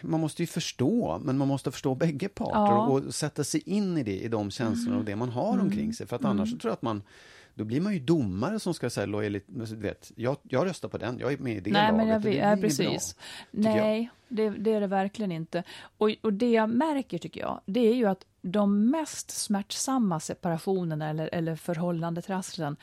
man 0.00 0.20
måste 0.20 0.42
ju 0.42 0.46
förstå, 0.46 1.20
men 1.24 1.38
man 1.38 1.48
måste 1.48 1.70
förstå 1.70 1.94
bägge 1.94 2.28
parter 2.28 2.72
Ja. 2.72 2.86
och 2.86 3.14
sätta 3.14 3.44
sig 3.44 3.60
in 3.66 3.98
i 3.98 4.02
det, 4.02 4.18
i 4.20 4.28
de 4.28 4.50
känslorna 4.50 4.98
och 4.98 5.04
det 5.04 5.16
man 5.16 5.28
har 5.28 5.58
omkring 5.60 5.92
sig. 5.94 6.06
För 6.06 6.16
att 6.16 6.24
annars 6.24 6.50
så 6.50 6.58
tror 6.58 6.70
jag 6.70 6.74
att 6.74 6.82
man 6.82 7.02
Då 7.54 7.64
blir 7.64 7.80
man 7.80 7.92
ju 7.94 8.00
domare 8.00 8.60
som 8.60 8.74
ska 8.74 8.90
säga 8.90 9.06
lojalitet. 9.06 9.70
Vet, 9.72 10.12
jag, 10.16 10.36
jag 10.42 10.66
röstar 10.66 10.88
på 10.88 10.98
den, 10.98 11.18
jag 11.18 11.32
är 11.32 11.38
med 11.38 11.56
i 11.56 11.60
det 11.60 11.70
Nej, 11.70 11.82
laget. 11.82 11.96
men 11.96 12.08
jag 12.08 12.22
det 12.22 12.28
vet, 12.28 12.36
blir 12.36 12.50
ja, 12.50 12.56
precis. 12.56 13.16
bra. 13.50 13.62
Nej, 13.72 14.10
det, 14.28 14.50
det 14.50 14.72
är 14.74 14.80
det 14.80 14.86
verkligen 14.86 15.32
inte. 15.32 15.62
Och, 15.98 16.10
och 16.22 16.32
det 16.32 16.50
jag 16.50 16.70
märker, 16.70 17.18
tycker 17.18 17.40
jag, 17.40 17.60
det 17.66 17.80
är 17.80 17.94
ju 17.94 18.06
att 18.06 18.24
de 18.42 18.90
mest 18.90 19.30
smärtsamma 19.30 20.20
separationerna 20.20 21.08
eller, 21.10 21.28
eller 21.32 21.56
förhållandetrasslen 21.56 22.76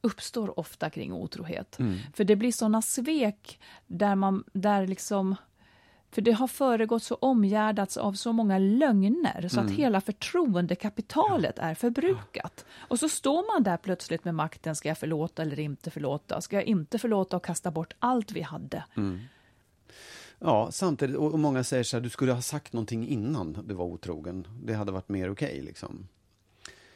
uppstår 0.00 0.58
ofta 0.58 0.90
kring 0.90 1.12
otrohet. 1.12 1.78
Mm. 1.78 1.98
För 2.14 2.24
det 2.24 2.36
blir 2.36 2.52
såna 2.52 2.82
svek 2.82 3.60
där 3.86 4.14
man, 4.14 4.44
där 4.52 4.86
liksom 4.86 5.34
för 6.16 6.22
det 6.22 6.32
har 6.32 6.46
föregått 6.46 7.02
så 7.02 7.14
omgärdats 7.14 7.96
av 7.96 8.12
så 8.12 8.32
många 8.32 8.58
lögner 8.58 9.48
så 9.48 9.60
att 9.60 9.66
Mm. 9.66 9.76
hela 9.76 10.00
förtroendekapitalet 10.00 11.58
är 11.58 11.74
förbrukat. 11.74 12.64
Och 12.78 12.98
så 12.98 13.08
står 13.08 13.54
man 13.54 13.62
där 13.62 13.76
plötsligt 13.76 14.24
med 14.24 14.34
makten, 14.34 14.76
ska 14.76 14.88
jag 14.88 14.98
förlåta 14.98 15.42
eller 15.42 15.60
inte 15.60 15.90
förlåta? 15.90 16.40
Ska 16.40 16.56
jag 16.56 16.64
inte 16.64 16.98
förlåta 16.98 17.36
och 17.36 17.44
kasta 17.44 17.70
bort 17.70 17.94
allt 17.98 18.32
vi 18.32 18.40
hade? 18.42 18.84
Mm. 18.96 19.20
Ja, 20.38 20.68
samtidigt, 20.72 21.16
och 21.16 21.32
och 21.32 21.38
många 21.38 21.64
säger 21.64 21.84
så 21.84 21.96
här, 21.96 22.02
du 22.02 22.08
skulle 22.10 22.32
ha 22.32 22.42
sagt 22.42 22.72
någonting 22.72 23.08
innan 23.08 23.58
du 23.66 23.74
var 23.74 23.84
otrogen. 23.84 24.46
Det 24.64 24.74
hade 24.74 24.92
varit 24.92 25.08
mer 25.08 25.30
okej 25.30 25.60
liksom. 25.62 26.08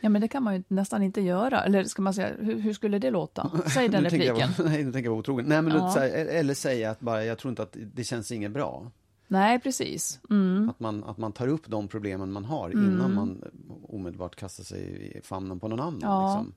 Ja, 0.02 0.08
men 0.08 0.20
det 0.22 0.28
kan 0.28 0.42
man 0.42 0.54
ju 0.56 0.62
nästan 0.68 1.02
inte 1.02 1.20
göra. 1.20 1.64
Eller 1.64 1.84
ska 1.84 2.02
man 2.02 2.14
säga, 2.14 2.30
hur, 2.40 2.58
hur 2.60 2.72
skulle 2.72 2.98
det 2.98 3.10
låta? 3.10 3.50
Säg 3.74 3.88
den 3.88 4.04
jag 4.04 4.12
repliken. 4.12 4.50
Nej, 4.64 4.84
nu 4.84 4.92
tänker 4.92 5.06
jag 5.06 5.10
vara 5.10 5.18
otrogen. 5.20 5.46
Nej, 5.48 5.62
men 5.62 5.76
Ja. 5.76 5.98
eller 6.04 6.54
säga 6.54 6.90
att 6.90 7.00
bara, 7.00 7.24
jag 7.24 7.38
tror 7.38 7.50
inte 7.50 7.62
att 7.62 7.76
det 7.94 8.04
känns 8.04 8.32
inget 8.32 8.50
bra. 8.50 8.90
Nej, 9.30 9.58
precis. 9.60 10.20
Mm. 10.30 10.70
Att, 10.70 10.80
man, 10.80 11.04
att 11.04 11.18
man 11.18 11.32
tar 11.32 11.48
upp 11.48 11.66
de 11.68 11.88
problemen 11.88 12.32
man 12.32 12.44
har 12.44 12.70
innan 12.70 13.14
man 13.14 13.44
omedelbart 13.88 14.36
kastar 14.36 14.64
sig 14.64 15.12
i 15.16 15.20
famnen 15.22 15.60
på 15.60 15.68
någon 15.68 15.80
annan. 15.80 15.98
Ja. 16.02 16.34
Liksom. 16.38 16.54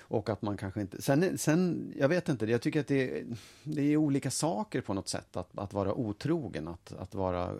Och 0.00 0.28
att 0.28 0.42
man 0.42 0.56
kanske 0.56 0.80
inte... 0.80 1.02
Sen, 1.02 1.38
sen, 1.38 1.92
jag 1.98 2.08
vet 2.08 2.28
inte, 2.28 2.46
jag 2.46 2.62
tycker 2.62 2.80
att 2.80 2.86
det, 2.86 3.18
är- 3.20 3.26
det 3.64 3.82
är 3.82 3.96
olika 3.96 4.30
saker 4.30 4.80
på 4.80 4.94
något 4.94 5.08
sätt 5.08 5.36
att, 5.36 5.58
att 5.58 5.72
vara 5.72 5.94
otrogen, 5.94 6.68
att, 6.68 6.92
att 6.92 7.14
vara, 7.14 7.42
eh, 7.44 7.56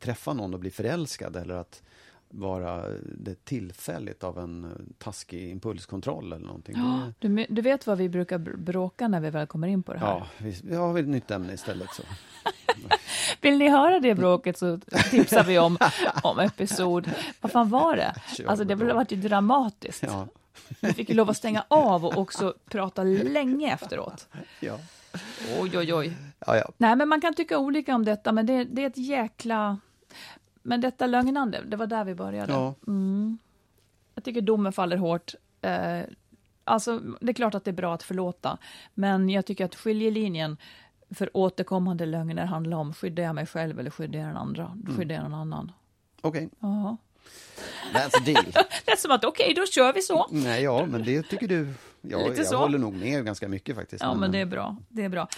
träffa 0.00 0.32
någon 0.32 0.54
och 0.54 0.60
bli 0.60 0.70
förälskad 0.70 1.36
eller 1.36 1.54
att 1.54 1.82
vara 2.30 2.84
det 3.18 3.44
tillfälligt 3.44 4.24
av 4.24 4.38
en 4.38 4.64
eh, 4.64 4.70
taskig 4.98 5.50
impulskontroll 5.50 6.32
eller 6.32 6.46
någonting. 6.46 6.74
Det, 7.20 7.28
Du, 7.28 7.46
du 7.48 7.62
vet 7.62 7.86
vad 7.86 7.98
vi 7.98 8.08
brukar 8.08 8.38
br- 8.38 8.56
bråka 8.56 9.08
när 9.08 9.20
vi 9.20 9.30
väl 9.30 9.46
kommer 9.46 9.68
in 9.68 9.82
på 9.82 9.92
det 9.92 9.98
här? 9.98 10.06
ja, 10.08 10.26
vi, 10.38 10.60
vi 10.64 10.74
har 10.74 10.98
ett 10.98 11.08
nytt 11.08 11.30
ämne 11.30 11.52
istället. 11.54 11.88
Så. 11.94 12.02
Vill 13.40 13.58
ni 13.58 13.68
höra 13.68 14.00
det 14.00 14.14
bråket 14.14 14.58
så 14.58 14.78
tipsar 15.10 15.44
vi 15.44 15.58
om, 15.58 15.78
om 16.22 16.38
episod... 16.38 17.10
Vad 17.40 17.52
fan 17.52 17.68
var 17.70 17.96
det? 17.96 18.14
Alltså 18.46 18.64
det 18.64 18.74
var 18.74 19.06
ju 19.08 19.16
dramatiskt. 19.16 20.02
Ja, 20.02 20.26
Vi 20.80 20.92
fick 20.92 21.08
ju 21.08 21.14
lov 21.14 21.30
att 21.30 21.36
stänga 21.36 21.64
av 21.68 22.04
och 22.04 22.16
också 22.18 22.54
prata 22.70 23.02
länge 23.02 23.72
efteråt. 23.74 24.28
ja. 24.60 24.78
Oj, 25.60 25.78
oj, 25.78 25.94
oj. 25.94 26.16
Ja, 26.46 26.56
ja. 26.56 26.70
Nej, 26.76 26.96
men 26.96 27.08
man 27.08 27.20
kan 27.20 27.34
tycka 27.34 27.58
olika 27.58 27.94
om 27.94 28.04
detta, 28.04 28.32
men 28.32 28.46
det, 28.46 28.64
det 28.64 28.82
är 28.82 28.86
ett 28.86 28.98
jäkla... 28.98 29.78
Men 30.62 30.80
detta 30.80 31.06
lögnande, 31.06 31.62
det 31.66 31.76
var 31.76 31.86
där 31.86 32.04
vi 32.04 32.14
började. 32.14 32.52
ja. 32.52 32.74
Jag 34.14 34.24
tycker 34.24 34.40
domen 34.40 34.72
faller 34.72 34.96
hårt. 34.96 35.34
Eh, 35.62 36.00
alltså, 36.64 37.00
det 37.20 37.32
är 37.32 37.34
klart 37.34 37.54
att 37.54 37.64
det 37.64 37.70
är 37.70 37.72
bra 37.72 37.94
att 37.94 38.02
förlåta, 38.02 38.58
men 38.94 39.28
jag 39.28 39.46
tycker 39.46 39.64
att 39.64 39.74
skiljelinjen 39.74 40.56
för 41.14 41.30
återkommande 41.36 42.06
lögner 42.06 42.44
handlar 42.46 42.76
om 42.76 42.94
skyddar 42.94 43.22
jag 43.22 43.34
mig 43.34 43.46
själv 43.46 43.80
eller 43.80 43.90
skyddar 43.90 44.18
jag 44.18 44.28
den 44.28 44.36
andra? 44.36 44.78
Skyddar 44.96 45.14
jag 45.14 45.22
någon 45.24 45.34
annan? 45.40 45.72
Okej, 46.20 46.48
Ja. 46.60 46.96
that's 47.94 48.16
a 48.16 48.22
deal. 48.24 48.44
Det 48.84 48.92
är 48.92 48.96
som 48.96 49.10
att 49.10 49.24
okej, 49.24 49.54
då 49.56 49.66
kör 49.66 49.92
vi 49.92 50.02
så. 50.02 50.26
Nej, 50.30 50.62
ja, 50.62 50.86
men 50.86 51.04
det 51.04 51.22
tycker 51.22 51.48
du. 51.48 51.72
Ja, 52.02 52.18
Lite 52.18 52.36
jag 52.40 52.46
så. 52.46 52.56
håller 52.56 52.78
nog 52.78 52.94
med 52.94 53.24
ganska 53.24 53.48
mycket 53.48 53.76
faktiskt. 53.76 54.02
Ja, 54.04 54.14
men 54.14 54.32
det 54.32 54.38
är 54.40 54.46
bra. 54.46 54.76
Det 54.88 55.04
är 55.04 55.08
bra. 55.08 55.28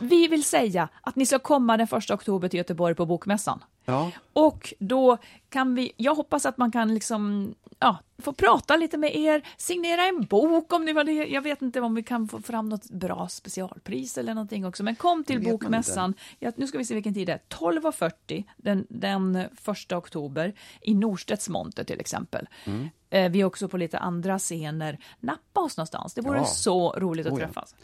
Vi 0.00 0.28
vill 0.28 0.44
säga 0.44 0.88
att 1.00 1.16
ni 1.16 1.26
ska 1.26 1.38
komma 1.38 1.76
den 1.76 1.86
första 1.86 2.14
oktober 2.14 2.48
till 2.48 2.58
Göteborg 2.58 2.94
på 2.94 3.06
Bokmässan. 3.06 3.64
Ja, 3.86 4.10
Och 4.32 4.74
då 4.78 5.18
kan 5.48 5.74
vi, 5.74 5.92
jag 5.96 6.14
hoppas 6.14 6.46
att 6.46 6.58
man 6.58 6.72
kan 6.72 6.94
liksom, 6.94 7.54
ja, 7.78 7.98
få 8.18 8.32
prata 8.32 8.76
lite 8.76 8.98
med 8.98 9.16
er, 9.16 9.42
signera 9.56 10.04
en 10.06 10.24
bok 10.24 10.72
om 10.72 10.84
ni 10.84 10.92
var 10.92 11.04
det. 11.04 11.12
Jag 11.12 11.42
vet 11.42 11.62
inte 11.62 11.80
om 11.80 11.94
vi 11.94 12.02
kan 12.02 12.28
få 12.28 12.40
fram 12.42 12.68
något 12.68 12.90
bra 12.90 13.28
specialpris 13.28 14.18
eller 14.18 14.34
någonting 14.34 14.66
också, 14.66 14.82
men 14.84 14.96
kom 14.96 15.24
till 15.24 15.44
Bokmässan. 15.44 16.14
Ja, 16.38 16.52
nu 16.56 16.66
ska 16.66 16.78
vi 16.78 16.84
se 16.84 16.94
vilken 16.94 17.14
tid 17.14 17.26
det 17.26 17.32
är. 17.32 17.40
12.40 17.48 18.44
den, 18.56 18.86
den 18.88 19.44
första 19.56 19.96
oktober 19.96 20.54
i 20.82 20.94
Norstedts 20.94 21.48
monter 21.48 21.84
till 21.84 22.00
exempel. 22.00 22.48
Mm. 22.64 22.88
Eh, 23.10 23.30
vi 23.30 23.40
är 23.40 23.44
också 23.44 23.68
på 23.68 23.76
lite 23.76 23.98
andra 23.98 24.38
scener. 24.38 24.98
Nappa 25.20 25.60
oss 25.60 25.76
någonstans, 25.76 26.14
det 26.14 26.20
vore 26.20 26.38
Ja. 26.38 26.44
så 26.44 26.92
roligt 26.92 27.26
att 27.26 27.32
Oh 27.32 27.38
träffas. 27.38 27.74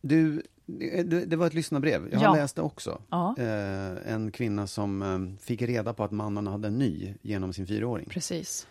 du, 0.00 0.42
det, 0.68 1.24
det 1.24 1.36
var 1.36 1.46
ett 1.46 1.54
lyssnarbrev. 1.54 2.08
Jag 2.12 2.22
Ja. 2.22 2.28
har 2.28 2.36
läst 2.36 2.56
det 2.56 2.62
också. 2.62 3.02
Ja. 3.10 3.34
Eh, 3.38 4.12
en 4.14 4.30
kvinna 4.32 4.66
som 4.66 5.02
eh, 5.02 5.42
fick 5.44 5.62
reda 5.62 5.92
på 5.94 6.04
att 6.04 6.10
mannen 6.10 6.46
hade 6.46 6.68
en 6.68 6.78
ny 6.78 7.14
genom 7.22 7.52
sin 7.52 7.66
fyraåring. 7.66 8.08
Precis. 8.10 8.66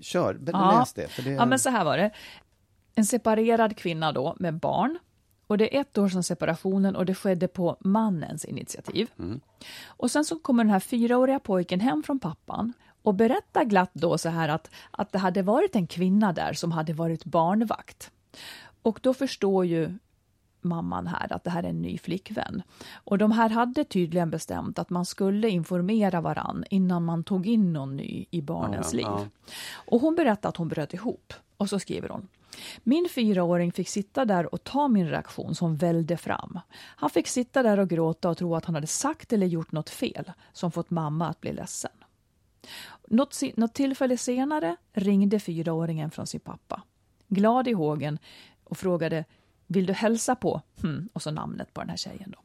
Kör, 0.00 0.38
Ja. 0.52 0.78
läs 0.78 0.92
det. 0.92 1.08
För 1.08 1.22
det 1.22 1.30
Ja, 1.30 1.46
men 1.46 1.58
så 1.58 1.70
här 1.70 1.84
var 1.84 1.96
det. 1.98 2.10
En 2.94 3.04
separerad 3.06 3.76
kvinna 3.76 4.12
då 4.12 4.36
med 4.38 4.54
barn. 4.54 4.98
Och 5.46 5.58
det 5.58 5.76
är 5.76 5.80
ett 5.80 5.98
år 5.98 6.08
sedan 6.08 6.22
separationen 6.22 6.96
och 6.96 7.06
det 7.06 7.14
skedde 7.14 7.48
på 7.48 7.76
mannens 7.80 8.44
initiativ. 8.44 9.10
Och 9.86 10.10
sen 10.10 10.24
så 10.24 10.38
kommer 10.38 10.64
den 10.64 10.70
här 10.72 10.80
fyraåriga 10.80 11.38
pojken 11.38 11.80
hem 11.80 12.02
från 12.02 12.18
pappan 12.20 12.72
och 13.02 13.14
berättar 13.14 13.64
glatt 13.64 13.90
då 13.92 14.18
så 14.18 14.28
här 14.28 14.48
att, 14.48 14.70
att 14.90 15.12
det 15.12 15.18
hade 15.18 15.42
varit 15.42 15.76
en 15.76 15.86
kvinna 15.86 16.32
där 16.32 16.52
som 16.52 16.72
hade 16.72 16.92
varit 16.92 17.24
barnvakt. 17.24 18.10
Och 18.82 18.98
då 19.02 19.14
förstår 19.14 19.64
ju 19.66 19.98
mamman 20.68 21.06
här 21.06 21.32
att 21.32 21.44
det 21.44 21.50
här 21.50 21.62
är 21.62 21.68
en 21.68 21.82
ny 21.82 21.98
flickvän. 21.98 22.62
Och 22.94 23.18
de 23.18 23.32
här 23.32 23.48
hade 23.50 23.84
tydligen 23.84 24.30
bestämt 24.30 24.78
att 24.78 24.90
man 24.90 25.04
skulle 25.06 25.48
informera 25.48 26.20
varann 26.20 26.64
innan 26.70 27.04
man 27.04 27.24
tog 27.24 27.46
in 27.46 27.72
någon 27.72 27.96
ny 27.96 28.26
i 28.30 28.42
barnens 28.42 28.92
Ja, 28.92 28.96
liv. 28.96 29.06
ja. 29.06 29.26
Och 29.74 30.00
hon 30.00 30.14
berättade 30.14 30.48
att 30.48 30.56
hon 30.56 30.68
bröt 30.68 30.94
ihop. 30.94 31.32
Och 31.56 31.68
så 31.68 31.78
skriver 31.78 32.08
hon. 32.08 32.28
Min 32.82 33.08
fyraåring 33.14 33.72
fick 33.72 33.88
sitta 33.88 34.24
där 34.24 34.54
och 34.54 34.64
ta 34.64 34.88
min 34.88 35.08
reaktion 35.08 35.54
som 35.54 35.76
välde 35.76 36.16
fram. 36.16 36.60
Han 36.74 37.10
fick 37.10 37.26
sitta 37.26 37.62
där 37.62 37.78
och 37.80 37.88
gråta 37.88 38.30
och 38.30 38.38
tro 38.38 38.54
att 38.56 38.64
han 38.64 38.74
hade 38.74 38.86
sagt 38.86 39.32
eller 39.32 39.46
gjort 39.46 39.72
något 39.72 39.90
fel 39.90 40.32
som 40.52 40.72
fått 40.72 40.90
mamma 40.90 41.28
att 41.28 41.40
bli 41.40 41.52
ledsen. 41.52 41.90
Något, 43.08 43.40
något 43.56 43.74
tillfälle 43.74 44.16
senare 44.16 44.76
ringde 44.92 45.40
fyraåringen 45.40 46.10
från 46.10 46.26
sin 46.26 46.40
pappa. 46.40 46.82
Glad 47.28 47.68
i 47.68 47.72
hågen 47.72 48.18
och 48.64 48.78
frågade 48.78 49.24
vill 49.66 49.86
du 49.86 49.92
hälsa 49.92 50.34
på? 50.34 50.62
Hmm. 50.82 51.08
och 51.12 51.22
så 51.22 51.30
namnet 51.30 51.74
på 51.74 51.80
den 51.80 51.90
här 51.90 51.96
tjejen 51.96 52.30
då. 52.30 52.38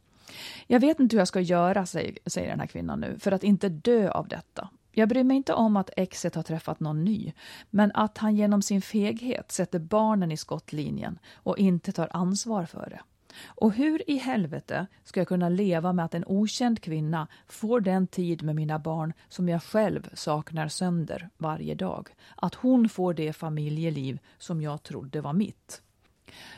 Jag 0.68 0.80
vet 0.80 1.00
inte 1.00 1.16
hur 1.16 1.22
jag 1.22 1.28
ska 1.28 1.42
göra, 1.42 1.86
säger 1.86 2.50
den 2.50 2.60
här 2.60 2.68
kvinnan 2.68 3.00
nu, 3.00 3.20
för 3.20 3.32
att 3.32 3.44
inte 3.44 3.70
dö 3.70 4.12
av 4.12 4.28
detta. 4.28 4.70
Jag 4.92 5.10
bryr 5.10 5.24
mig 5.24 5.38
inte 5.38 5.54
om 5.54 5.78
att 5.78 5.90
exet 5.98 6.36
har 6.36 6.44
träffat 6.44 6.80
någon 6.80 7.04
ny, 7.04 7.34
men 7.70 7.92
att 7.94 8.18
han 8.18 8.36
genom 8.36 8.62
sin 8.62 8.82
feghet 8.82 9.52
sätter 9.52 9.80
barnen 9.80 10.32
i 10.32 10.38
skottlinjen 10.38 11.20
och 11.34 11.58
inte 11.58 11.92
tar 11.92 12.10
ansvar 12.12 12.66
för 12.66 12.90
det. 12.90 13.02
Och 13.46 13.74
hur 13.74 14.10
i 14.10 14.18
helvete 14.18 14.88
ska 15.04 15.20
jag 15.20 15.28
kunna 15.28 15.50
leva 15.50 15.94
med 15.94 16.06
att 16.06 16.16
en 16.16 16.26
okänd 16.28 16.82
kvinna 16.82 17.28
får 17.48 17.80
den 17.82 18.08
tid 18.08 18.44
med 18.44 18.56
mina 18.56 18.80
barn 18.80 19.14
som 19.30 19.50
jag 19.50 19.64
själv 19.64 20.10
saknar 20.14 20.68
sönder 20.68 21.30
varje 21.38 21.76
dag? 21.76 22.10
Att 22.36 22.56
hon 22.56 22.90
får 22.90 23.14
det 23.14 23.34
familjeliv 23.34 24.20
som 24.38 24.62
jag 24.62 24.84
trodde 24.84 25.22
var 25.22 25.34
mitt. 25.34 25.82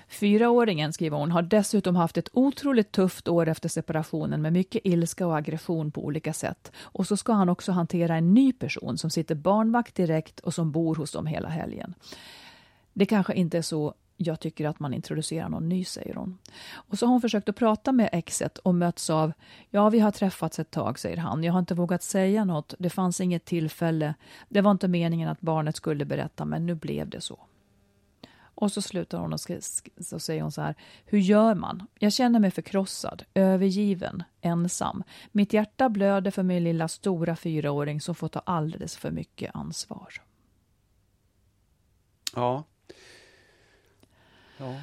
Fyraåringen, 0.08 0.94
skriver 0.94 1.18
hon, 1.18 1.32
har 1.32 1.42
dessutom 1.42 1.96
haft 1.96 2.18
ett 2.18 2.30
otroligt 2.34 2.92
tufft 2.92 3.28
år 3.28 3.48
efter 3.48 3.70
separationen 3.70 4.42
med 4.42 4.54
mycket 4.54 4.82
ilska 4.86 5.28
och 5.28 5.38
aggression 5.38 5.92
på 5.92 6.06
olika 6.06 6.34
sätt. 6.34 6.72
Och 6.82 7.08
så 7.08 7.18
ska 7.18 7.34
han 7.34 7.50
också 7.50 7.72
hantera 7.72 8.16
en 8.16 8.34
ny 8.34 8.54
person 8.54 8.98
som 8.98 9.10
sitter 9.10 9.36
barnvakt 9.36 9.96
direkt 9.96 10.40
och 10.40 10.54
som 10.54 10.72
bor 10.72 10.96
hos 10.96 11.12
dem 11.12 11.26
hela 11.26 11.50
helgen. 11.50 11.94
Det 12.94 13.06
kanske 13.06 13.34
inte 13.34 13.58
är 13.58 13.62
så 13.62 13.94
jag 14.18 14.40
tycker 14.40 14.68
att 14.68 14.80
man 14.80 14.94
introducerar 14.94 15.50
någon 15.50 15.70
ny, 15.70 15.86
säger 15.86 16.16
hon. 16.16 16.38
Och 16.74 17.00
så 17.00 17.06
har 17.06 17.12
hon 17.12 17.22
försökt 17.22 17.50
att 17.50 17.56
prata 17.56 17.92
med 17.92 18.10
exet 18.12 18.58
och 18.58 18.76
möts 18.76 19.10
av, 19.10 19.34
ja 19.70 19.90
vi 19.90 20.00
har 20.00 20.12
träffats 20.12 20.60
ett 20.60 20.72
tag, 20.72 21.00
säger 21.00 21.18
han. 21.18 21.44
Jag 21.44 21.54
har 21.54 21.60
inte 21.60 21.76
vågat 21.76 22.04
säga 22.04 22.46
något, 22.46 22.74
det 22.80 22.90
fanns 22.90 23.22
inget 23.22 23.46
tillfälle. 23.46 24.14
Det 24.50 24.62
var 24.62 24.72
inte 24.72 24.88
meningen 24.88 25.30
att 25.30 25.42
barnet 25.42 25.76
skulle 25.76 26.06
berätta, 26.06 26.46
men 26.46 26.66
nu 26.66 26.76
blev 26.76 27.10
det 27.10 27.22
så. 27.22 27.40
Och 28.64 28.72
så 28.72 28.82
slutar 28.82 29.18
hon 29.18 29.34
och 29.34 29.40
så 30.02 30.20
säger 30.20 30.42
hon 30.42 30.52
så 30.52 30.62
här. 30.62 30.76
Hur 31.06 31.20
gör 31.20 31.56
man? 31.56 31.88
Jag 32.00 32.14
känner 32.14 32.40
mig 32.40 32.52
förkrossad, 32.52 33.24
övergiven, 33.34 34.24
ensam. 34.42 35.04
Mitt 35.32 35.54
hjärta 35.54 35.90
blöder 35.90 36.32
för 36.32 36.44
min 36.44 36.64
lilla 36.64 36.88
stora 36.88 37.36
fyraåring 37.36 38.02
som 38.02 38.16
får 38.16 38.28
ta 38.28 38.40
alldeles 38.40 38.98
för 38.98 39.12
mycket 39.12 39.56
ansvar. 39.56 40.14
Ja. 42.36 42.64
Ja. 44.58 44.76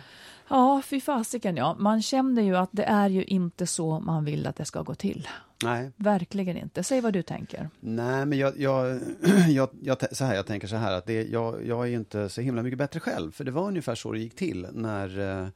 Ja, 0.51 0.83
fy 0.83 1.01
fasiken 1.01 1.57
ja. 1.57 1.77
Man 1.79 2.03
känner 2.03 2.43
ju 2.43 2.57
att 2.57 2.69
det 2.73 2.85
är 2.85 3.09
ju 3.09 3.25
inte 3.25 3.67
så 3.67 4.01
man 4.01 4.25
vill 4.25 4.47
att 4.47 4.57
det 4.57 4.65
ska 4.65 4.83
gå 4.83 4.95
till. 4.95 5.29
Nej, 5.65 5.91
Verkligen 5.97 6.57
inte. 6.57 6.83
Säg 6.83 7.01
vad 7.01 7.13
du 7.13 7.23
tänker. 7.23 7.71
Nej, 7.81 8.27
men 8.27 8.39
jag, 8.39 8.61
jag, 8.61 9.01
jag, 9.49 9.69
jag, 9.83 10.17
så 10.17 10.25
här, 10.25 10.35
jag 10.35 10.47
tänker 10.47 10.69
så 10.69 10.77
här 10.77 10.93
att 10.93 11.07
det, 11.07 11.23
jag, 11.23 11.67
jag 11.67 11.89
är 11.89 11.93
inte 11.93 12.29
så 12.29 12.41
himla 12.41 12.63
mycket 12.63 12.79
bättre 12.79 13.01
själv. 13.01 13.33
För 13.33 13.45
det 13.45 13.51
var 13.51 13.69
ungefär 13.69 13.95
så 13.95 14.13
det 14.13 14.19
gick 14.19 14.37
till 14.37 14.67
när 14.73 15.19
eh, 15.19 15.49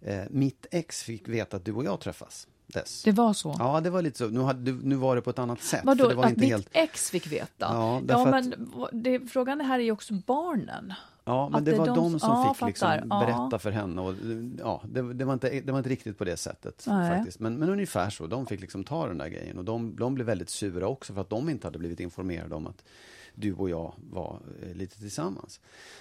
eh, 0.00 0.24
mitt 0.30 0.66
ex 0.70 1.02
fick 1.02 1.28
veta 1.28 1.56
att 1.56 1.64
du 1.64 1.72
och 1.72 1.84
jag 1.84 2.00
träffas. 2.00 2.46
Dess. 2.66 3.02
Det 3.02 3.12
var 3.12 3.32
så? 3.32 3.56
Ja, 3.58 3.80
det 3.80 3.90
var 3.90 4.02
lite 4.02 4.18
så. 4.18 4.28
Nu, 4.28 4.40
hade, 4.40 4.72
nu 4.72 4.94
var 4.94 5.16
det 5.16 5.22
på 5.22 5.30
ett 5.30 5.38
annat 5.38 5.62
sätt. 5.62 5.80
för 5.80 5.86
Vadå, 5.86 6.08
det 6.08 6.14
var 6.14 6.24
att 6.24 6.30
inte 6.30 6.40
ditt 6.40 6.50
helt... 6.50 6.68
ex 6.72 7.10
fick 7.10 7.26
veta? 7.32 7.46
Ja, 7.58 8.02
ja 8.08 8.24
men 8.24 8.70
det, 8.92 9.20
frågan 9.20 9.60
här 9.60 9.78
är 9.78 9.82
ju 9.82 9.92
också 9.92 10.14
barnen. 10.14 10.94
Ja, 11.24 11.48
men 11.48 11.58
Att 11.58 11.64
det 11.64 11.78
var 11.78 11.86
de 11.86 11.94
de 11.96 12.20
som- 12.20 12.30
ja, 12.30 12.54
fick 12.54 12.66
liksom 12.66 13.08
berätta 13.08 13.58
för 13.58 13.70
henne. 13.70 14.00
Och, 14.02 14.14
ja, 14.58 14.82
det, 14.88 15.14
det, 15.14 15.24
var 15.24 15.32
inte, 15.32 15.60
det 15.60 15.72
var 15.72 15.78
inte 15.78 15.90
riktigt 15.90 16.18
på 16.18 16.24
det 16.24 16.36
sättet 16.36 16.84
Nej. 16.88 17.16
faktiskt. 17.16 17.40
Men, 17.40 17.58
men 17.58 17.68
ungefär 17.68 18.10
så. 18.10 18.26
De 18.26 18.46
fick 18.46 18.60
liksom 18.60 18.84
ta 18.84 19.06
den 19.06 19.18
där 19.18 19.28
grejen. 19.28 19.58
Och 19.58 19.64
de, 19.64 19.96
de 19.96 20.14
blev 20.14 20.26
väldigt 20.26 20.50
sura 20.50 20.86
också 20.86 21.14
för 21.14 21.20
att 21.20 21.30
de 21.30 21.48
inte 21.48 21.66
hade 21.66 21.78
blivit 21.78 22.00
informerade 22.00 22.54
om 22.54 22.66
att 22.66 22.84
du 23.34 23.52
och 23.52 23.70
jag 23.70 23.94
var 24.10 24.40
eh, 24.62 24.74
lite 24.74 24.98
tillsammans. 24.98 25.60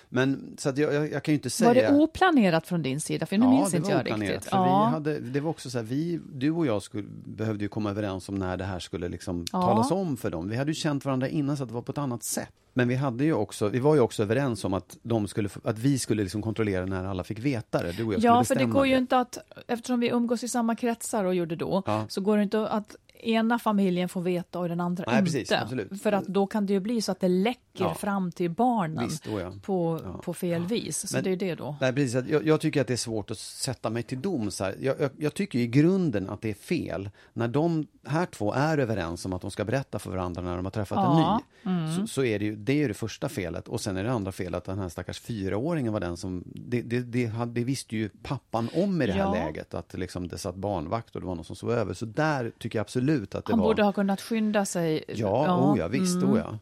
Men 0.10 0.56
så 0.58 0.70
att 0.70 0.78
jag, 0.78 0.94
jag, 0.94 1.12
jag 1.12 1.24
kan 1.24 1.32
ju 1.32 1.38
inte 1.38 1.50
säga... 1.50 1.68
Var 1.70 1.76
det 1.76 2.04
oplanerat 2.04 2.68
från 2.68 2.82
din 2.82 3.02
sida? 3.02 3.26
För 3.26 3.38
nu 3.38 3.48
minns 3.48 3.72
det 3.72 3.78
inte 3.78 3.90
var 3.90 4.04
jag 4.08 4.22
riktigt. 4.22 4.46
För 4.46 4.58
ja. 4.58 4.86
vi 4.88 4.94
hade, 4.94 5.20
det 5.20 5.40
var 5.40 5.50
också 5.50 5.70
så 5.70 5.78
här, 5.78 5.86
vi, 5.86 6.20
du 6.34 6.52
och 6.52 6.66
jag 6.66 6.82
skulle, 6.84 7.08
behövde 7.26 7.64
ju 7.64 7.70
komma 7.70 7.90
överens 7.90 8.30
om 8.30 8.36
när 8.36 8.58
det 8.58 8.66
här 8.66 8.80
skulle 8.80 9.10
liksom 9.10 9.46
Ja. 9.52 9.62
talas 9.62 9.92
om 9.92 10.18
för 10.18 10.30
dem. 10.30 10.50
Vi 10.50 10.56
hade 10.56 10.72
ju 10.72 10.76
känt 10.76 11.06
varandra 11.06 11.28
innan 11.28 11.58
så 11.58 11.64
att 11.64 11.70
det 11.70 11.76
var 11.76 11.82
på 11.82 11.92
ett 11.92 11.98
annat 11.98 12.24
sätt. 12.24 12.50
Men 12.74 12.88
vi, 12.88 12.96
hade 12.96 13.24
ju 13.24 13.34
också, 13.34 13.68
vi 13.68 13.80
var 13.80 13.96
ju 13.96 14.02
också 14.02 14.24
överens 14.24 14.66
om 14.66 14.74
att, 14.74 14.98
de 15.04 15.28
skulle, 15.28 15.50
att 15.64 15.80
vi 15.80 16.00
skulle 16.00 16.24
liksom 16.24 16.42
kontrollera 16.42 16.86
när 16.86 17.06
alla 17.06 17.24
fick 17.24 17.40
veta 17.40 17.84
det. 17.84 17.92
Du 17.92 18.04
och 18.06 18.14
jag 18.14 18.24
Ja, 18.24 18.44
för 18.44 18.56
det 18.56 18.66
går 18.66 18.88
ju 18.88 18.98
inte 18.98 19.18
att, 19.18 19.38
eftersom 19.68 20.00
vi 20.00 20.10
umgås 20.10 20.44
i 20.44 20.48
samma 20.48 20.76
kretsar 20.76 21.24
och 21.24 21.36
gjorde 21.36 21.56
då, 21.56 21.84
Ja. 21.86 22.06
så 22.10 22.22
går 22.22 22.38
det 22.38 22.44
inte 22.44 22.68
att 22.68 22.96
ena 23.24 23.60
familjen 23.60 24.10
får 24.10 24.22
veta 24.22 24.60
och 24.60 24.70
den 24.70 24.80
andra 24.82 25.04
Nej, 25.08 25.20
inte. 25.20 25.32
precis, 25.32 25.52
absolut. 25.52 26.02
För 26.02 26.12
att 26.12 26.26
då 26.28 26.48
kan 26.48 26.66
det 26.66 26.74
ju 26.74 26.80
bli 26.80 27.02
så 27.02 27.12
att 27.12 27.20
det 27.20 27.28
läcker 27.28 27.60
Ja. 27.74 27.94
fram 27.94 28.32
till 28.32 28.52
barnen 28.52 29.06
Visst, 29.06 29.28
oh 29.28 29.42
ja. 29.42 29.52
på, 29.62 30.00
Ja. 30.04 30.22
på 30.24 30.34
fel 30.34 30.66
vis. 30.66 31.08
Så 31.10 31.16
Men- 31.18 31.24
det 31.24 31.30
är 31.32 31.36
det 31.36 31.56
då. 31.56 31.76
Nej, 31.82 31.94
precis. 31.94 32.26
Jag, 32.30 32.48
jag 32.48 32.62
tycker 32.62 32.82
att 32.82 32.88
det 32.88 32.94
är 32.94 32.98
svårt 32.98 33.32
att 33.32 33.38
sätta 33.38 33.90
mig 33.90 34.04
till 34.04 34.22
doms. 34.22 34.60
Jag, 34.60 34.74
jag, 35.00 35.10
jag 35.18 35.34
tycker 35.34 35.60
i 35.60 35.68
grunden 35.68 36.30
att 36.30 36.42
det 36.42 36.50
är 36.50 36.54
fel 36.54 37.10
när 37.34 37.48
de 37.48 37.88
här 38.06 38.26
två 38.26 38.54
är 38.54 38.78
överens 38.78 39.26
om 39.26 39.34
att 39.34 39.42
de 39.42 39.52
ska 39.52 39.66
berätta 39.66 40.00
för 40.00 40.10
varandra 40.12 40.42
när 40.42 40.56
de 40.56 40.66
har 40.66 40.72
träffat 40.72 40.98
en 41.08 41.16
ny. 41.18 41.96
Så, 41.98 42.08
så 42.08 42.24
är 42.24 42.40
det 42.40 42.46
ju 42.46 42.56
det, 42.56 42.84
är 42.84 42.88
det 42.88 42.94
första 42.94 43.30
felet. 43.30 43.68
Och 43.68 43.82
sen 43.82 43.98
är 43.98 44.04
det 44.04 44.12
andra 44.12 44.32
felet 44.32 44.58
att 44.58 44.66
den 44.66 44.80
här 44.80 44.90
stackars 44.90 45.20
fyraåringen 45.20 45.94
var 45.94 46.00
den 46.00 46.18
som... 46.18 46.44
Det, 46.46 46.82
det, 46.82 47.00
det, 47.00 47.26
hade- 47.26 47.52
det 47.54 47.64
visste 47.64 47.96
ju 47.96 48.10
pappan 48.24 48.70
om 48.76 49.02
i 49.02 49.08
det 49.08 49.14
här 49.14 49.32
läget. 49.32 49.74
Att 49.74 49.94
liksom 49.94 50.28
det 50.28 50.38
satt 50.38 50.56
barnvakt 50.56 51.16
och 51.16 51.22
det 51.22 51.28
var 51.28 51.36
någon 51.36 51.46
som 51.46 51.56
sov 51.56 51.72
över. 51.72 51.94
Så 51.94 52.06
där 52.06 52.52
tycker 52.60 52.80
jag 52.80 52.84
absolut 52.84 53.11
att 53.16 53.32
det 53.32 53.44
Han 53.52 53.60
var... 53.60 53.68
borde 53.68 53.84
ha 53.84 53.94
kunnat 53.94 54.22
skynda 54.22 54.66
sig. 54.66 55.04
Ja, 55.08 55.72
oh 55.72 55.80
ja 55.80 55.88
visst, 55.88 56.16
mm. 56.16 56.32
oh 56.32 56.40
ja. 56.40 56.60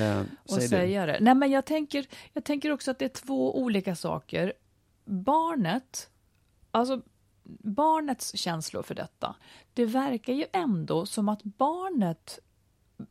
Eh, 0.00 0.22
och 0.48 0.62
säga 0.62 1.06
det. 1.06 1.18
Nej, 1.20 1.34
men 1.34 1.50
jag 1.50 1.64
tänker, 1.64 2.06
jag 2.32 2.44
tänker 2.44 2.72
också 2.72 2.90
att 2.90 2.98
det 2.98 3.04
är 3.04 3.08
två 3.08 3.58
olika 3.62 3.96
saker. 3.96 4.52
Barnet, 5.04 6.10
alltså 6.70 7.00
barnets 7.62 8.36
känslor 8.36 8.82
för 8.82 8.94
detta, 8.94 9.34
det 9.74 9.84
verkar 9.84 10.32
ju 10.32 10.44
ändå 10.52 11.06
som 11.06 11.28
att 11.28 11.42
barnet 11.42 12.38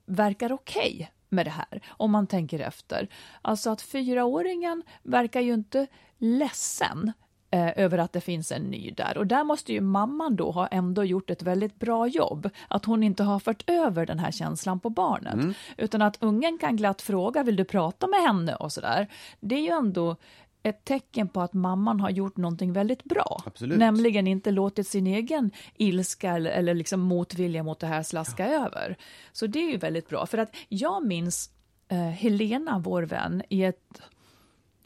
verkar 0.05 0.51
okej 0.51 1.11
med 1.29 1.45
det 1.45 1.51
här, 1.51 1.81
om 1.87 2.11
man 2.11 2.27
tänker 2.27 2.59
efter. 2.59 3.07
Alltså 3.41 3.69
att 3.69 3.81
fyraåringen 3.81 4.83
verkar 5.03 5.41
ju 5.41 5.53
inte 5.53 5.87
ledsen 6.17 7.13
eh, 7.51 7.69
över 7.75 7.97
att 7.97 8.13
det 8.13 8.21
finns 8.21 8.51
en 8.51 8.63
ny 8.63 8.91
där. 8.91 9.17
Och 9.17 9.27
där 9.27 9.43
måste 9.43 9.73
ju 9.73 9.81
mamman 9.81 10.35
då 10.35 10.51
ha 10.51 10.67
ändå 10.67 11.03
gjort 11.03 11.29
ett 11.29 11.43
väldigt 11.43 11.79
bra 11.79 12.07
jobb. 12.07 12.49
Att 12.67 12.85
hon 12.85 13.03
inte 13.03 13.23
har 13.23 13.39
fört 13.39 13.69
över 13.69 14.05
den 14.05 14.19
här 14.19 14.31
känslan 14.31 14.79
på 14.79 14.89
barnet. 14.89 15.55
Utan 15.77 16.01
att 16.01 16.23
ungen 16.23 16.57
kan 16.57 16.75
glatt 16.75 17.01
fråga, 17.01 17.43
vill 17.43 17.55
du 17.55 17.65
prata 17.65 18.07
med 18.07 18.19
henne? 18.19 18.57
och 18.59 18.71
sådär. 18.73 19.07
Det 19.39 19.55
är 19.55 19.61
ju 19.61 19.69
ändå 19.69 20.15
ett 20.63 20.85
tecken 20.85 21.27
på 21.27 21.41
att 21.41 21.53
mamman 21.53 21.99
har 21.99 22.09
gjort 22.09 22.37
någonting 22.37 22.73
väldigt 22.73 23.03
bra. 23.03 23.41
Absolut. 23.45 23.77
Nämligen 23.77 24.27
inte 24.27 24.51
låtit 24.51 24.87
sin 24.87 25.07
egen 25.07 25.51
ilska 25.75 26.31
eller, 26.31 26.73
liksom 26.73 26.99
motvilja 26.99 27.63
mot 27.63 27.79
det 27.79 27.87
här 27.87 28.03
slaska 28.03 28.47
över. 28.47 28.97
Så 29.31 29.47
det 29.47 29.59
är 29.59 29.71
ju 29.71 29.77
väldigt 29.77 30.09
bra. 30.09 30.25
För 30.25 30.37
att 30.37 30.55
jag 30.69 31.05
minns 31.05 31.49
eh, 31.87 31.97
Helena, 31.97 32.79
vår 32.85 33.03
vän, 33.03 33.43
i 33.49 33.63
ett 33.63 34.01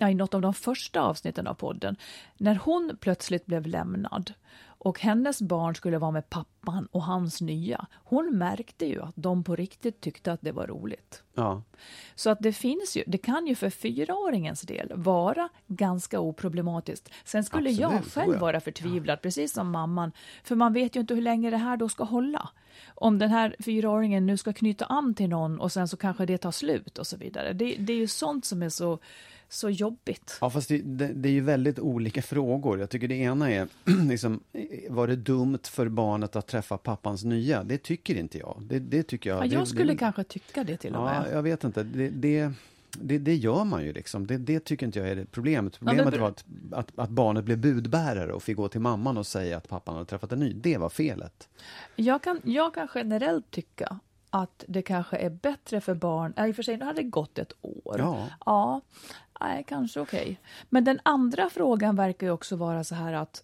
ja, 0.02 0.10
i 0.10 0.16
något 0.16 0.34
av 0.34 0.42
de 0.42 0.54
första 0.54 1.02
avsnitten 1.02 1.48
av 1.48 1.54
podden, 1.54 1.96
när 2.38 2.56
hon 2.56 2.98
plötsligt 3.00 3.46
blev 3.46 3.68
lämnad 3.68 4.34
och 4.84 5.00
hennes 5.00 5.42
barn 5.42 5.76
skulle 5.76 5.98
vara 5.98 6.12
med 6.12 6.30
pappan 6.30 6.88
och 6.92 7.04
hans 7.04 7.42
nya. 7.42 7.86
Hon 7.94 8.38
märkte 8.38 8.86
ju 8.86 9.02
att 9.02 9.16
de 9.16 9.44
på 9.44 9.56
riktigt 9.56 10.02
tyckte 10.02 10.32
att 10.32 10.42
det 10.42 10.52
var 10.52 10.68
roligt. 10.68 11.24
Ja. 11.34 11.64
Så 12.16 12.30
att 12.30 12.40
det 12.40 12.54
finns 12.54 12.98
ju, 12.98 13.04
det 13.08 13.18
kan 13.18 13.48
ju 13.48 13.56
för 13.56 13.70
fyraåringens 13.70 14.62
del 14.62 14.92
vara 14.96 15.50
ganska 15.68 16.20
oproblematiskt. 16.20 17.10
Sen 17.24 17.44
skulle 17.44 17.70
jag 17.70 17.94
Absolut, 17.94 18.14
själv 18.14 18.30
oh 18.30 18.36
ja. 18.36 18.42
vara 18.42 18.60
förtvivlad, 18.60 19.22
precis 19.22 19.54
som 19.54 19.72
mamman, 19.72 20.12
för 20.44 20.56
man 20.56 20.74
vet 20.74 20.96
ju 20.96 21.00
inte 21.00 21.14
hur 21.14 21.22
länge 21.22 21.50
det 21.50 21.58
här 21.58 21.78
då 21.78 21.90
ska 21.90 22.04
hålla. 22.04 22.50
Om 22.96 23.20
den 23.20 23.30
här 23.30 23.56
fyraåringen 23.60 24.26
nu 24.26 24.38
ska 24.38 24.54
knyta 24.54 24.86
an 24.86 25.14
till 25.14 25.30
någon 25.30 25.60
och 25.60 25.72
sen 25.72 25.88
så 25.88 25.98
kanske 25.98 26.26
det 26.26 26.38
tar 26.38 26.52
slut 26.52 26.98
och 26.98 27.08
så 27.08 27.18
vidare. 27.18 27.54
Det, 27.54 27.76
det 27.76 27.94
är 27.94 27.98
ju 27.98 28.08
sånt 28.08 28.46
som 28.46 28.64
är 28.64 28.70
så, 28.70 29.00
så 29.54 29.70
jobbigt. 29.70 30.38
Ja, 30.42 30.50
fast 30.50 30.70
det, 30.70 30.78
det, 30.78 31.08
det 31.08 31.30
är 31.30 31.34
ju 31.34 31.42
väldigt 31.42 31.80
olika 31.80 32.22
frågor. 32.22 32.80
Jag 32.80 32.90
tycker 32.90 33.08
det 33.08 33.16
ena 33.16 33.52
är, 33.52 33.68
liksom, 34.10 34.40
var 34.90 35.08
det 35.08 35.16
dumt 35.16 35.60
för 35.64 35.90
barnet 35.90 36.36
att 36.36 36.48
träffa 36.48 36.78
pappans 36.78 37.24
nya? 37.24 37.64
Det 37.64 37.78
tycker 37.78 38.16
inte 38.16 38.38
jag. 38.38 38.58
Det, 38.62 38.80
det 38.80 39.04
tycker 39.04 39.30
jag. 39.30 39.40
Ja, 39.40 39.46
jag 39.46 39.68
skulle 39.68 39.96
kanske 39.96 40.24
tycka 40.24 40.64
det 40.64 40.78
till 40.78 40.96
och 40.96 41.08
Ja, 41.10 41.22
med. 41.22 41.34
jag 41.34 41.44
vet 41.44 41.64
inte. 41.64 41.84
Det, 41.84 42.10
det, 43.00 43.18
det, 43.18 43.36
gör 43.36 43.64
man 43.64 43.84
ju 43.84 43.94
liksom. 43.94 44.28
Det, 44.28 44.38
det 44.38 44.60
tycker 44.60 44.86
inte 44.86 45.00
jag 45.00 45.10
är 45.10 45.26
problemet. 45.26 45.80
Problemet 45.80 46.18
var 46.18 46.30
att, 46.30 46.46
att, 46.72 47.00
att 47.00 47.10
barnet 47.10 47.44
blev 47.44 47.58
budbärare 47.58 48.34
och 48.34 48.44
fick 48.44 48.58
gå 48.58 48.68
till 48.68 48.82
mamman 48.82 49.18
och 49.18 49.28
säga 49.28 49.58
att 49.58 49.68
pappan 49.68 49.96
hade 49.96 50.06
träffat 50.06 50.32
en 50.32 50.40
ny. 50.40 50.54
Det 50.54 50.78
var 50.78 50.90
felet. 50.90 51.50
Jag 51.96 52.24
kan, 52.24 52.42
jag 52.44 52.74
kan 52.74 52.88
generellt 52.96 53.52
tycka 53.52 54.00
att 54.30 54.64
det 54.68 54.82
kanske 54.82 55.18
är 55.18 55.30
bättre 55.30 55.82
för 55.82 55.94
barn, 55.94 56.34
ja, 56.38 56.48
i 56.48 56.52
och 56.52 56.56
för 56.56 56.64
sig 56.64 56.78
nu 56.78 56.86
hade 56.86 57.02
det 57.02 57.08
gått 57.08 57.40
ett 57.40 57.54
år. 57.62 57.96
Ja. 57.98 58.28
Ja, 58.46 58.82
nej, 59.44 59.64
kanske 59.68 60.00
okej. 60.00 60.40
Men 60.70 60.84
den 60.84 61.00
andra 61.04 61.50
frågan 61.50 61.96
verkar 61.96 62.28
ju 62.28 62.34
också 62.34 62.56
vara 62.56 62.84
så 62.84 62.96
här 62.96 63.14
att 63.14 63.44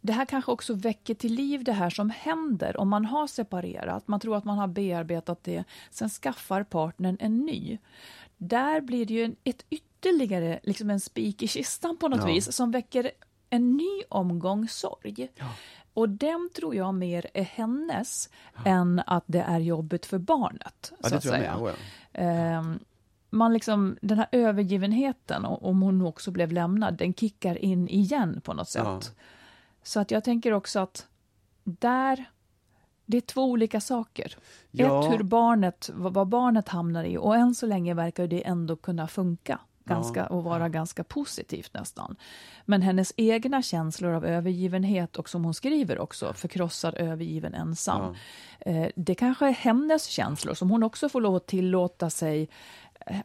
det 0.00 0.12
här 0.12 0.24
kanske 0.24 0.52
också 0.52 0.74
väcker 0.74 1.14
till 1.14 1.34
liv 1.34 1.64
det 1.64 1.72
här 1.72 1.90
som 1.90 2.10
händer 2.10 2.76
om 2.76 2.88
man 2.88 3.04
har 3.04 3.26
separerat, 3.26 4.08
man 4.08 4.20
tror 4.20 4.36
att 4.36 4.44
man 4.44 4.58
har 4.58 4.66
bearbetat 4.66 5.44
det, 5.44 5.64
sen 5.90 6.08
skaffar 6.08 6.62
partnern 6.62 7.16
en 7.20 7.38
ny. 7.46 7.78
Där 8.36 8.80
blir 8.80 9.06
det 9.06 9.14
ju 9.14 9.34
ett 9.44 9.64
ytterligare, 9.70 10.60
liksom 10.62 10.90
en 10.90 11.00
spik 11.00 11.42
i 11.42 11.48
kistan 11.48 11.96
på 11.96 12.08
något 12.08 12.20
Ja. 12.20 12.26
vis, 12.26 12.52
som 12.52 12.70
väcker 12.70 13.10
en 13.50 13.76
ny 13.76 14.02
omgång 14.08 14.68
sorg. 14.68 15.28
Och 15.94 16.08
den 16.08 16.50
tror 16.54 16.74
jag 16.74 16.94
mer 16.94 17.26
är 17.34 17.42
hennes 17.44 18.28
än 18.64 19.02
att 19.06 19.24
det 19.26 19.40
är 19.40 19.58
jobbigt 19.60 20.06
för 20.06 20.18
barnet. 20.18 20.92
Ja, 21.02 21.02
så 21.02 21.08
det 21.08 21.16
att 21.16 21.22
tror 21.22 21.34
jag 21.34 21.42
säga. 21.42 21.56
Oh, 21.58 21.70
ja. 22.12 22.20
Ehm, 22.20 22.78
man 23.30 23.52
liksom, 23.52 23.96
den 24.02 24.18
här 24.18 24.28
övergivenheten, 24.32 25.44
om 25.44 25.82
hon 25.82 26.02
också 26.02 26.30
blev 26.30 26.52
lämnad, 26.52 26.94
den 26.94 27.14
kickar 27.14 27.58
in 27.58 27.88
igen 27.88 28.40
på 28.44 28.54
något 28.54 28.68
sätt. 28.68 28.84
Ja. 28.84 29.00
Så 29.82 30.00
att 30.00 30.10
jag 30.10 30.24
tänker 30.24 30.52
också 30.52 30.80
att 30.80 31.06
där, 31.64 32.24
det 33.06 33.16
är 33.16 33.20
två 33.20 33.44
olika 33.44 33.80
saker. 33.80 34.36
Ja. 34.70 35.04
Ett 35.04 35.12
hur 35.12 35.22
barnet, 35.22 35.90
vad, 35.94 36.28
barnet 36.28 36.68
hamnar 36.68 37.04
i 37.04 37.16
och 37.18 37.36
än 37.36 37.54
så 37.54 37.66
länge 37.66 37.94
verkar 37.94 38.26
det 38.26 38.46
ändå 38.46 38.76
kunna 38.76 39.08
funka. 39.08 39.58
Ganska, 39.88 40.26
och 40.26 40.44
vara 40.44 40.68
ganska 40.68 41.04
positivt 41.04 41.74
nästan. 41.74 42.16
Men 42.64 42.82
hennes 42.82 43.12
egna 43.16 43.62
känslor 43.62 44.12
av 44.12 44.24
övergivenhet 44.24 45.16
och 45.16 45.28
som 45.28 45.44
hon 45.44 45.54
skriver 45.54 45.98
också, 45.98 46.32
förkrossad, 46.32 46.94
övergiven, 46.94 47.54
ensam. 47.54 48.14
Eh, 48.60 48.86
det 48.96 49.14
kanske 49.14 49.46
är 49.46 49.52
hennes 49.52 50.06
känslor 50.06 50.54
som 50.54 50.70
hon 50.70 50.82
också 50.82 51.08
får 51.08 51.20
lov 51.20 51.34
att 51.36 51.46
tillåta 51.46 52.10
sig 52.10 52.48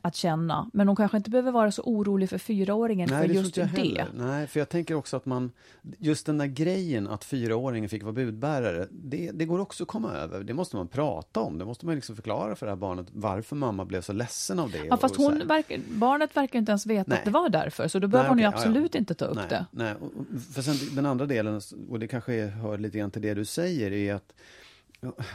att 0.02 0.16
känna. 0.16 0.70
Men 0.74 0.88
hon 0.88 0.96
kanske 0.96 1.18
inte 1.18 1.30
behöver 1.30 1.52
vara 1.52 1.72
så 1.72 1.82
orolig 1.82 2.30
för 2.30 2.38
fyraåringen 2.38 3.10
Nej, 3.12 3.22
för 3.22 3.28
det 3.28 3.34
just 3.40 3.56
det. 3.56 3.64
heller. 3.66 4.08
Nej, 4.16 4.48
för 4.48 4.60
jag 4.60 4.70
tänker 4.70 4.96
också 4.96 5.18
att 5.18 5.26
man, 5.26 5.52
just 5.98 6.26
den 6.26 6.38
där 6.38 6.46
grejen 6.46 7.08
att 7.08 7.24
fyraåringen 7.24 7.90
fick 7.90 8.04
vara 8.04 8.14
budbärare, 8.14 8.88
det, 8.92 9.32
det 9.34 9.46
går 9.46 9.60
också 9.60 9.84
att 9.84 9.88
komma 9.88 10.12
över. 10.14 10.44
Det 10.44 10.54
måste 10.54 10.76
man 10.76 10.88
prata 10.88 11.40
om. 11.40 11.58
Det 11.58 11.66
måste 11.66 11.86
man 11.86 11.96
liksom 11.96 12.16
förklara 12.16 12.56
för 12.56 12.66
det 12.66 12.72
här 12.72 12.78
barnet 12.78 13.08
varför 13.12 13.56
mamma 13.56 13.86
blev 13.86 14.02
så 14.02 14.14
ledsen 14.14 14.60
av 14.60 14.72
det. 14.72 14.86
Ja, 14.90 14.98
fast 14.98 15.16
hon 15.16 15.48
verkar, 15.48 15.80
barnet 15.90 16.38
verkar 16.38 16.60
inte 16.60 16.72
ens 16.72 16.86
veta 16.86 17.10
Nej. 17.10 17.18
att 17.20 17.26
det 17.26 17.32
var 17.32 17.50
därför, 17.50 17.88
så 17.88 18.00
då 18.00 18.08
behöver 18.08 18.30
Nej, 18.30 18.30
hon 18.30 18.40
ju 18.40 18.48
okej, 18.48 18.60
ja, 18.60 18.64
ja. 18.64 18.70
absolut 18.70 18.96
inte 18.96 19.14
ta 19.14 19.26
upp 19.26 19.36
nej, 19.36 19.46
det. 19.50 19.66
Nej, 19.72 19.94
och- 20.02 20.42
för 20.54 20.62
sen 20.62 20.96
den 20.96 21.06
andra 21.06 21.26
delen, 21.26 21.62
och 21.90 22.00
det 22.00 22.08
kanske 22.08 22.46
hör 22.46 22.78
lite 22.78 22.98
grann 22.98 23.12
till 23.12 23.22
det 23.22 23.34
du 23.34 23.46
säger, 23.46 23.92
är 23.92 24.14
att 24.14 24.34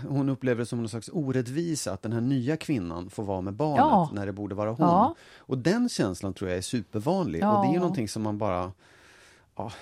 hon 0.09 0.29
upplever 0.29 0.59
det 0.59 0.67
som 0.67 0.79
någon 0.79 0.89
slags 0.89 1.11
orättvisa 1.13 1.93
att 1.93 2.03
den 2.03 2.13
här 2.13 2.21
nya 2.21 2.57
kvinnan 2.57 3.11
får 3.11 3.23
vara 3.25 3.41
med 3.41 3.55
barnet 3.55 3.79
Ja. 3.79 4.11
när 4.13 4.27
det 4.27 4.33
borde 4.33 4.55
vara 4.55 4.71
hon. 4.71 4.87
Ja. 4.87 5.15
Och 5.39 5.59
den 5.59 5.89
känslan 5.89 6.35
tror 6.35 6.51
jag 6.51 6.59
är 6.59 6.63
supervanlig. 6.63 7.41
Ja. 7.43 7.59
Och 7.59 7.67
det 7.67 7.75
är 7.77 7.81
någonting 7.81 8.09
som 8.09 8.23
man 8.23 8.39
bara 8.39 8.73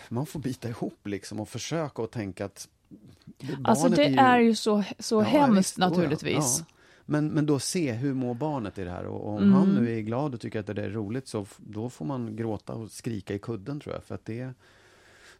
man 0.08 0.26
får 0.26 0.40
bita 0.40 0.68
ihop 0.68 0.98
liksom 1.06 1.40
och 1.40 1.48
försöka 1.48 2.02
och 2.02 2.10
tänka 2.10 2.44
att 2.44 2.68
Alltså 3.64 3.88
det 3.88 4.04
ju- 4.04 4.16
är 4.18 4.38
ju 4.38 4.54
så, 4.54 4.84
så 4.98 5.14
Ja, 5.16 5.20
hemskt 5.20 5.58
visst, 5.58 5.78
naturligtvis. 5.78 6.56
ja. 6.58 6.64
Men, 7.06 7.28
men 7.28 7.46
då 7.46 7.58
se, 7.58 7.92
hur 7.92 8.14
mår 8.14 8.34
barnet 8.34 8.78
i 8.78 8.84
det 8.84 8.90
här? 8.90 9.04
Och 9.06 9.28
om 9.28 9.36
Mm. 9.42 9.52
han 9.52 9.68
nu 9.68 9.96
är 9.96 10.00
glad 10.00 10.34
och 10.34 10.40
tycker 10.40 10.60
att 10.60 10.66
det 10.66 10.84
är 10.84 10.90
roligt 10.90 11.28
så 11.28 11.46
då 11.58 11.90
får 11.90 12.04
man 12.04 12.36
gråta 12.36 12.72
och 12.74 12.90
skrika 12.90 13.34
i 13.34 13.38
kudden 13.38 13.80
tror 13.80 13.94
jag. 13.94 14.04
För 14.04 14.14
att 14.14 14.24
det, 14.24 14.50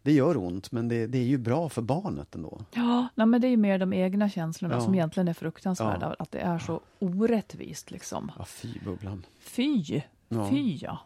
det 0.05 0.13
gör 0.13 0.37
ont, 0.37 0.73
men 0.73 0.89
det, 0.89 1.07
det 1.07 1.19
är 1.19 1.25
ju 1.25 1.39
bra 1.39 1.69
för 1.69 1.83
barnet 1.83 2.35
ändå. 2.35 2.61
Ja, 2.75 3.09
nej, 3.15 3.27
men 3.27 3.41
det 3.41 3.47
är 3.47 3.51
ju 3.51 3.57
mer 3.57 3.79
de 3.79 3.93
egna 3.93 4.29
känslorna 4.29 4.75
Ja. 4.75 4.81
som 4.81 4.95
egentligen 4.95 5.29
är 5.29 5.33
fruktansvärda. 5.35 6.07
Ja. 6.09 6.17
Att 6.19 6.31
det 6.31 6.39
är 6.39 6.59
så 6.59 6.81
orättvist 6.99 7.91
liksom. 7.91 8.33
Ja, 8.39 8.45
fy 8.45 8.69
bubblan. 8.85 9.27
Fy, 9.41 10.01
Ja. 10.29 10.49
fy 10.51 10.79
ja. 10.83 10.99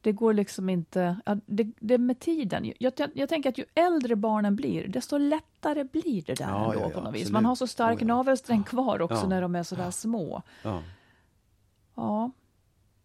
Det 0.00 0.12
går 0.12 0.32
liksom 0.34 0.68
inte, 0.68 1.16
ja, 1.26 1.36
det, 1.46 1.70
det 1.80 1.98
med 1.98 2.20
tiden. 2.20 2.72
Jag, 2.78 2.92
jag, 2.96 3.10
jag 3.14 3.28
tänker 3.28 3.48
att 3.48 3.58
ju 3.58 3.64
äldre 3.74 4.16
barnen 4.16 4.56
blir, 4.56 4.88
desto 4.88 5.18
lättare 5.18 5.84
blir 5.84 6.22
det 6.26 6.34
där 6.34 6.48
Ja, 6.48 6.74
ändå 6.74 6.90
på 6.90 7.00
något 7.00 7.14
vis. 7.14 7.30
Man 7.30 7.44
har 7.44 7.54
så 7.54 7.66
stark 7.66 8.00
Oh, 8.02 8.06
navelsträng 8.06 8.62
kvar 8.62 9.02
också 9.02 9.28
när 9.28 9.42
de 9.42 9.54
är 9.56 9.62
sådär 9.62 9.90
små. 9.90 10.42
Ja. 11.96 12.30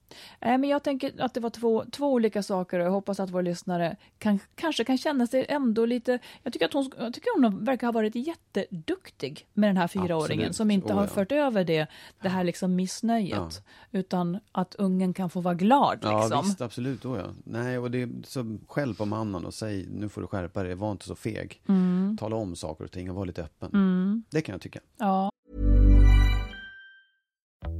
Ja. 0.10 0.48
Nej, 0.48 0.58
men 0.58 0.70
jag 0.70 0.84
tänker 0.84 1.22
att 1.22 1.34
det 1.34 1.40
var 1.40 1.50
två, 1.50 1.86
två 1.92 2.14
olika 2.14 2.44
saker 2.44 2.80
och 2.80 2.86
jag 2.86 2.92
hoppas 2.92 3.20
att 3.20 3.30
våra 3.30 3.42
lyssnare 3.42 3.96
kan, 4.18 4.40
kanske 4.56 4.84
kan 4.84 4.98
känna 4.98 5.28
sig 5.28 5.46
ändå 5.50 5.86
lite... 5.86 6.20
Jag 6.44 6.54
tycker 6.54 6.66
att 6.66 6.74
hon, 6.74 6.92
jag 6.98 7.14
tycker 7.14 7.42
hon 7.42 7.66
verkar 7.66 7.88
ha 7.88 7.92
varit 7.92 8.16
jätteduktig 8.16 9.48
med 9.54 9.70
den 9.70 9.78
här 9.78 9.88
fyraåringen 9.88 10.40
Absolut. 10.40 10.56
som 10.56 10.72
inte 10.72 10.88
Oh, 10.94 10.96
har 10.96 11.04
ja. 11.04 11.08
fört 11.08 11.32
över 11.32 11.64
det, 11.64 11.88
det 12.22 12.30
här 12.30 12.44
liksom 12.44 12.76
missnöjet. 12.76 13.64
Utan 13.92 14.40
att 14.52 14.76
ungen 14.76 15.14
kan 15.14 15.30
få 15.30 15.42
vara 15.42 15.56
glad 15.56 16.00
Ja, 16.02 16.22
liksom. 16.22 16.46
visst, 16.46 16.62
absolut. 16.62 17.06
Oh, 17.06 17.18
ja. 17.18 17.26
Nej, 17.44 17.78
och 17.78 17.92
det 17.92 18.02
är 18.02 18.10
så 18.24 18.58
skäll 18.68 18.96
på 18.96 19.06
mannen 19.06 19.46
och 19.46 19.54
säg 19.54 19.88
nu 19.92 20.10
får 20.10 20.22
du 20.22 20.28
skärpa 20.28 20.64
dig, 20.64 20.76
var 20.76 20.92
inte 20.92 21.06
så 21.06 21.16
feg. 21.16 21.62
Mm. 21.68 22.18
Tala 22.20 22.36
om 22.36 22.56
saker 22.56 22.84
och 22.84 22.92
ting 22.92 23.10
och 23.10 23.16
var 23.16 23.26
lite 23.26 23.44
öppen. 23.44 24.24
Det 24.30 24.42
kan 24.42 24.54
jag 24.54 24.62
tycka. 24.62 24.80
Ja. 24.98 25.32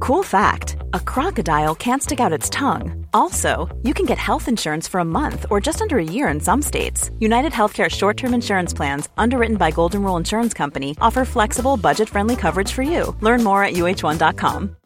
Cool 0.00 0.22
fact 0.22 0.76
a 0.94 1.00
crocodile 1.00 1.74
can't 1.74 2.02
stick 2.02 2.20
out 2.20 2.32
its 2.32 2.48
tongue. 2.50 3.06
Also, 3.12 3.68
you 3.82 3.92
can 3.92 4.06
get 4.06 4.18
health 4.18 4.48
insurance 4.48 4.88
for 4.88 5.00
a 5.00 5.04
month 5.04 5.44
or 5.50 5.60
just 5.60 5.82
under 5.82 5.98
a 5.98 6.04
year 6.04 6.28
in 6.34 6.40
some 6.40 6.62
states. 6.62 7.10
United 7.20 7.52
Healthcare 7.52 7.90
short 7.90 8.16
term 8.16 8.34
insurance 8.34 8.76
plans, 8.76 9.08
underwritten 9.16 9.56
by 9.56 9.70
Golden 9.70 10.02
Rule 10.02 10.16
Insurance 10.16 10.54
Company, 10.54 10.96
offer 11.00 11.24
flexible, 11.24 11.76
budget 11.76 12.08
friendly 12.08 12.36
coverage 12.36 12.72
for 12.72 12.82
you. 12.82 13.14
Learn 13.20 13.44
more 13.44 13.64
at 13.64 13.74
uh1.com. 13.74 14.76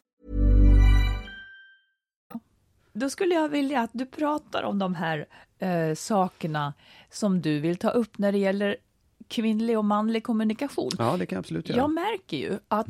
Då 2.93 3.09
skulle 3.09 3.35
jag 3.35 3.49
vilja 3.49 3.81
att 3.81 3.89
du 3.93 4.05
pratar 4.05 4.63
om 4.63 4.79
de 4.79 4.95
här 4.95 5.25
eh, 5.59 5.95
sakerna 5.95 6.73
som 7.09 7.41
du 7.41 7.59
vill 7.59 7.77
ta 7.77 7.89
upp 7.89 8.17
när 8.17 8.31
det 8.31 8.37
gäller 8.37 8.77
kvinnlig 9.27 9.77
och 9.77 9.85
manlig 9.85 10.23
kommunikation. 10.23 10.91
Ja, 10.97 11.17
det 11.17 11.25
kan 11.25 11.35
jag 11.35 11.39
absolut 11.39 11.69
göra. 11.69 11.77
Jag 11.77 11.93
märker 11.93 12.37
ju 12.37 12.59
att, 12.67 12.87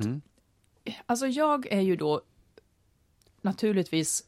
alltså 1.05 1.27
jag 1.27 1.67
är 1.71 1.81
ju 1.81 1.95
då 1.95 2.21
naturligtvis 3.41 4.23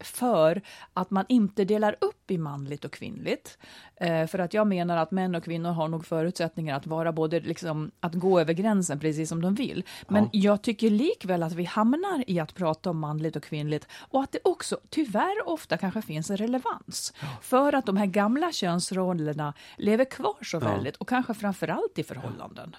för 0.00 0.62
att 0.94 1.10
man 1.10 1.24
inte 1.28 1.64
delar 1.64 1.96
upp 2.00 2.30
i 2.30 2.38
manligt 2.38 2.84
och 2.84 2.92
kvinnligt. 2.92 3.58
Eh, 3.96 4.26
för 4.26 4.38
att 4.38 4.54
jag 4.54 4.66
menar 4.66 4.96
att 4.96 5.10
män 5.10 5.34
och 5.34 5.44
kvinnor 5.44 5.70
har 5.70 5.88
nog 5.88 6.06
förutsättningar 6.06 6.76
att 6.76 6.86
vara 6.86 7.12
både 7.12 7.40
liksom, 7.40 7.90
att 8.00 8.14
gå 8.14 8.40
över 8.40 8.52
gränsen 8.52 9.00
precis 9.00 9.28
som 9.28 9.42
de 9.42 9.54
vill. 9.54 9.84
Men 10.08 10.28
jag 10.32 10.62
tycker 10.62 10.90
likväl 10.90 11.42
att 11.42 11.52
vi 11.52 11.64
hamnar 11.64 12.24
i 12.26 12.40
att 12.40 12.54
prata 12.54 12.90
om 12.90 12.98
manligt 12.98 13.36
och 13.36 13.42
kvinnligt 13.42 13.88
och 13.92 14.22
att 14.22 14.32
det 14.32 14.38
också 14.44 14.78
tyvärr 14.90 15.48
ofta 15.48 15.76
kanske 15.76 16.02
finns 16.02 16.30
en 16.30 16.36
relevans. 16.36 17.14
För 17.42 17.72
att 17.72 17.86
de 17.86 17.96
här 17.96 18.06
gamla 18.06 18.52
könsrollerna 18.52 19.54
lever 19.76 20.04
kvar 20.04 20.38
så 20.42 20.58
väldigt 20.58 20.96
och 20.96 21.08
kanske 21.08 21.34
framförallt 21.34 21.98
i 21.98 22.02
förhållanden. 22.02 22.76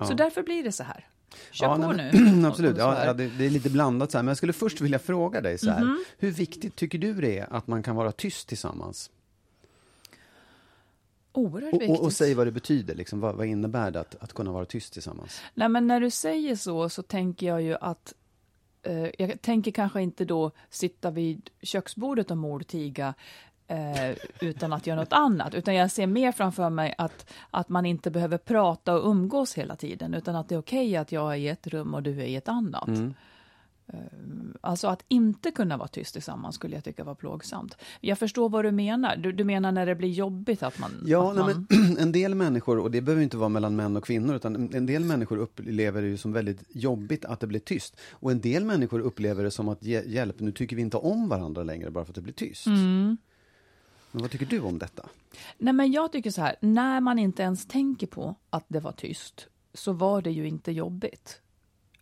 Så 0.00 0.14
därför 0.14 0.42
blir 0.42 0.64
det 0.64 0.72
så 0.72 0.82
här. 0.82 1.08
Kör 1.50 1.66
Ja, 1.66 1.76
på 1.76 1.92
nej, 1.92 2.10
nu. 2.12 2.20
men- 2.24 2.44
och- 2.44 2.50
Absolut, 2.50 2.74
och 2.74 2.80
ja, 2.80 3.12
det, 3.14 3.28
det 3.38 3.46
är 3.46 3.50
lite 3.50 3.70
blandat 3.70 4.10
så 4.10 4.18
här. 4.18 4.22
Men 4.22 4.28
jag 4.28 4.36
skulle 4.36 4.52
först 4.52 4.80
vilja 4.80 4.98
fråga 4.98 5.40
dig 5.40 5.58
så 5.58 5.70
här. 5.70 5.96
Hur 6.18 6.30
viktigt 6.30 6.76
tycker 6.76 6.98
du 6.98 7.14
det 7.14 7.38
är 7.38 7.52
att 7.52 7.66
man 7.66 7.82
kan 7.82 7.96
vara 7.96 8.12
tyst 8.12 8.48
tillsammans? 8.48 9.10
Oerhört 11.32 11.74
Och, 11.74 11.80
viktigt. 11.80 11.98
och, 11.98 12.04
och 12.04 12.12
säg 12.12 12.34
vad 12.34 12.46
det 12.46 12.50
betyder, 12.50 12.94
liksom. 12.94 13.20
vad, 13.20 13.34
vad 13.34 13.46
innebär 13.46 13.90
det 13.90 14.00
att, 14.00 14.16
att 14.20 14.32
kunna 14.32 14.52
vara 14.52 14.64
tyst 14.64 14.92
tillsammans? 14.92 15.40
Nej, 15.54 15.68
men 15.68 15.86
när 15.86 16.00
du 16.00 16.10
säger 16.10 16.56
så, 16.56 16.88
så 16.88 17.02
tänker 17.02 17.46
jag 17.46 17.62
ju 17.62 17.76
att 17.80 18.14
eh, 18.82 19.08
jag 19.18 19.42
tänker 19.42 19.70
kanske 19.70 20.02
inte 20.02 20.24
då 20.24 20.50
sitta 20.70 21.10
vid 21.10 21.50
köksbordet 21.62 22.30
och 22.30 22.36
mordtiga 22.36 23.14
eh, 23.68 24.16
utan 24.40 24.72
att 24.72 24.86
göra 24.86 25.00
något 25.00 25.12
annat, 25.12 25.54
utan 25.54 25.74
jag 25.74 25.90
ser 25.90 26.06
mer 26.06 26.32
framför 26.32 26.70
mig 26.70 26.94
att, 26.98 27.30
att 27.50 27.68
man 27.68 27.86
inte 27.86 28.10
behöver 28.10 28.38
prata 28.38 28.94
och 28.94 29.10
umgås 29.10 29.54
hela 29.54 29.76
tiden, 29.76 30.14
utan 30.14 30.36
att 30.36 30.48
det 30.48 30.54
är 30.54 30.58
okej 30.58 30.96
att 30.96 31.12
jag 31.12 31.32
är 31.32 31.36
i 31.36 31.48
ett 31.48 31.66
rum 31.66 31.94
och 31.94 32.02
du 32.02 32.10
är 32.20 32.24
i 32.26 32.36
ett 32.36 32.48
annat. 32.48 32.88
Eh, 33.86 33.98
Alltså 34.60 34.88
att 34.88 35.04
inte 35.08 35.50
kunna 35.50 35.76
vara 35.76 35.88
tyst 35.88 36.12
tillsammans 36.12 36.54
skulle 36.54 36.74
jag 36.74 36.84
tycka 36.84 37.04
var 37.04 37.14
plågsamt. 37.14 37.76
Jag 38.00 38.18
förstår 38.18 38.48
vad 38.48 38.64
du 38.64 38.70
menar. 38.72 39.16
Du, 39.16 39.32
du 39.32 39.44
menar 39.44 39.72
när 39.72 39.86
det 39.86 39.94
blir 39.94 40.08
jobbigt 40.08 40.62
att 40.62 40.78
man... 40.78 40.90
Ja, 41.06 41.30
att 41.30 41.36
man... 41.36 41.66
men, 41.70 41.96
en 41.98 42.12
del 42.12 42.34
människor, 42.34 42.78
och 42.78 42.90
det 42.90 43.00
behöver 43.00 43.22
inte 43.22 43.36
vara 43.36 43.48
mellan 43.48 43.76
män 43.76 43.96
och 43.96 44.04
kvinnor, 44.04 44.34
utan 44.36 44.70
en, 44.74 44.86
del 44.86 45.04
människor 45.04 45.36
upplever 45.38 46.02
det 46.02 46.08
ju 46.08 46.16
som 46.16 46.32
väldigt 46.32 46.62
jobbigt 46.68 47.24
att 47.24 47.40
det 47.40 47.46
blir 47.46 47.60
tyst. 47.60 47.96
Och 48.10 48.30
en 48.30 48.40
del 48.40 48.64
människor 48.64 49.00
upplever 49.00 49.44
det 49.44 49.50
som 49.50 49.68
att 49.68 49.82
"Hj- 49.82 50.08
hjälp, 50.08 50.40
nu 50.40 50.52
tycker 50.52 50.76
vi 50.76 50.82
inte 50.82 50.96
om 50.96 51.28
varandra 51.28 51.62
längre 51.62 51.90
bara 51.90 52.04
för 52.04 52.10
att 52.12 52.14
det 52.16 52.20
blir 52.20 52.34
tyst. 52.34 52.66
Mm. 52.66 53.16
Men 54.14 54.22
vad 54.22 54.30
tycker 54.30 54.46
du 54.46 54.60
om 54.60 54.78
detta? 54.78 55.08
Nej, 55.58 55.72
men 55.74 55.92
jag 55.92 56.12
tycker 56.12 56.30
så 56.30 56.40
här, 56.42 56.56
när 56.60 57.00
man 57.00 57.18
inte 57.18 57.42
ens 57.42 57.66
tänker 57.66 58.06
på 58.06 58.34
att 58.50 58.64
det 58.68 58.80
var 58.80 58.92
tyst, 58.92 59.48
så 59.74 59.92
var 59.92 60.22
det 60.22 60.30
ju 60.30 60.48
inte 60.48 60.72
jobbigt. 60.72 61.40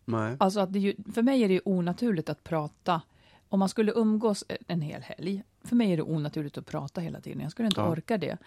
Nej. 0.05 0.35
Alltså 0.39 0.59
att 0.59 0.73
det 0.73 0.79
ju, 0.79 0.95
för 1.13 1.21
mig 1.21 1.43
är 1.43 1.49
det 1.49 1.61
onaturligt 1.65 2.29
att 2.29 2.43
prata. 2.43 3.01
Om 3.49 3.59
man 3.59 3.69
skulle 3.69 3.91
umgås 3.91 4.43
en 4.67 4.81
hel 4.81 5.01
helg, 5.01 5.43
för 5.63 5.75
mig 5.75 5.91
är 5.91 5.97
det 5.97 6.03
onaturligt 6.03 6.57
att 6.57 6.65
prata 6.65 7.01
hela 7.01 7.21
tiden. 7.21 7.41
Jag 7.41 7.51
skulle 7.51 7.65
inte 7.67 7.81
Ja. 7.81 7.89
orka 7.89 8.17
det. 8.17 8.37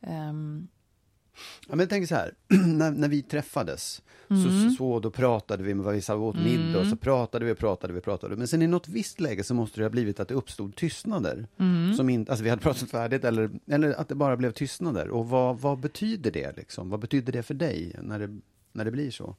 Ehm, 0.00 0.68
Ja, 1.60 1.68
men 1.68 1.80
jag 1.80 1.88
tänker 1.88 2.06
så 2.06 2.14
här, 2.14 2.34
när, 2.66 2.90
när 2.90 3.08
vi 3.08 3.22
träffades, 3.22 4.02
så, 4.28 4.74
så 4.78 5.00
då 5.00 5.10
pratade 5.10 5.62
vi, 5.62 5.72
vi 5.72 6.02
sa 6.02 6.16
åt 6.16 6.36
middag, 6.36 6.80
och 6.80 6.86
så 6.86 6.96
pratade 6.96 7.44
vi, 7.44 7.54
pratade 7.54 7.92
vi, 7.92 8.00
pratade. 8.00 8.36
Men 8.36 8.48
sen 8.48 8.62
i 8.62 8.66
något 8.66 8.88
visst 8.88 9.20
läge 9.20 9.44
så 9.44 9.54
måste 9.54 9.80
det 9.80 9.84
ha 9.84 9.90
blivit 9.90 10.20
att 10.20 10.28
det 10.28 10.34
uppstod 10.34 10.76
tystnader. 10.76 11.46
Som 11.96 12.10
inte, 12.10 12.32
alltså 12.32 12.44
vi 12.44 12.50
hade 12.50 12.62
pratat 12.62 12.90
färdigt, 12.90 13.24
eller, 13.24 13.50
eller 13.66 13.92
att 13.92 14.08
det 14.08 14.14
bara 14.14 14.36
blev 14.36 14.52
tystnader. 14.52 15.08
Och 15.08 15.28
vad, 15.28 15.60
vad 15.60 15.78
betyder 15.78 16.30
det 16.30 16.56
liksom? 16.56 16.90
Vad 16.90 17.00
betyder 17.00 17.32
det 17.32 17.42
för 17.42 17.54
dig 17.54 17.96
när 18.02 18.18
det, 18.18 18.38
när 18.72 18.84
det 18.84 18.90
blir 18.90 19.10
så? 19.10 19.36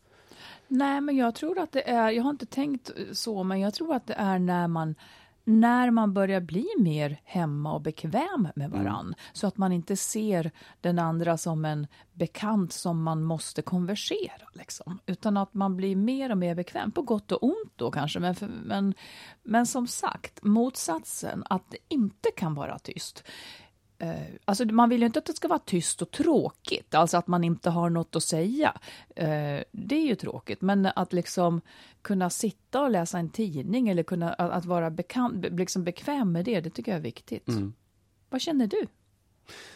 nej, 0.71 1.01
men 1.01 1.17
jag 1.17 1.35
tror 1.35 1.59
att 1.59 1.71
det 1.71 1.89
är, 1.89 2.09
jag 2.09 2.23
har 2.23 2.29
inte 2.29 2.45
tänkt 2.45 2.91
så, 3.11 3.43
men 3.43 3.59
jag 3.59 3.73
tror 3.73 3.95
att 3.95 4.07
det 4.07 4.13
är 4.13 4.39
när 4.39 4.67
man 4.67 4.95
när 5.43 5.91
man 5.91 6.13
börjar 6.13 6.41
bli 6.41 6.67
mer 6.79 7.21
hemma 7.23 7.73
och 7.73 7.81
bekväm 7.81 8.47
med 8.55 8.71
varann. 8.71 9.15
Så 9.33 9.47
att 9.47 9.57
man 9.57 9.71
inte 9.71 9.95
ser 9.95 10.51
den 10.81 10.99
andra 10.99 11.37
som 11.37 11.65
en 11.65 11.87
bekant 12.13 12.73
som 12.73 13.03
man 13.03 13.23
måste 13.23 13.61
konversera. 13.61 14.47
Liksom. 14.53 14.99
Utan 15.05 15.37
att 15.37 15.53
man 15.53 15.77
blir 15.77 15.95
mer 15.95 16.31
och 16.31 16.37
mer 16.37 16.55
bekväm, 16.55 16.91
på 16.91 17.01
gott 17.01 17.31
och 17.31 17.43
ont 17.43 17.71
då 17.75 17.91
kanske. 17.91 18.19
Men, 18.19 18.35
men, 18.65 18.93
men 19.43 19.65
som 19.65 19.87
sagt, 19.87 20.43
motsatsen, 20.43 21.43
att 21.49 21.71
det 21.71 21.77
inte 21.87 22.31
kan 22.37 22.53
vara 22.53 22.79
tyst. 22.79 23.23
Eh, 24.01 24.21
alltså 24.45 24.65
man 24.65 24.89
vill 24.89 24.99
ju 24.99 25.05
inte 25.05 25.19
att 25.19 25.25
det 25.25 25.33
ska 25.33 25.47
vara 25.47 25.59
tyst 25.59 26.01
och 26.01 26.11
tråkigt, 26.11 26.95
alltså 26.95 27.17
att 27.17 27.27
man 27.27 27.43
inte 27.43 27.69
har 27.69 27.89
något 27.89 28.15
att 28.15 28.23
säga. 28.23 28.73
Eh, 29.15 29.63
det 29.71 29.95
är 29.95 30.05
ju 30.05 30.15
tråkigt, 30.15 30.61
men 30.61 30.89
att 30.95 31.13
liksom 31.13 31.61
kunna 32.01 32.29
sitta 32.29 32.81
och 32.81 32.91
läsa 32.91 33.19
en 33.19 33.29
tidning 33.29 33.89
eller 33.89 34.03
kunna, 34.03 34.33
att, 34.33 34.65
vara 34.65 34.89
bekant, 34.89 35.45
liksom 35.45 35.83
bekväm 35.83 36.31
med 36.31 36.45
det, 36.45 36.61
det 36.61 36.69
tycker 36.69 36.91
jag 36.91 36.99
är 36.99 37.03
viktigt. 37.03 37.47
Vad 38.29 38.41
känner 38.41 38.67
du? 38.67 38.87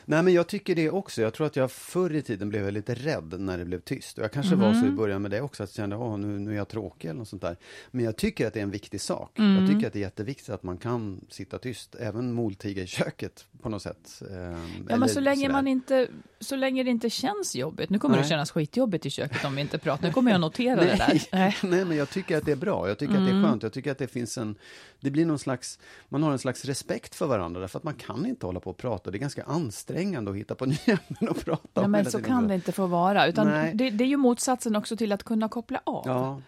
Nej, 0.06 0.24
men 0.24 0.34
jag 0.34 0.48
tycker 0.48 0.76
det 0.76 0.90
också. 0.90 1.22
Jag 1.22 1.34
tror 1.34 1.48
att 1.48 1.56
jag 1.56 1.72
förr 1.72 2.16
i 2.16 2.22
tiden 2.22 2.50
blev 2.50 2.72
lite 2.72 2.94
rädd 2.94 3.40
när 3.40 3.58
det 3.58 3.66
blev 3.66 3.80
tyst. 3.80 4.18
Och 4.18 4.24
jag 4.24 4.32
kanske 4.32 4.56
var 4.56 4.74
så 4.74 4.86
i 4.86 4.92
början 4.92 5.22
med 5.22 5.32
det 5.32 5.42
också, 5.42 5.64
att 5.64 5.70
jag 5.70 5.76
kände, 5.76 5.96
åh, 5.96 6.18
nu, 6.18 6.40
nu 6.40 6.52
är 6.52 6.56
jag 6.56 6.68
tråkig 6.68 7.08
eller 7.08 7.20
något 7.20 7.28
sånt 7.28 7.42
där. 7.42 7.58
Men 7.92 8.06
jag 8.06 8.16
tycker 8.16 8.48
att 8.48 8.54
det 8.54 8.60
är 8.60 8.64
en 8.64 8.72
viktig 8.72 9.02
sak. 9.02 9.32
Jag 9.36 9.68
tycker 9.68 9.88
att 9.88 9.94
det 9.94 10.00
är 10.00 10.02
jätteviktigt 10.02 10.50
att 10.50 10.64
man 10.64 10.78
kan 10.78 11.26
sitta 11.30 11.58
tyst, 11.60 11.96
även 11.96 12.34
moltiga 12.34 12.84
i 12.84 12.88
köket 12.88 13.46
på 13.62 13.70
något 13.70 13.82
sätt. 13.82 14.22
Eh, 14.32 14.60
Ja, 14.90 14.98
men 14.98 15.10
så 15.10 15.20
länge, 15.20 15.50
man 15.50 15.68
inte, 15.68 16.08
så 16.40 16.56
länge 16.56 16.84
det 16.84 16.90
inte 16.90 17.10
känns 17.10 17.56
jobbigt. 17.56 17.90
Nu 17.90 18.00
kommer 18.00 18.16
Nej. 18.16 18.24
det 18.24 18.30
kännas 18.30 18.52
skitjobbigt 18.52 19.06
i 19.06 19.10
köket 19.10 19.46
om 19.46 19.56
vi 19.56 19.62
inte 19.62 19.78
pratar. 19.78 20.08
Nu 20.08 20.14
kommer 20.14 20.32
jag 20.32 20.42
notera 20.42 20.76
det 20.82 20.96
där. 20.96 21.28
Nej, 21.32 21.56
nej, 21.64 21.86
men 21.86 21.98
jag 21.98 22.10
tycker 22.10 22.38
att 22.38 22.46
det 22.46 22.52
är 22.52 22.56
bra. 22.56 22.88
Jag 22.88 22.98
tycker 22.98 23.14
att 23.14 23.26
det 23.26 23.32
är 23.32 23.44
skönt. 23.44 23.64
Jag 23.64 23.74
tycker 23.74 23.92
att 23.92 23.98
det 23.98 24.08
finns 24.08 24.38
en... 24.38 24.56
Det 25.00 25.12
blir 25.12 25.26
någon 25.26 25.40
slags... 25.40 25.80
Man 26.10 26.24
har 26.24 26.32
en 26.32 26.40
slags 26.40 26.66
respekt 26.66 27.16
för 27.16 27.28
varandra, 27.28 27.62
därför 27.62 27.80
att 27.80 27.84
man 27.84 27.94
kan 27.94 28.26
inte 28.26 28.46
hålla 28.46 28.60
på 28.60 28.70
och 28.70 28.78
prata. 28.78 29.12
Det 29.12 29.18
är 29.18 29.20
ganska 29.20 29.44
ansträngande 29.66 30.32
att 30.32 30.38
hitta 30.38 30.56
på 30.56 30.66
nya 30.66 30.78
ämnen 30.86 31.32
att 31.32 31.46
prata 31.46 31.68
Ja, 31.74 31.86
om 31.86 31.92
men 31.92 32.06
så 32.06 32.22
kan 32.22 32.48
det 32.48 32.56
inte 32.56 32.72
få 32.72 32.88
vara. 32.88 33.28
Utan 33.28 33.48
Nej. 33.48 33.72
det, 33.76 33.90
det 33.90 34.04
är 34.04 34.08
ju 34.08 34.18
motsatsen 34.18 34.76
också 34.76 34.98
till 34.98 35.12
att 35.12 35.24
kunna 35.24 35.50
koppla 35.50 35.82
av. 35.84 36.04
Ja. 36.06 36.42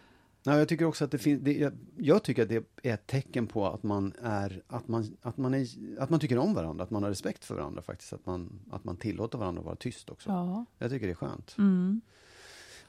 Nej, 0.44 0.58
jag 0.58 0.68
tycker 0.68 0.86
också 0.86 1.06
att 1.06 1.12
det 1.12 1.18
finns... 1.18 1.42
Det, 1.42 1.54
jag, 1.58 1.74
jag 1.98 2.24
tycker 2.24 2.44
att 2.44 2.50
det 2.50 2.56
är 2.84 2.94
ett 2.94 3.08
tecken 3.08 3.48
på 3.48 3.68
att 3.68 3.84
man 3.84 4.14
är... 4.22 4.62
Att 4.68 4.88
man, 4.88 5.18
att, 5.22 5.38
man 5.38 5.54
är 5.54 5.68
att 6.00 6.10
man 6.10 6.20
tycker 6.20 6.38
om 6.38 6.54
varandra, 6.54 6.84
att 6.84 6.92
man 6.92 7.04
har 7.04 7.10
respekt 7.10 7.46
för 7.46 7.56
varandra 7.56 7.82
faktiskt. 7.82 8.14
Att 8.14 8.26
man, 8.26 8.60
att 8.72 8.84
man 8.84 8.98
tillåter 8.98 9.38
varandra 9.38 9.60
att 9.60 9.66
vara 9.66 9.76
tyst 9.76 10.10
också. 10.10 10.30
Ja. 10.30 10.66
Jag 10.78 10.92
tycker 10.92 11.08
det 11.08 11.14
är 11.14 11.16
skönt. 11.16 11.56
Mm. 11.58 12.02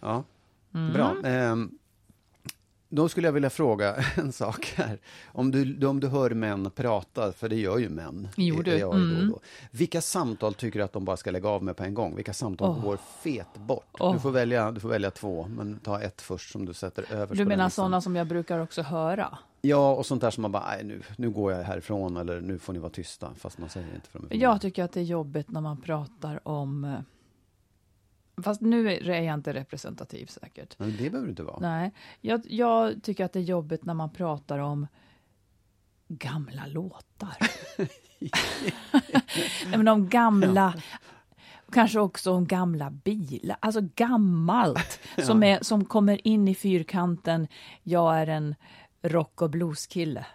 Ja, 0.00 0.24
bra. 0.70 1.16
Ehm, 1.24 1.78
då 2.88 3.08
skulle 3.08 3.28
jag 3.28 3.32
vilja 3.32 3.50
fråga 3.50 3.96
en 4.16 4.32
sak 4.32 4.72
här. 4.76 4.98
Om 5.26 5.50
du, 5.50 5.86
om 5.86 6.00
du 6.00 6.08
hör 6.08 6.30
män 6.30 6.70
prata, 6.70 7.32
för 7.32 7.48
det 7.48 7.56
gör 7.56 7.78
ju 7.78 7.88
män. 7.88 8.28
Jo, 8.36 8.62
du. 8.62 8.70
ju 8.70 8.80
då 8.80 8.92
Mm. 8.92 9.28
då. 9.30 9.40
Vilka 9.70 10.00
samtal 10.00 10.54
tycker 10.54 10.78
du 10.78 10.84
att 10.84 10.92
de 10.92 11.04
bara 11.04 11.16
ska 11.16 11.30
lägga 11.30 11.48
av 11.48 11.62
med 11.62 11.76
på 11.76 11.84
en 11.84 11.94
gång? 11.94 12.16
Vilka 12.16 12.32
samtal 12.32 12.68
Åh. 12.70 12.82
går 12.82 12.98
fet 13.22 13.54
bort? 13.54 13.96
Åh. 14.00 14.12
Du, 14.12 14.18
får 14.20 14.30
välja, 14.30 14.70
du 14.72 14.80
får 14.80 14.88
välja 14.88 15.10
två, 15.10 15.46
men 15.56 15.78
ta 15.78 16.00
ett 16.00 16.20
först 16.20 16.52
som 16.52 16.64
du 16.66 16.74
sätter 16.74 17.12
överst 17.12 17.38
Du 17.38 17.44
menar 17.44 17.68
sådana 17.68 18.00
som 18.00 18.16
jag 18.16 18.26
brukar 18.26 18.58
också 18.58 18.82
höra? 18.82 19.38
Ja, 19.60 19.94
och 19.94 20.06
sånt 20.06 20.20
där 20.20 20.30
som 20.30 20.42
man 20.42 20.52
bara, 20.52 20.64
nej 20.70 20.84
nu, 20.84 21.02
nu 21.16 21.30
går 21.30 21.52
jag 21.52 21.62
härifrån 21.64 22.16
eller 22.16 22.40
nu 22.40 22.58
får 22.58 22.72
ni 22.72 22.78
vara 22.78 22.90
tysta, 22.90 23.30
fast 23.38 23.58
man 23.58 23.68
säger 23.68 23.94
inte 23.94 24.08
för 24.08 24.18
dem. 24.18 24.28
Jag 24.30 24.60
tycker 24.60 24.84
att 24.84 24.92
det 24.92 25.00
är 25.00 25.04
jobbigt 25.04 25.50
när 25.50 25.60
man 25.60 25.80
pratar 25.80 26.48
om... 26.48 26.96
Fast 28.42 28.60
nu 28.60 28.88
är 28.92 29.20
jag 29.20 29.34
inte 29.34 29.52
representativ 29.52 30.26
säkert. 30.26 30.78
Men 30.78 30.90
det 30.90 31.10
behöver 31.10 31.26
det 31.26 31.30
inte 31.30 31.42
vara. 31.42 31.58
Nej, 31.60 31.92
jag, 32.20 32.42
jag 32.44 33.02
tycker 33.02 33.24
att 33.24 33.32
det 33.32 33.38
är 33.38 33.42
jobbigt 33.42 33.84
när 33.84 33.94
man 33.94 34.10
pratar 34.10 34.58
om 34.58 34.86
gamla 36.08 36.66
låtar. 36.66 37.36
Nej, 39.66 39.78
men 39.78 39.88
om 39.88 40.08
gamla, 40.08 40.74
kanske 41.72 42.00
också 42.00 42.32
om 42.32 42.46
gamla 42.46 42.90
bilar, 42.90 43.56
alltså 43.60 43.80
gammalt 43.94 45.00
som, 45.18 45.42
är, 45.42 45.62
som 45.62 45.84
kommer 45.84 46.26
in 46.26 46.48
i 46.48 46.54
fyrkanten, 46.54 47.48
jag 47.82 48.18
är 48.18 48.26
en 48.26 48.54
rock 49.02 49.42
och 49.42 49.50
blueskille. 49.50 50.26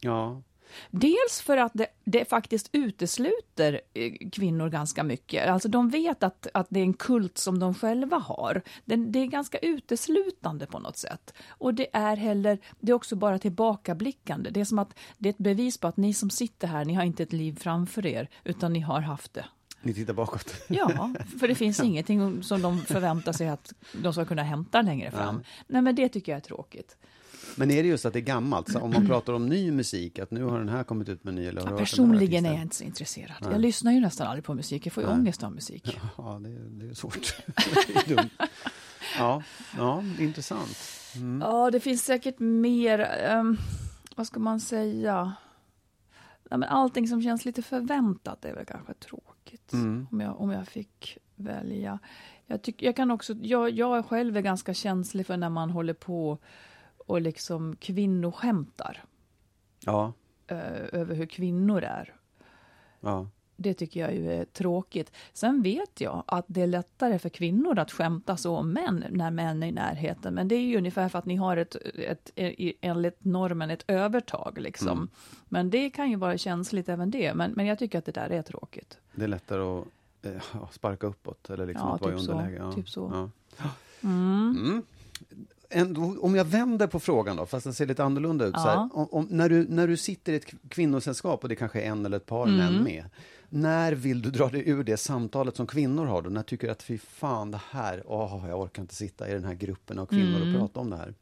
Ja, 0.00 0.42
Dels 0.90 1.40
för 1.40 1.56
att 1.56 1.72
det, 1.74 1.86
det 2.04 2.24
faktiskt 2.24 2.68
utesluter 2.72 3.80
eh, 3.94 4.12
kvinnor 4.32 4.68
ganska 4.68 5.02
mycket. 5.02 5.48
Alltså 5.48 5.68
de 5.68 5.88
vet 5.90 6.22
att, 6.22 6.46
att 6.54 6.66
det 6.70 6.80
är 6.80 6.84
en 6.84 6.94
kult 6.94 7.38
som 7.38 7.58
de 7.58 7.74
själva 7.74 8.16
har. 8.16 8.62
Det, 8.84 8.96
det 8.96 9.18
är 9.18 9.26
ganska 9.26 9.58
uteslutande 9.58 10.66
på 10.66 10.78
något 10.78 10.96
sätt. 10.96 11.34
Och 11.48 11.74
det 11.74 11.88
är 11.92 12.16
heller, 12.16 12.58
det 12.80 12.92
är 12.92 12.96
också 12.96 13.16
bara 13.16 13.38
tillbakablickande. 13.38 14.50
Det 14.50 14.60
är 14.60 14.64
som 14.64 14.78
att 14.78 14.98
det 15.18 15.28
är 15.28 15.30
ett 15.30 15.38
bevis 15.38 15.78
på 15.78 15.88
att 15.88 15.96
ni 15.96 16.14
som 16.14 16.30
sitter 16.30 16.68
här, 16.68 16.84
ni 16.84 16.94
har 16.94 17.04
inte 17.04 17.22
ett 17.22 17.32
liv 17.32 17.58
framför 17.60 18.06
er, 18.06 18.28
utan 18.44 18.72
ni 18.72 18.80
har 18.80 19.00
haft 19.00 19.34
det. 19.34 19.44
ni 19.82 19.94
tittar 19.94 20.14
bakåt. 20.14 20.54
Ja, 20.68 21.10
för 21.40 21.48
det 21.48 21.54
finns 21.54 21.80
ingenting 21.80 22.42
som 22.42 22.62
de 22.62 22.78
förväntar 22.80 23.32
sig 23.32 23.48
att 23.48 23.72
de 23.92 24.12
ska 24.12 24.24
kunna 24.24 24.42
hämta 24.42 24.82
längre 24.82 25.10
fram. 25.10 25.42
Nej, 25.66 25.82
men 25.82 25.94
det 25.94 26.08
tycker 26.08 26.32
jag 26.32 26.36
är 26.36 26.40
tråkigt. 26.40 26.96
Men 27.60 27.70
är 27.70 27.82
det 27.82 27.88
just 27.88 28.06
att 28.06 28.12
det 28.12 28.18
är 28.18 28.20
gammalt? 28.20 28.72
Så 28.72 28.80
om 28.80 28.90
man 28.90 29.06
pratar 29.06 29.32
om 29.32 29.46
ny 29.46 29.70
musik, 29.70 30.18
att 30.18 30.30
nu 30.30 30.44
har 30.44 30.58
den 30.58 30.68
här 30.68 30.84
kommit 30.84 31.08
ut 31.08 31.24
med 31.24 31.34
ny 31.34 31.46
eller 31.46 31.66
här 31.66 31.76
Personligen 31.76 32.46
är 32.46 32.52
jag 32.52 32.62
inte 32.62 32.76
så 32.76 32.84
intresserad. 32.84 33.36
Jag 33.40 33.60
lyssnar 33.60 33.92
ju 33.92 34.00
nästan 34.00 34.26
aldrig 34.26 34.44
på 34.44 34.54
musik, 34.54 34.86
jag 34.86 34.92
får 34.92 35.02
ju 35.02 35.08
ångest 35.08 35.42
av 35.42 35.52
musik. 35.52 35.98
Ja, 36.16 36.40
det, 36.42 36.68
det 36.68 36.90
är 36.90 36.94
svårt. 36.94 37.36
det 37.86 38.12
är 38.12 38.16
dumt. 38.16 38.30
Ja, 39.18 39.42
ja, 39.76 40.04
intressant. 40.18 40.78
Ja, 41.40 41.70
det 41.70 41.80
finns 41.80 42.04
säkert 42.04 42.38
mer, 42.38 42.98
ehm, 42.98 43.56
vad 44.16 44.26
ska 44.26 44.40
man 44.40 44.60
säga? 44.60 45.32
Nej, 46.50 46.58
men 46.58 46.68
allting 46.68 47.08
som 47.08 47.22
känns 47.22 47.44
lite 47.44 47.62
förväntat 47.62 48.44
är 48.44 48.54
väl 48.54 48.64
kanske 48.64 48.94
tråkigt. 48.94 49.72
Om, 50.10 50.20
jag, 50.20 50.40
om 50.40 50.50
jag 50.50 50.68
fick 50.68 51.18
välja. 51.34 51.98
Jag, 52.46 52.62
tyck, 52.62 52.82
jag, 52.82 52.96
kan 52.96 53.10
också, 53.10 53.34
jag, 53.42 53.70
jag 53.70 54.06
själv 54.06 54.36
är 54.36 54.40
ganska 54.40 54.74
känslig 54.74 55.26
för 55.26 55.36
när 55.36 55.50
man 55.50 55.70
håller 55.70 55.94
på 55.94 56.38
och 57.10 57.20
liksom 57.20 57.76
kvinnoskämtar 57.76 59.04
Ja, 59.84 60.12
eh, 60.46 60.58
över 61.00 61.14
hur 61.14 61.26
kvinnor 61.26 61.82
är. 61.82 62.14
ja. 63.00 63.26
Det 63.62 63.74
tycker 63.74 64.00
jag 64.00 64.14
ju 64.14 64.32
är 64.32 64.44
tråkigt. 64.44 65.12
Sen 65.32 65.62
vet 65.62 66.00
jag 66.00 66.24
att 66.26 66.44
det 66.48 66.62
är 66.62 66.66
lättare 66.66 67.18
för 67.18 67.28
kvinnor 67.28 67.78
att 67.78 67.92
skämta 67.92 68.36
så 68.36 68.56
om 68.56 68.72
män 68.72 69.04
när 69.10 69.30
män 69.30 69.62
är 69.62 69.66
i 69.66 69.72
närheten. 69.72 70.34
Men 70.34 70.48
det 70.48 70.54
är 70.54 70.60
ju 70.60 70.76
ungefär 70.78 71.08
för 71.08 71.18
att 71.18 71.24
ni 71.26 71.36
har 71.36 71.56
ett, 71.56 71.76
ett, 71.94 72.30
ett 72.34 72.54
enligt 72.80 73.24
normen 73.24 73.70
ett 73.70 73.84
övertag. 73.86 74.58
Liksom. 74.60 75.08
Men 75.48 75.70
det 75.70 75.90
kan 75.90 76.10
ju 76.10 76.16
vara 76.16 76.38
känsligt 76.38 76.88
även 76.88 77.10
det. 77.10 77.34
Men, 77.34 77.52
men 77.52 77.66
jag 77.66 77.78
tycker 77.78 77.98
att 77.98 78.04
det 78.04 78.12
där 78.12 78.30
är 78.30 78.42
tråkigt. 78.42 78.98
Det 79.14 79.24
är 79.24 79.28
lättare 79.28 79.62
att 79.62 79.86
eh, 80.22 80.70
sparka 80.70 81.06
uppåt 81.06 81.50
eller 81.50 81.66
liksom 81.66 81.88
Ja, 81.88 81.94
att 81.94 82.00
vara 82.00 82.12
typ 82.12 82.20
i 82.22 82.24
så. 82.24 82.32
underläge. 82.32 82.56
Ja. 82.56 82.72
Typ 82.72 82.88
så. 82.88 83.30
Ja. 83.58 83.68
Mm. 84.02 84.82
Ändå, 85.72 86.16
om 86.20 86.34
jag 86.34 86.44
vänder 86.44 86.86
på 86.86 87.00
frågan 87.00 87.36
då, 87.36 87.46
fast 87.46 87.64
den 87.64 87.74
ser 87.74 87.86
lite 87.86 88.04
annorlunda 88.04 88.44
ut. 88.44 88.54
Så 88.54 88.60
här, 88.60 88.74
Ja. 88.74 88.88
om, 88.92 89.08
om, 89.12 89.26
när, 89.30 89.48
du, 89.48 89.66
när 89.68 89.86
du 89.88 89.96
sitter 89.96 90.32
i 90.32 90.36
ett 90.36 90.46
kvinnosällskap 90.68 91.42
och 91.42 91.48
det 91.48 91.56
kanske 91.56 91.80
är 91.80 91.86
en 91.90 92.06
eller 92.06 92.16
ett 92.16 92.26
par 92.26 92.46
Mm. 92.46 92.56
män 92.58 92.82
med. 92.84 93.04
När 93.48 93.92
vill 93.92 94.22
du 94.22 94.30
dra 94.30 94.48
dig 94.48 94.68
ur 94.68 94.84
det 94.84 94.96
samtalet 94.96 95.56
som 95.56 95.66
kvinnor 95.66 96.06
har 96.06 96.22
då? 96.22 96.30
När 96.30 96.42
tycker 96.42 96.66
du 96.66 96.72
att 96.72 96.82
fy 96.82 96.98
fan 96.98 97.50
det 97.50 97.60
här, 97.70 98.02
åh, 98.06 98.44
jag 98.48 98.60
orkar 98.60 98.82
inte 98.82 98.94
sitta 98.94 99.28
i 99.28 99.32
den 99.32 99.44
här 99.44 99.54
gruppen 99.54 99.98
av 99.98 100.06
kvinnor 100.06 100.36
Mm. 100.42 100.54
och 100.54 100.60
prata 100.60 100.80
om 100.80 100.90
det 100.90 100.96
här. 100.96 101.14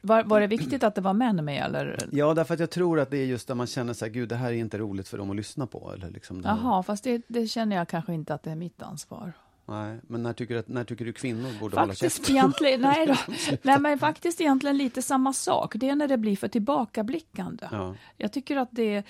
Var, 0.00 0.24
var 0.24 0.40
det 0.40 0.46
viktigt 0.46 0.82
att 0.84 0.94
det 0.94 1.00
var 1.00 1.12
män 1.12 1.44
med? 1.44 1.64
Eller? 1.64 2.08
Ja, 2.12 2.34
därför 2.34 2.54
att 2.54 2.60
jag 2.60 2.70
tror 2.70 3.00
att 3.00 3.10
det 3.10 3.18
är 3.18 3.24
just 3.26 3.48
där 3.48 3.54
man 3.54 3.66
känner 3.66 3.92
så 3.92 4.04
här, 4.04 4.12
gud 4.12 4.28
det 4.28 4.36
här 4.36 4.48
är 4.48 4.56
inte 4.56 4.78
roligt 4.78 5.08
för 5.08 5.18
dem 5.18 5.30
att 5.30 5.36
lyssna 5.36 5.66
på. 5.66 5.92
Eller 5.94 6.10
liksom. 6.10 6.42
Jaha, 6.44 6.82
fast 6.82 7.04
det, 7.04 7.22
det 7.28 7.46
känner 7.46 7.76
jag 7.76 7.88
kanske 7.88 8.14
inte 8.14 8.34
att 8.34 8.42
det 8.42 8.50
är 8.50 8.56
mitt 8.56 8.82
ansvar. 8.82 9.32
Nej, 9.68 10.00
men 10.02 10.22
när 10.22 10.32
tycker, 10.32 10.56
att, 10.56 10.68
när 10.68 10.84
tycker 10.84 11.04
du 11.04 11.12
kvinnor 11.12 11.60
borde 11.60 11.76
hålla 11.76 11.92
Faktiskt 11.92 12.16
käften? 12.16 12.36
egentligen, 12.36 12.80
nej, 12.96 13.06
då, 13.06 13.14
nej 13.62 13.80
men 13.80 13.98
faktiskt 13.98 14.40
egentligen 14.40 14.78
lite 14.78 15.02
samma 15.02 15.32
sak. 15.32 15.72
Det 15.76 15.88
är 15.88 15.94
när 15.94 16.08
det 16.08 16.18
blir 16.18 16.36
för 16.36 16.48
tillbakablickande. 16.48 17.68
Ja. 17.70 17.94
Jag 18.16 18.32
tycker 18.32 18.56
att 18.56 18.68
det 18.72 19.04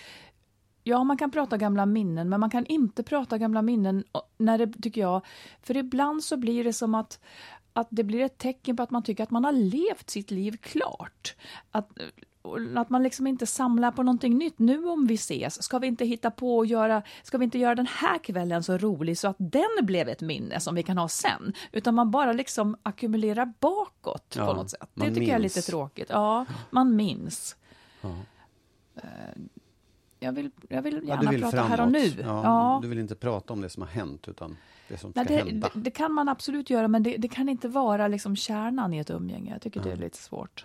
Ja, 0.89 1.05
man 1.05 1.17
kan 1.17 1.31
prata 1.31 1.57
gamla 1.57 1.87
minnen, 1.87 2.29
men 2.29 2.41
man 2.41 2.51
kan 2.51 2.67
inte 2.67 3.03
prata 3.03 3.39
gamla 3.39 3.63
minnen 3.63 4.05
när 4.39 4.59
det, 4.59 4.73
tycker 4.83 5.01
jag, 5.01 5.27
för 5.63 5.77
ibland 5.77 6.25
så 6.25 6.37
blir 6.37 6.65
det 6.65 6.73
som 6.73 6.95
att, 6.95 7.21
att 7.73 7.87
det 7.91 8.05
blir 8.05 8.21
ett 8.21 8.39
tecken 8.39 8.77
på 8.77 8.83
att 8.83 8.91
man 8.91 9.03
tycker 9.03 9.23
att 9.23 9.31
man 9.31 9.45
har 9.45 9.53
levt 9.53 10.11
sitt 10.11 10.31
liv 10.31 10.57
klart. 10.57 11.37
Att, 11.71 11.91
att 12.77 12.91
man 12.91 13.03
liksom 13.03 13.27
inte 13.27 13.47
samlar 13.47 13.91
på 13.91 14.03
någonting 14.03 14.39
nytt. 14.39 14.59
Nu 14.59 14.85
om 14.89 15.07
vi 15.07 15.15
ses, 15.15 15.63
ska 15.63 15.79
vi 15.79 15.87
inte 15.87 16.05
hitta 16.05 16.31
på 16.31 16.57
och 16.57 16.67
göra, 16.67 17.03
ska 17.23 17.39
vi 17.39 17.45
inte 17.45 17.59
göra 17.59 17.75
den 17.75 17.87
här 17.87 18.19
kvällen 18.19 18.63
så 18.63 18.79
rolig 18.79 19.19
så 19.19 19.29
att 19.29 19.37
den 19.39 19.69
blev 19.87 20.09
ett 20.09 20.21
minne 20.21 20.61
som 20.61 20.75
vi 20.75 20.83
kan 20.83 20.99
ha 20.99 21.09
sen? 21.09 21.53
Utan 21.73 21.95
man 21.95 22.11
bara 22.11 22.33
liksom 22.33 22.77
ackumulerar 22.83 23.53
bakåt 23.61 24.35
Ja, 24.39 24.47
på 24.47 24.53
något 24.55 24.71
sätt. 24.71 24.89
Det 24.95 25.07
tycker 25.09 25.21
jag 25.21 25.29
är 25.31 25.39
minns. 25.39 25.57
lite 25.57 25.67
tråkigt. 25.71 26.07
Ja, 26.11 26.45
man 26.71 26.97
minns. 26.97 27.57
Ja. 28.01 28.11
Jag 30.21 30.33
vill, 30.33 30.51
jag 30.69 30.83
vill 30.83 30.95
Ja, 30.95 31.01
gärna 31.09 31.23
du 31.23 31.29
vill 31.29 31.41
prata 31.43 31.57
framåt. 31.57 31.71
här 31.71 31.81
och 31.81 31.93
nu. 31.93 32.13
Ja, 32.23 32.79
Du 32.83 32.89
vill 32.89 32.99
inte 32.99 33.15
prata 33.15 33.53
om 33.53 33.61
det 33.61 33.69
som 33.69 33.83
har 33.83 33.89
hänt, 33.91 34.29
utan 34.29 34.57
det 34.89 34.99
som 34.99 35.11
ska 35.13 35.21
Nej, 35.23 35.29
det, 35.29 35.51
hända. 35.51 35.71
det, 35.75 35.81
det 35.81 35.91
kan 35.91 36.13
man 36.13 36.29
absolut 36.29 36.71
göra, 36.71 36.89
men 36.89 37.03
det, 37.03 37.17
det 37.17 37.29
kan 37.29 37.49
inte 37.49 37.69
vara 37.69 38.09
liksom 38.09 38.37
kärnan 38.37 38.95
i 38.95 38.99
ett 38.99 39.11
umgänge. 39.11 39.53
Jag 39.53 39.63
tycker 39.63 39.81
det 39.83 39.93
är 39.93 39.97
lite 39.97 40.19
svårt. 40.19 40.65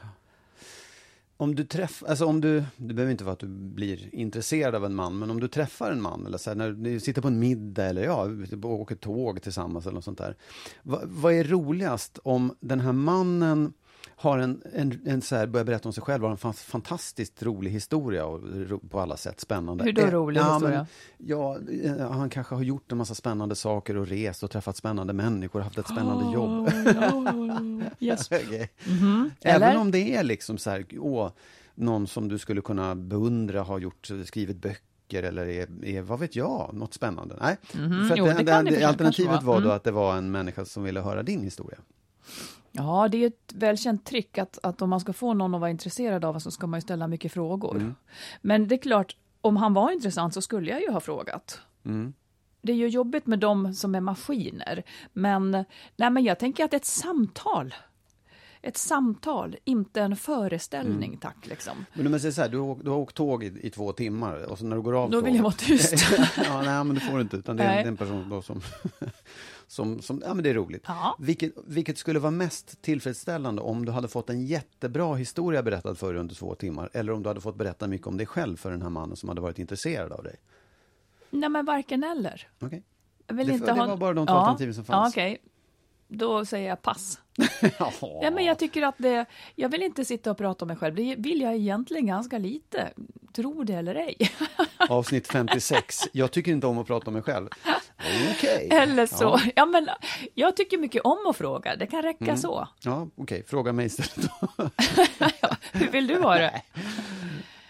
Om 1.41 1.55
du 1.55 1.63
träffar, 1.63 2.07
alltså 2.07 2.25
om 2.25 2.41
du, 2.41 2.63
det 2.77 2.93
behöver 2.93 3.11
inte 3.11 3.23
vara 3.23 3.33
att 3.33 3.39
du 3.39 3.47
blir 3.47 4.15
intresserad 4.15 4.75
av 4.75 4.85
en 4.85 4.95
man, 4.95 5.19
men 5.19 5.29
om 5.31 5.39
du 5.39 5.47
träffar 5.47 5.91
en 5.91 6.01
man, 6.01 6.25
eller 6.25 6.37
så 6.37 6.49
här, 6.49 6.57
när 6.57 6.71
du 6.71 6.99
sitter 6.99 7.21
på 7.21 7.27
en 7.27 7.39
middag 7.39 7.85
eller 7.85 8.03
ja, 8.03 8.27
typ 8.49 8.65
åker 8.65 8.95
tåg 8.95 9.41
tillsammans 9.41 9.85
eller 9.85 9.93
något 9.93 10.03
sånt 10.03 10.17
där. 10.17 10.35
Va, 10.83 11.01
vad 11.03 11.33
är 11.33 11.43
roligast 11.43 12.19
om 12.23 12.55
den 12.59 12.79
här 12.79 12.91
mannen 12.91 13.73
har 14.21 14.37
en, 14.37 14.61
en, 14.73 15.01
en 15.05 15.21
så 15.21 15.35
här, 15.35 15.47
börjar 15.47 15.65
berätta 15.65 15.89
om 15.89 15.93
sig 15.93 16.03
själv, 16.03 16.23
har 16.23 16.31
en 16.31 16.37
fan- 16.37 16.53
fantastiskt 16.53 17.43
rolig 17.43 17.71
historia 17.71 18.25
och 18.25 18.39
ro, 18.69 18.79
på 18.79 18.99
alla 18.99 19.17
sätt 19.17 19.39
spännande. 19.39 19.83
Hur 19.83 19.93
då 19.93 20.01
Eh, 20.01 20.11
rolig 20.11 20.39
ja, 20.41 20.53
historia? 20.53 20.85
Men, 21.17 21.27
ja, 21.27 21.57
eh, 21.83 22.11
han 22.11 22.29
kanske 22.29 22.55
har 22.55 22.63
gjort 22.63 22.91
en 22.91 22.97
massa 22.97 23.15
spännande 23.15 23.55
saker 23.55 23.97
och 23.97 24.07
rest 24.07 24.43
och 24.43 24.51
träffat 24.51 24.77
spännande 24.77 25.13
människor, 25.13 25.59
haft 25.61 25.77
ett 25.77 25.87
spännande 25.87 26.33
jobb. 26.33 26.69
Yes. 27.99 28.31
Okej. 28.31 28.69
Mhm. 28.87 29.31
Även 29.41 29.69
Eller? 29.69 29.81
om 29.81 29.91
det 29.91 30.15
är 30.15 30.23
liksom 30.23 30.57
så 30.57 30.69
här, 30.69 30.85
åh, 30.99 31.31
någon 31.75 32.07
som 32.07 32.27
du 32.27 32.37
skulle 32.37 32.61
kunna 32.61 32.95
beundra 32.95 33.63
har 33.63 33.79
gjort, 33.79 34.09
skrivit 34.25 34.57
böcker 34.57 35.23
eller 35.23 35.47
är, 35.47 35.85
är 35.85 36.01
vad 36.01 36.19
vet 36.19 36.35
jag, 36.35 36.69
något 36.73 36.93
spännande. 36.93 37.35
Nej, 37.41 37.57
för 37.63 37.79
att 37.79 37.89
Mhm. 37.89 38.11
Jo, 38.15 38.25
det 38.25 38.33
det 38.33 38.37
förstås 38.65 38.83
alternativet 38.83 39.43
var 39.43 39.55
då 39.55 39.61
Mm. 39.65 39.75
att 39.75 39.83
det 39.83 39.91
var 39.91 40.17
en 40.17 40.31
människa 40.31 40.65
som 40.65 40.83
ville 40.83 40.99
höra 41.01 41.23
din 41.23 41.43
historia. 41.43 41.77
Ja, 42.71 43.07
det 43.11 43.23
är 43.23 43.27
ett 43.27 43.53
välkänt 43.55 44.05
trick 44.05 44.37
att, 44.37 44.59
att 44.63 44.81
om 44.81 44.89
man 44.89 44.99
ska 44.99 45.13
få 45.13 45.33
någon 45.33 45.55
att 45.55 45.61
vara 45.61 45.71
intresserad 45.71 46.25
av 46.25 46.39
så 46.39 46.51
ska 46.51 46.67
man 46.67 46.77
ju 46.77 46.81
ställa 46.81 47.07
mycket 47.07 47.31
frågor. 47.31 47.75
Mm. 47.75 47.95
Men 48.41 48.67
det 48.67 48.75
är 48.75 48.77
klart, 48.77 49.15
om 49.41 49.57
han 49.57 49.73
var 49.73 49.91
intressant 49.91 50.33
så 50.33 50.41
skulle 50.41 50.71
jag 50.71 50.81
ju 50.81 50.91
ha 50.91 50.99
frågat. 50.99 51.61
Mm. 51.85 52.13
Det 52.61 52.71
är 52.71 52.75
ju 52.75 52.87
jobbigt 52.87 53.27
med 53.27 53.39
de 53.39 53.73
som 53.73 53.95
är 53.95 53.99
maskiner, 53.99 54.83
men, 55.13 55.51
nej, 55.95 56.09
men 56.09 56.23
jag 56.23 56.39
tänker 56.39 56.65
att 56.65 56.73
ett 56.73 56.85
samtal, 56.85 57.73
ett 58.61 58.77
samtal, 58.77 59.55
inte 59.63 60.01
en 60.01 60.15
föreställning, 60.15 61.09
Mm. 61.09 61.19
tack. 61.19 61.47
Liksom. 61.47 61.85
Men 61.93 62.07
om 62.07 62.11
jag 62.13 62.21
säger 62.21 62.31
så 62.31 62.41
här, 62.41 62.49
du, 62.49 62.57
har 62.57 62.77
du 62.83 62.89
har 62.89 62.97
åkt 62.97 63.15
tåg 63.15 63.43
i, 63.43 63.53
i 63.61 63.69
två 63.69 63.91
timmar 63.91 64.43
och 64.51 64.57
så 64.59 64.65
när 64.65 64.75
du 64.75 64.81
går 64.81 65.03
av 65.03 65.09
Då 65.09 65.17
vill 65.21 65.23
tåget- 65.23 65.35
jag 65.35 65.43
vara 65.43 65.53
tyst. 65.53 65.93
ja, 66.45 66.61
nej, 66.61 66.83
men 66.83 66.93
det 66.95 66.99
får 67.01 67.15
du 67.15 67.21
inte, 67.21 67.37
utan 67.37 67.57
det 67.57 67.63
är, 67.63 67.75
det 67.75 67.81
är 67.83 67.87
en 67.87 67.97
person 67.97 68.29
då 68.29 68.41
som, 68.41 68.61
som, 69.67 70.01
som, 70.01 70.21
ja 70.25 70.33
men 70.33 70.43
det 70.43 70.49
är 70.49 70.53
roligt. 70.53 70.83
Ja. 70.87 71.15
Vilket, 71.19 71.53
vilket 71.65 71.97
skulle 71.97 72.19
vara 72.19 72.31
mest 72.31 72.81
tillfredsställande 72.81 73.61
om 73.61 73.85
du 73.85 73.91
hade 73.91 74.07
fått 74.07 74.29
en 74.29 74.45
jättebra 74.45 75.15
historia 75.15 75.63
berättad 75.63 75.95
för 75.95 76.13
dig 76.13 76.19
under 76.19 76.35
två 76.35 76.55
timmar, 76.55 76.89
eller 76.93 77.13
om 77.13 77.23
du 77.23 77.29
hade 77.29 77.41
fått 77.41 77.55
berätta 77.55 77.87
mycket 77.87 78.07
om 78.07 78.17
dig 78.17 78.25
själv 78.27 78.57
för 78.57 78.71
den 78.71 78.81
här 78.81 78.89
mannen 78.89 79.15
som 79.15 79.29
hade 79.29 79.41
varit 79.41 79.59
intresserad 79.59 80.11
av 80.11 80.23
dig. 80.23 80.35
Nej, 81.29 81.49
men 81.49 81.65
varken 81.65 82.03
eller. 82.03 82.47
Okej? 82.61 82.83
Jag 83.27 83.35
vill 83.35 83.47
Det- 83.47 83.53
inte 83.53 83.65
det 83.65 83.71
ha... 83.79 83.87
var 83.87 83.97
bara 83.97 84.13
de 84.13 84.27
två 84.27 84.33
alternativen 84.33 84.73
som 84.73 84.83
fanns. 84.85 85.15
Ja, 85.17 85.21
okej. 85.23 85.37
Då 86.13 86.45
säger 86.45 86.69
jag 86.69 86.81
pass. 86.81 87.19
Ja. 87.79 87.91
Men 88.31 88.45
jag 88.45 88.59
tycker 88.59 88.81
att 88.81 88.95
det, 88.97 89.25
jag 89.55 89.69
vill 89.69 89.81
inte 89.83 90.05
sitta 90.05 90.31
och 90.31 90.37
prata 90.37 90.65
om 90.65 90.67
mig 90.67 90.77
själv. 90.77 90.95
Det 90.95 91.15
vill 91.17 91.41
jag 91.41 91.55
egentligen 91.55 92.05
ganska 92.07 92.37
lite. 92.37 92.89
Tro 93.35 93.63
det 93.63 93.73
eller 93.73 93.95
ej. 93.95 94.17
Avsnitt 94.89 95.27
56. 95.27 95.99
Jag 96.11 96.31
tycker 96.31 96.51
inte 96.51 96.67
om 96.67 96.77
att 96.77 96.87
prata 96.87 97.07
om 97.07 97.13
mig 97.13 97.23
själv. 97.23 97.47
Okej. 98.31 98.67
Eller 98.71 99.05
så. 99.05 99.23
Ja, 99.23 99.51
Ja. 99.55 99.65
men 99.65 99.87
jag 100.33 100.55
tycker 100.57 100.77
mycket 100.77 101.01
om 101.01 101.17
att 101.29 101.37
fråga. 101.37 101.75
Det 101.75 101.87
kan 101.87 102.01
räcka 102.01 102.37
så. 102.37 102.67
ja 102.83 103.07
okej. 103.15 103.43
Fråga 103.47 103.73
mig 103.73 103.85
istället. 103.85 104.31
Hur 105.71 105.91
vill 105.91 106.07
du 106.07 106.17
ha 106.21 106.35
det? 106.35 106.61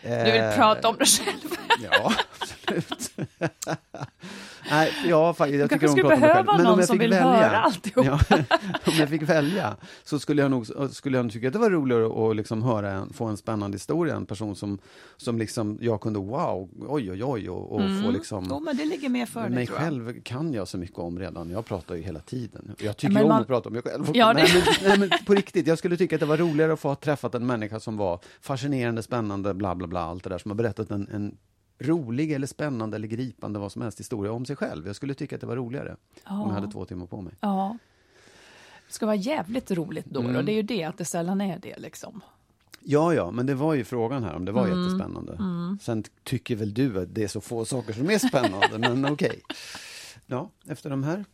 Du 0.04 0.10
vill 0.32 0.42
Eh, 0.42 0.56
prata 0.56 0.90
om 0.90 0.96
dig 0.98 1.08
själv? 1.08 1.56
Ja, 1.92 2.14
absolut. 2.40 3.12
Nej, 4.72 4.92
ja, 5.08 5.36
jag 5.40 5.48
kanske 5.48 5.68
tycker 5.68 5.88
om 5.88 5.92
att 5.92 5.92
skulle 5.92 6.14
om 6.16 6.20
behöva 6.22 6.44
Men 6.44 6.56
om 6.60 6.64
någon 6.64 6.80
jag 6.80 6.88
som 6.88 6.94
fick 6.94 7.02
vill 7.02 7.10
välja, 7.12 7.26
höra 7.32 7.60
alltihop. 7.60 8.06
Ja, 8.06 8.20
om 8.88 8.94
jag 9.00 9.10
fick 9.10 9.22
välja 9.22 9.76
så 10.04 10.20
skulle 10.20 10.42
jag 10.42 10.52
nog, 10.52 10.68
skulle 10.92 11.18
jag 11.18 11.26
nog 11.26 11.34
tycka 11.34 11.48
att 11.48 11.54
det 11.54 11.60
var 11.60 11.70
roligare 11.70 12.30
att 12.30 12.36
liksom 12.36 12.64
höra 12.64 12.92
en, 12.92 13.14
få 13.14 13.26
en 13.26 13.38
spännande 13.38 13.76
historia, 13.76 14.16
en 14.16 14.26
person 14.26 14.56
som, 14.56 14.78
som 15.18 15.38
liksom 15.38 15.78
jag 15.82 16.02
kunde 16.02 16.20
wow, 16.20 16.70
oj 16.88 17.12
oj 17.12 17.24
oj 17.24 17.50
och, 17.50 17.72
och 17.72 17.82
få 18.04 18.12
liksom 18.12 18.48
Jo, 18.50 18.60
men 18.60 18.78
det 18.78 18.86
ligger 18.86 19.10
mer 19.10 19.26
för 19.26 19.50
mig 19.50 19.64
jag. 19.70 19.78
själv 19.78 20.22
kan 20.24 20.54
jag 20.54 20.68
så 20.68 20.78
mycket 20.78 20.98
om 21.00 21.20
redan. 21.20 21.50
Jag 21.50 21.66
pratar 21.66 21.96
ju 21.96 22.02
hela 22.02 22.20
tiden. 22.20 22.76
Jag 22.80 22.98
tycker 22.98 23.14
Men 23.14 23.24
om 23.24 23.30
man- 23.30 23.42
att 23.42 23.48
prata 23.48 23.70
om 23.70 23.74
mig 23.74 23.82
själv. 23.82 24.06
Ja, 24.14 24.34
nej, 24.34 24.46
det- 24.54 24.78
men, 24.82 25.00
nej, 25.00 25.10
men 25.10 25.26
på 25.26 25.34
riktigt, 25.34 25.68
jag 25.68 25.78
skulle 25.78 25.98
tycka 25.98 26.16
att 26.16 26.20
det 26.20 26.26
var 26.26 26.38
roligare 26.38 26.74
att 26.74 26.80
få 26.80 26.88
ha 26.88 26.96
träffat 26.96 27.36
en 27.36 27.46
människa 27.46 27.80
som 27.80 27.98
var 27.98 28.20
fascinerande, 28.42 29.04
spännande, 29.04 29.54
bla 29.54 29.76
bla 29.76 29.88
bla, 29.88 30.02
allt 30.02 30.24
det 30.24 30.30
där, 30.30 30.38
som 30.38 30.52
har 30.52 30.56
berättat 30.56 30.92
en, 30.92 31.08
en 31.14 31.38
rolig 31.82 32.32
eller 32.32 32.48
spännande 32.48 32.96
eller 32.96 33.08
gripande, 33.08 33.60
vad 33.60 33.72
som 33.72 33.82
helst, 33.82 34.00
historia 34.00 34.32
om 34.32 34.46
sig 34.46 34.56
själv. 34.56 34.88
Jag 34.88 34.96
skulle 34.96 35.14
tycka 35.14 35.36
att 35.36 35.42
det 35.42 35.48
var 35.48 35.56
roligare 35.56 35.96
om 36.24 36.40
jag 36.48 36.56
hade 36.56 36.72
två 36.72 36.86
timmar 36.86 37.06
på 37.06 37.22
mig. 37.22 37.34
Ja. 37.40 37.78
Det 38.88 38.94
ska 38.94 39.06
vara 39.06 39.16
jävligt 39.16 39.72
roligt 39.72 40.06
då. 40.06 40.20
Mm. 40.22 40.36
Och 40.36 40.46
det 40.46 40.52
är 40.52 40.56
ju 40.56 40.62
det, 40.62 40.84
att 40.84 40.98
det 40.98 41.06
sällan 41.06 41.42
är 41.42 41.60
det 41.60 41.78
liksom. 41.80 42.22
Ja, 42.80 43.14
ja, 43.14 43.32
men 43.32 43.46
det 43.46 43.56
var 43.56 43.74
ju 43.74 43.84
frågan 43.84 44.24
här 44.24 44.36
om 44.36 44.46
det 44.46 44.52
var 44.52 44.68
Mm. 44.68 44.80
jättespännande. 44.84 45.38
Sen 45.82 46.04
tycker 46.24 46.56
väl 46.56 46.74
du 46.74 47.02
att 47.02 47.16
det 47.16 47.24
är 47.24 47.28
så 47.28 47.42
få 47.42 47.66
saker 47.66 47.94
som 47.94 48.10
är 48.10 48.18
spännande, 48.18 48.78
men 48.90 49.06
okej. 49.14 49.42
Ja, 50.26 50.50
efter 50.68 50.90
de 50.90 51.04
här 51.04 51.26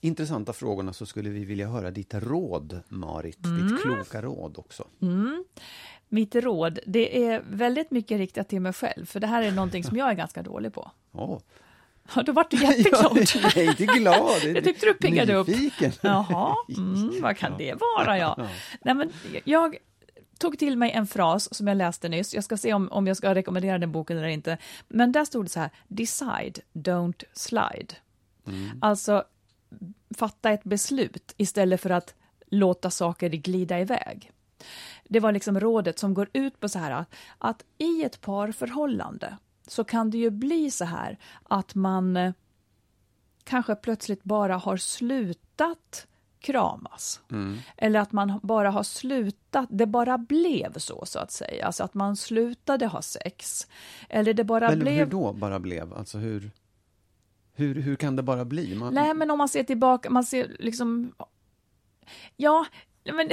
intressanta 0.00 0.52
frågorna 0.52 0.92
så 0.92 1.06
skulle 1.06 1.30
vi 1.30 1.44
vilja 1.44 1.68
höra 1.68 1.90
ditt 1.90 2.14
råd, 2.14 2.80
Marit. 2.88 3.44
Mm. 3.46 3.68
Ditt 3.68 3.82
kloka 3.82 4.22
råd 4.22 4.58
också. 4.58 4.84
Mitt 6.12 6.34
råd, 6.34 6.78
det 6.86 7.24
är 7.24 7.42
väldigt 7.46 7.90
mycket 7.90 8.18
riktat 8.18 8.48
till 8.48 8.60
mig 8.60 8.72
själv. 8.72 9.06
För 9.06 9.20
det 9.20 9.26
här 9.26 9.42
är 9.42 9.52
någonting 9.52 9.84
som 9.84 9.96
jag 9.96 10.10
är 10.10 10.14
ganska 10.14 10.42
dålig 10.42 10.74
på. 10.74 10.90
Åh. 11.12 11.38
Ja, 12.14 12.22
då 12.22 12.32
vart 12.32 12.50
du 12.50 12.56
jätteglad. 12.62 13.18
Jag 13.34 13.56
är 13.56 13.70
inte 13.70 13.84
glad. 13.86 14.42
Jag 14.54 14.64
tyckte 14.64 14.86
du 14.86 14.94
piggade 14.94 15.34
upp. 15.34 15.48
Jaha, 16.00 16.54
mm, 16.76 17.22
vad 17.22 17.36
kan 17.36 17.58
det 17.58 17.74
vara 17.74 18.18
ja? 18.18 18.48
Nej, 18.84 18.94
men 18.94 19.12
jag 19.44 19.76
tog 20.38 20.58
till 20.58 20.76
mig 20.76 20.90
en 20.90 21.06
fras 21.06 21.54
som 21.54 21.68
jag 21.68 21.76
läste 21.76 22.08
nyss. 22.08 22.34
Jag 22.34 22.44
ska 22.44 22.56
se 22.56 22.74
om, 22.74 22.92
om 22.92 23.06
jag 23.06 23.16
ska 23.16 23.34
rekommendera 23.34 23.78
den 23.78 23.92
boken 23.92 24.18
eller 24.18 24.28
inte. 24.28 24.58
Men 24.88 25.12
där 25.12 25.24
stod 25.24 25.44
det 25.44 25.48
så 25.48 25.60
här, 25.60 25.70
decide, 25.88 26.58
don't 26.72 27.24
slide. 27.32 27.94
Alltså, 28.80 29.24
fatta 30.18 30.50
ett 30.50 30.64
beslut 30.64 31.34
istället 31.36 31.80
för 31.80 31.90
att 31.90 32.14
låta 32.46 32.90
saker 32.90 33.28
glida 33.28 33.80
iväg. 33.80 34.30
Det 35.12 35.20
var 35.20 35.32
liksom 35.32 35.60
rådet 35.60 35.98
som 35.98 36.14
går 36.14 36.28
ut 36.32 36.60
på 36.60 36.68
så 36.68 36.78
här 36.78 36.90
att, 36.90 37.14
att 37.38 37.64
i 37.78 38.04
ett 38.04 38.20
parförhållande 38.20 39.36
så 39.66 39.84
kan 39.84 40.10
det 40.10 40.18
ju 40.18 40.30
bli 40.30 40.70
så 40.70 40.84
här 40.84 41.18
att 41.42 41.74
man 41.74 42.16
eh, 42.16 42.32
kanske 43.44 43.74
plötsligt 43.74 44.24
bara 44.24 44.56
har 44.56 44.76
slutat 44.76 46.06
kramas. 46.40 47.20
Eller 47.76 48.00
att 48.00 48.12
man 48.12 48.40
bara 48.42 48.70
har 48.70 48.82
slutat, 48.82 49.68
det 49.70 49.86
bara 49.86 50.18
blev 50.18 50.78
så 50.78 51.06
så 51.06 51.18
att 51.18 51.30
säga. 51.30 51.66
Alltså 51.66 51.84
att 51.84 51.94
man 51.94 52.16
slutade 52.16 52.86
ha 52.86 53.02
sex. 53.02 53.66
Eller 54.08 54.34
det 54.34 54.44
bara 54.44 54.68
Men 54.68 54.78
blev... 54.78 54.94
hur 54.94 55.06
då 55.06 55.32
bara 55.32 55.60
blev? 55.60 55.94
Alltså 55.94 56.18
hur, 56.18 56.50
hur, 57.52 57.74
hur 57.74 57.96
kan 57.96 58.16
det 58.16 58.22
bara 58.22 58.44
bli? 58.44 58.74
Man, 58.74 58.94
Nej, 58.94 59.14
men 59.14 59.30
om 59.30 59.38
man 59.38 59.48
ser 59.48 59.62
tillbaka, 59.62 60.10
man 60.10 60.24
ser 60.24 60.56
liksom... 60.58 61.12
Ja, 62.36 62.66
men... 63.04 63.28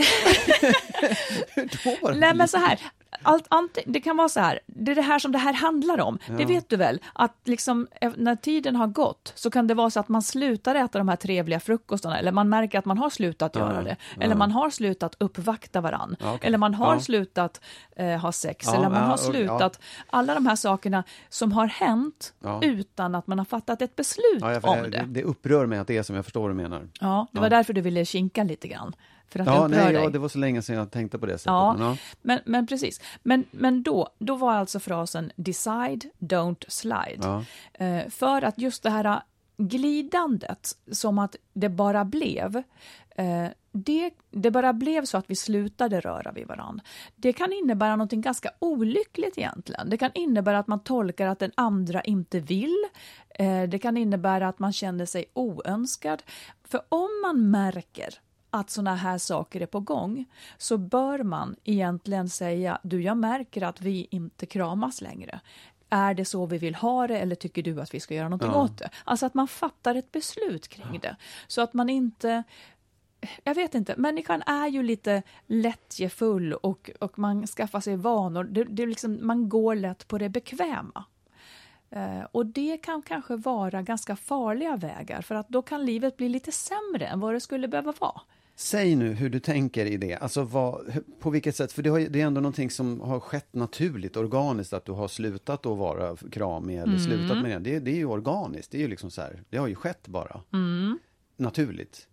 hur 1.56 2.02
då 2.02 2.12
Nej, 2.20 2.34
men 2.36 2.48
så 2.48 2.58
här. 2.58 2.80
Allt, 3.24 3.48
ant- 3.48 3.80
det 3.86 4.02
kan 4.02 4.18
vara 4.18 4.30
så 4.30 4.40
här, 4.40 4.60
det 4.66 4.92
är 4.92 4.96
det 4.96 5.02
här 5.02 5.20
som 5.20 5.32
det 5.32 5.38
här 5.38 5.54
handlar 5.54 6.00
om. 6.02 6.20
Det 6.38 6.46
vet 6.46 6.70
du 6.70 6.76
väl? 6.78 7.00
Att 7.14 7.36
liksom, 7.46 7.88
eh, 8.02 8.12
när 8.18 8.36
tiden 8.36 8.76
har 8.76 8.88
gått 8.88 9.32
så 9.36 9.52
kan 9.52 9.68
det 9.68 9.74
vara 9.74 9.90
så 9.90 10.00
att 10.00 10.08
man 10.10 10.22
slutar 10.22 10.76
äta 10.76 10.98
de 10.98 11.10
här 11.10 11.16
trevliga 11.16 11.60
frukostarna 11.60 12.20
eller 12.20 12.32
man 12.32 12.50
märker 12.50 12.80
att 12.80 12.86
man 12.86 12.98
har 12.98 13.10
slutat 13.10 13.56
Ja, 13.56 13.62
göra 13.62 13.82
det. 13.84 13.98
ja. 14.16 14.22
Eller 14.24 14.36
man 14.36 14.52
har 14.52 14.70
slutat 14.70 15.16
uppvakta 15.20 15.82
varann. 15.82 16.16
Ja, 16.20 16.34
okej. 16.34 16.48
Eller 16.48 16.58
man 16.58 16.74
har 16.74 16.94
Ja. 16.94 17.00
slutat 17.00 17.62
eh, 17.96 18.08
ha 18.18 18.32
sex. 18.32 18.66
Ja, 18.68 18.76
eller 18.76 18.90
man 18.90 19.02
ja, 19.02 19.08
har 19.08 19.18
slutat. 19.18 19.80
Alla 20.10 20.34
de 20.34 20.46
här 20.46 20.56
sakerna 20.56 21.04
som 21.30 21.52
har 21.52 21.68
hänt 21.68 22.34
Ja. 22.44 22.60
utan 22.64 23.16
att 23.16 23.28
man 23.28 23.38
har 23.38 23.46
fattat 23.46 23.82
ett 23.82 23.96
beslut 23.96 24.40
Ja, 24.42 24.60
om 24.60 24.82
det. 24.84 24.90
det. 24.90 25.06
det 25.08 25.24
upprör 25.24 25.66
mig 25.66 25.80
att 25.80 25.88
det 25.88 25.98
är 25.98 26.04
som 26.04 26.16
jag 26.16 26.26
förstår 26.26 26.50
du 26.50 26.56
menar. 26.56 26.88
Ja, 27.02 27.28
det 27.32 27.40
var 27.40 27.46
Ja. 27.46 27.50
därför 27.50 27.74
du 27.74 27.82
ville 27.82 28.06
kinka 28.06 28.44
lite 28.44 28.68
grann. 28.68 28.94
För 29.30 29.40
att 29.40 29.46
det 29.46 29.52
Ja, 29.52 29.66
upprör 29.66 29.84
nej, 29.84 29.94
dig. 29.94 30.04
ja, 30.04 30.10
det 30.10 30.20
var 30.20 30.30
så 30.30 30.38
länge 30.38 30.62
sedan 30.62 30.76
jag 30.76 30.92
tänkte 30.92 31.20
på 31.20 31.26
det 31.26 31.32
sättet. 31.38 31.46
Ja, 31.46 31.74
Men, 31.74 31.88
ja. 31.88 31.98
men, 32.22 32.40
men 32.46 32.68
precis. 32.68 33.02
Men, 33.24 33.46
men 33.52 33.84
då, 33.84 34.10
då 34.20 34.36
var 34.36 34.54
alltså 34.54 34.80
frasen 34.80 35.32
decide, 35.36 36.06
don't 36.20 36.66
slide. 36.68 37.18
Ja. 37.22 37.44
Eh, 37.86 38.10
för 38.10 38.42
att 38.42 38.58
just 38.58 38.84
det 38.84 38.90
här 38.90 39.22
glidandet, 39.58 40.72
som 40.92 41.20
att 41.20 41.36
det 41.54 41.70
bara 41.70 42.06
blev, 42.06 42.64
eh, 43.16 43.48
det, 43.72 44.12
det 44.32 44.52
bara 44.52 44.74
blev 44.74 45.06
så 45.06 45.18
att 45.18 45.30
vi 45.30 45.36
slutade 45.36 46.00
röra 46.00 46.32
vid 46.32 46.48
varandra. 46.48 46.84
Det 47.16 47.34
kan 47.34 47.54
innebära 47.54 47.96
något 47.96 48.12
ganska 48.12 48.52
olyckligt 48.60 49.38
egentligen. 49.38 49.90
Det 49.90 49.98
kan 49.98 50.12
innebära 50.14 50.60
att 50.60 50.68
man 50.68 50.80
tolkar 50.80 51.28
att 51.28 51.40
den 51.40 51.52
andra 51.56 52.02
inte 52.02 52.40
vill. 52.40 52.78
Eh, 53.30 53.64
det 53.64 53.80
kan 53.80 53.98
innebära 53.98 54.48
att 54.48 54.60
man 54.60 54.74
känner 54.74 55.06
sig 55.06 55.26
oönskad. 55.34 56.24
För 56.64 56.82
om 56.90 57.10
man 57.22 57.52
märker 57.52 58.10
att 58.50 58.70
såna 58.70 58.96
här 58.96 59.18
saker 59.18 59.62
är 59.62 59.66
på 59.66 59.80
gång 59.80 60.26
så 60.58 60.78
bör 60.78 61.24
man 61.24 61.56
egentligen 61.64 62.30
säga 62.30 62.80
du, 62.84 63.02
jag 63.02 63.18
märker 63.18 63.62
att 63.62 63.82
vi 63.82 64.08
inte 64.12 64.46
kramas 64.46 65.02
längre. 65.02 65.40
Är 65.90 66.14
det 66.14 66.26
så 66.26 66.46
vi 66.46 66.58
vill 66.58 66.76
ha 66.76 67.08
det 67.08 67.20
eller 67.20 67.36
tycker 67.36 67.64
du 67.64 67.82
att 67.82 67.94
vi 67.94 68.00
ska 68.00 68.14
göra 68.14 68.30
någonting 68.30 68.52
Ja. 68.54 68.64
åt 68.64 68.78
det? 68.78 68.90
Alltså 69.04 69.26
att 69.26 69.34
man 69.34 69.48
fattar 69.48 69.96
ett 69.96 70.12
beslut 70.12 70.68
kring 70.68 71.00
det. 71.02 71.16
Så 71.48 71.62
att 71.62 71.74
man 71.74 71.90
inte 71.90 72.44
jag 73.44 73.56
vet 73.56 73.76
inte, 73.76 73.96
människan 73.98 74.42
är 74.42 74.68
ju 74.68 74.84
lite 74.84 75.24
lättjefull 75.48 76.54
och, 76.54 76.90
och 77.00 77.20
man 77.20 77.48
skaffar 77.48 77.80
sig 77.80 77.96
vanor. 77.96 78.44
Det, 78.44 78.64
det 78.64 78.84
är 78.84 78.88
liksom, 78.88 79.20
man 79.22 79.50
går 79.50 79.76
lätt 79.76 80.08
på 80.08 80.18
det 80.18 80.30
bekväma. 80.30 81.06
Eh, 81.90 82.22
och 82.32 82.46
det 82.46 82.78
kan 82.78 83.02
kanske 83.02 83.36
vara 83.36 83.82
ganska 83.82 84.16
farliga 84.16 84.76
vägar 84.76 85.22
för 85.22 85.36
att 85.36 85.50
då 85.50 85.62
kan 85.62 85.86
livet 85.86 86.18
bli 86.18 86.30
lite 86.30 86.52
sämre 86.52 87.08
än 87.08 87.20
vad 87.20 87.34
det 87.34 87.40
skulle 87.40 87.68
behöva 87.68 87.94
vara. 88.00 88.22
Säg 88.60 88.96
nu 88.96 89.14
hur 89.14 89.30
du 89.30 89.40
tänker 89.40 89.86
i 89.86 89.98
det. 89.98 90.16
Alltså 90.16 90.44
vad, 90.44 90.94
på 91.20 91.30
vilket 91.30 91.56
sätt? 91.56 91.72
För 91.72 91.84
det, 91.84 91.90
har, 91.90 92.00
det 92.00 92.22
är 92.22 92.26
ändå 92.26 92.42
någonting 92.42 92.70
som 92.70 93.02
har 93.02 93.20
skett 93.20 93.54
naturligt, 93.54 94.18
organiskt, 94.18 94.74
att 94.74 94.86
du 94.86 94.92
har 94.92 95.08
slutat 95.08 95.66
att 95.66 95.78
vara 95.78 96.16
kramig 96.32 96.78
eller 96.78 96.98
slutat 96.98 97.42
med 97.42 97.62
det. 97.62 97.72
det. 97.72 97.80
Det 97.80 97.92
är 97.92 97.96
ju 97.96 98.06
organiskt, 98.06 98.72
det 98.72 98.78
är 98.78 98.82
ju 98.82 98.88
liksom 98.88 99.12
så 99.12 99.22
här, 99.22 99.44
det 99.50 99.58
har 99.58 99.68
ju 99.68 99.76
skett 99.76 100.08
bara. 100.08 100.42
Naturligt. 101.38 102.08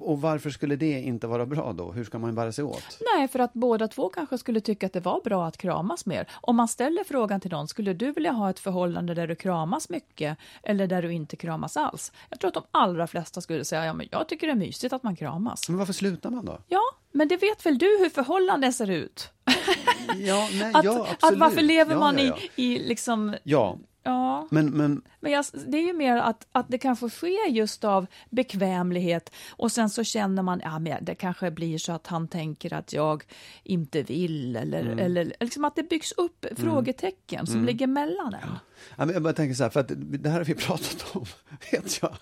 Och 0.00 0.20
varför 0.20 0.50
skulle 0.50 0.76
det 0.76 1.00
inte 1.00 1.26
vara 1.26 1.46
bra 1.46 1.72
då? 1.72 1.92
Hur 1.92 2.04
ska 2.04 2.18
man 2.18 2.34
bära 2.34 2.52
sig 2.52 2.64
åt? 2.64 2.98
Nej, 3.14 3.28
för 3.28 3.38
att 3.38 3.52
båda 3.52 3.88
två 3.88 4.08
kanske 4.08 4.38
skulle 4.38 4.60
tycka 4.60 4.86
att 4.86 4.92
det 4.92 5.00
var 5.00 5.20
bra 5.24 5.46
att 5.46 5.56
kramas 5.56 6.06
mer. 6.06 6.28
Om 6.40 6.56
man 6.56 6.68
ställer 6.68 7.04
frågan 7.04 7.40
till 7.40 7.50
någon, 7.50 7.68
skulle 7.68 7.94
du 7.94 8.12
vilja 8.12 8.32
ha 8.32 8.50
ett 8.50 8.58
förhållande 8.58 9.14
där 9.14 9.26
du 9.26 9.34
kramas 9.34 9.88
mycket 9.88 10.38
eller 10.62 10.86
där 10.86 11.02
du 11.02 11.12
inte 11.12 11.36
kramas 11.36 11.76
alls? 11.76 12.12
Jag 12.30 12.40
tror 12.40 12.48
att 12.48 12.54
de 12.54 12.62
allra 12.70 13.06
flesta 13.06 13.40
skulle 13.40 13.64
säga, 13.64 13.84
ja 13.84 13.92
men 13.94 14.08
jag 14.10 14.28
tycker 14.28 14.46
det 14.46 14.52
är 14.52 14.56
mysigt 14.56 14.92
att 14.92 15.02
man 15.02 15.16
kramas. 15.16 15.68
Men 15.68 15.78
varför 15.78 15.92
slutar 15.92 16.30
man 16.30 16.44
då? 16.44 16.58
Ja, 16.68 16.82
men 17.12 17.28
det 17.28 17.36
vet 17.36 17.66
väl 17.66 17.78
du 17.78 17.86
hur 18.00 18.10
förhållanden 18.10 18.72
ser 18.72 18.90
ut? 18.90 19.30
Ja, 20.16 20.48
nej, 20.52 20.70
Att, 20.74 20.84
ja, 20.84 21.02
att 21.02 21.10
absolut. 21.12 21.40
varför 21.40 21.62
lever 21.62 21.94
Ja, 21.94 22.00
man 22.00 22.18
ja. 22.18 22.38
i, 22.56 22.64
i 22.74 22.78
liksom, 22.78 23.34
Ja, 23.42 23.78
ja. 24.02 24.48
men, 24.50 24.66
men 24.70 25.02
Men 25.20 25.32
jag, 25.32 25.44
det 25.66 25.78
är 25.78 25.86
ju 25.86 25.92
mer 25.92 26.16
att, 26.16 26.46
att 26.52 26.66
det 26.68 26.78
kanske 26.78 27.08
sker 27.10 27.48
just 27.50 27.84
av 27.84 28.06
bekvämlighet 28.30 29.32
och 29.50 29.72
sen 29.72 29.90
så 29.90 30.04
känner 30.04 30.42
man, 30.42 30.60
ja 30.64 30.78
men 30.78 31.04
det 31.04 31.14
kanske 31.14 31.50
blir 31.50 31.78
så 31.78 31.92
att 31.92 32.06
han 32.06 32.28
tänker 32.28 32.72
att 32.74 32.92
jag 32.92 33.24
inte 33.62 34.02
vill 34.02 34.56
eller, 34.56 34.80
Mm. 34.82 34.98
eller 34.98 35.32
liksom 35.40 35.64
att 35.64 35.76
det 35.76 35.82
byggs 35.82 36.12
upp 36.12 36.46
frågetecken 36.56 37.46
som 37.46 37.64
ligger 37.64 37.86
mellan 37.86 38.34
en. 38.34 38.40
Ja, 38.96 39.04
men 39.04 39.10
jag 39.10 39.22
bara 39.22 39.32
tänker 39.32 39.54
så 39.54 39.62
här, 39.62 39.70
för 39.70 39.80
att 39.80 39.92
det 39.96 40.28
här 40.28 40.38
har 40.38 40.44
vi 40.44 40.54
pratat 40.66 41.06
om, 41.16 41.24
vet 41.72 42.02
jag, 42.02 42.12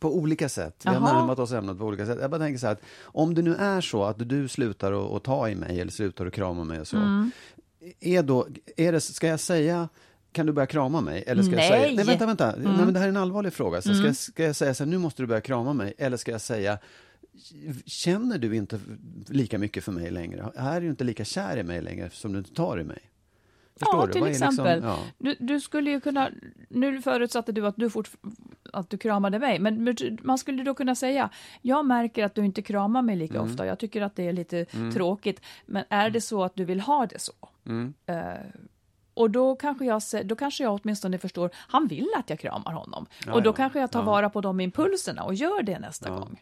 på 0.00 0.16
olika 0.16 0.48
sätt. 0.48 0.82
Vi 0.84 0.90
har 0.90 1.00
närmat 1.00 1.38
oss 1.38 1.52
ämnet 1.52 1.78
på 1.78 1.84
olika 1.84 2.06
sätt. 2.06 2.18
Jag 2.20 2.30
bara 2.30 2.40
tänker 2.40 2.58
så 2.58 2.66
här, 2.66 2.72
att 2.74 2.82
om 3.02 3.34
det 3.34 3.42
nu 3.42 3.54
är 3.54 3.80
så 3.80 4.04
att 4.04 4.28
du 4.28 4.48
slutar 4.48 5.16
att 5.16 5.24
ta 5.24 5.48
i 5.48 5.54
mig 5.54 5.80
eller 5.80 5.92
slutar 5.92 6.26
att 6.26 6.32
krama 6.34 6.64
mig 6.64 6.80
och 6.80 6.86
så, 6.88 6.96
Mm. 6.96 7.30
är 8.00 8.22
då, 8.22 8.46
är 8.76 8.92
det, 8.92 9.00
ska 9.00 9.26
jag 9.26 9.40
säga 9.40 9.88
kan 10.32 10.46
du 10.46 10.52
börja 10.52 10.66
krama 10.66 11.00
mig? 11.00 11.24
Eller 11.26 11.42
ska 11.42 11.52
Jag 11.52 11.58
Nej. 11.58 11.68
Mm. 11.68 11.82
säga, 11.84 11.96
nej, 11.96 12.04
vänta, 12.04 12.26
vänta. 12.26 12.54
Nej, 12.58 12.84
men 12.84 12.92
det 12.94 12.98
här 13.00 13.06
är 13.06 13.10
en 13.10 13.16
allvarlig 13.16 13.52
fråga. 13.52 13.82
Så 13.82 13.94
ska, 13.94 14.06
jag, 14.06 14.16
ska 14.16 14.44
jag 14.44 14.56
säga 14.56 14.74
så 14.74 14.84
här, 14.84 14.90
nu 14.90 14.98
måste 14.98 15.22
du 15.22 15.26
börja 15.26 15.40
krama 15.40 15.72
mig? 15.72 15.94
Eller 15.98 16.16
ska 16.16 16.30
jag 16.30 16.40
säga, 16.40 16.78
känner 17.84 18.38
du 18.38 18.56
inte 18.56 18.80
lika 19.28 19.58
mycket 19.58 19.84
för 19.84 19.92
mig 19.92 20.10
längre? 20.10 20.52
Är 20.54 20.80
du 20.80 20.86
inte 20.88 21.04
lika 21.04 21.24
kär 21.24 21.56
i 21.56 21.62
mig 21.62 21.82
längre 21.82 22.10
som 22.10 22.32
du 22.32 22.38
inte 22.38 22.54
tar 22.54 22.80
i 22.80 22.84
mig? 22.84 22.98
Förstår 23.78 24.00
ja, 24.00 24.06
du? 24.06 24.12
till 24.12 24.24
liksom- 24.24 24.48
exempel. 24.48 24.82
ja. 24.82 24.98
du, 25.18 25.36
du 25.38 25.60
skulle 25.60 25.90
ju 25.90 26.00
kunna, 26.00 26.30
nu 26.68 27.02
förutsatte 27.02 27.52
du 27.52 27.66
att 27.66 27.76
du, 27.76 27.90
fort, 27.90 28.10
att 28.72 28.90
du 28.90 28.98
kramade 28.98 29.38
mig, 29.38 29.58
men 29.58 29.96
man 30.22 30.38
skulle 30.38 30.62
då 30.62 30.74
kunna 30.74 30.94
säga, 30.94 31.30
jag 31.62 31.86
märker 31.86 32.24
att 32.24 32.34
du 32.34 32.44
inte 32.44 32.62
kramar 32.62 33.02
mig 33.02 33.16
lika 33.16 33.38
Mm. 33.38 33.50
ofta, 33.50 33.66
jag 33.66 33.78
tycker 33.78 34.02
att 34.02 34.16
det 34.16 34.28
är 34.28 34.32
lite 34.32 34.66
tråkigt, 34.94 35.40
men 35.66 35.84
är 35.88 36.10
det 36.10 36.20
så 36.20 36.44
att 36.44 36.54
du 36.54 36.64
vill 36.64 36.80
ha 36.80 37.06
det 37.06 37.18
så? 37.20 37.32
Mm. 37.66 37.94
Eh, 38.06 38.16
och 39.18 39.30
då 39.30 39.56
kanske, 39.56 39.84
jag, 39.84 40.02
då 40.24 40.36
kanske 40.36 40.62
jag 40.62 40.80
åtminstone 40.82 41.18
förstår, 41.18 41.50
han 41.54 41.86
vill 41.86 42.08
att 42.16 42.30
jag 42.30 42.38
kramar 42.38 42.72
honom. 42.72 43.06
och 43.32 43.42
då 43.42 43.50
ja. 43.50 43.54
kanske 43.54 43.80
jag 43.80 43.90
tar 43.92 44.00
Ja. 44.00 44.06
vara 44.06 44.30
på 44.30 44.40
de 44.40 44.60
impulserna 44.60 45.22
och 45.22 45.34
gör 45.34 45.62
det 45.62 45.78
nästa 45.78 46.10
gång. 46.10 46.40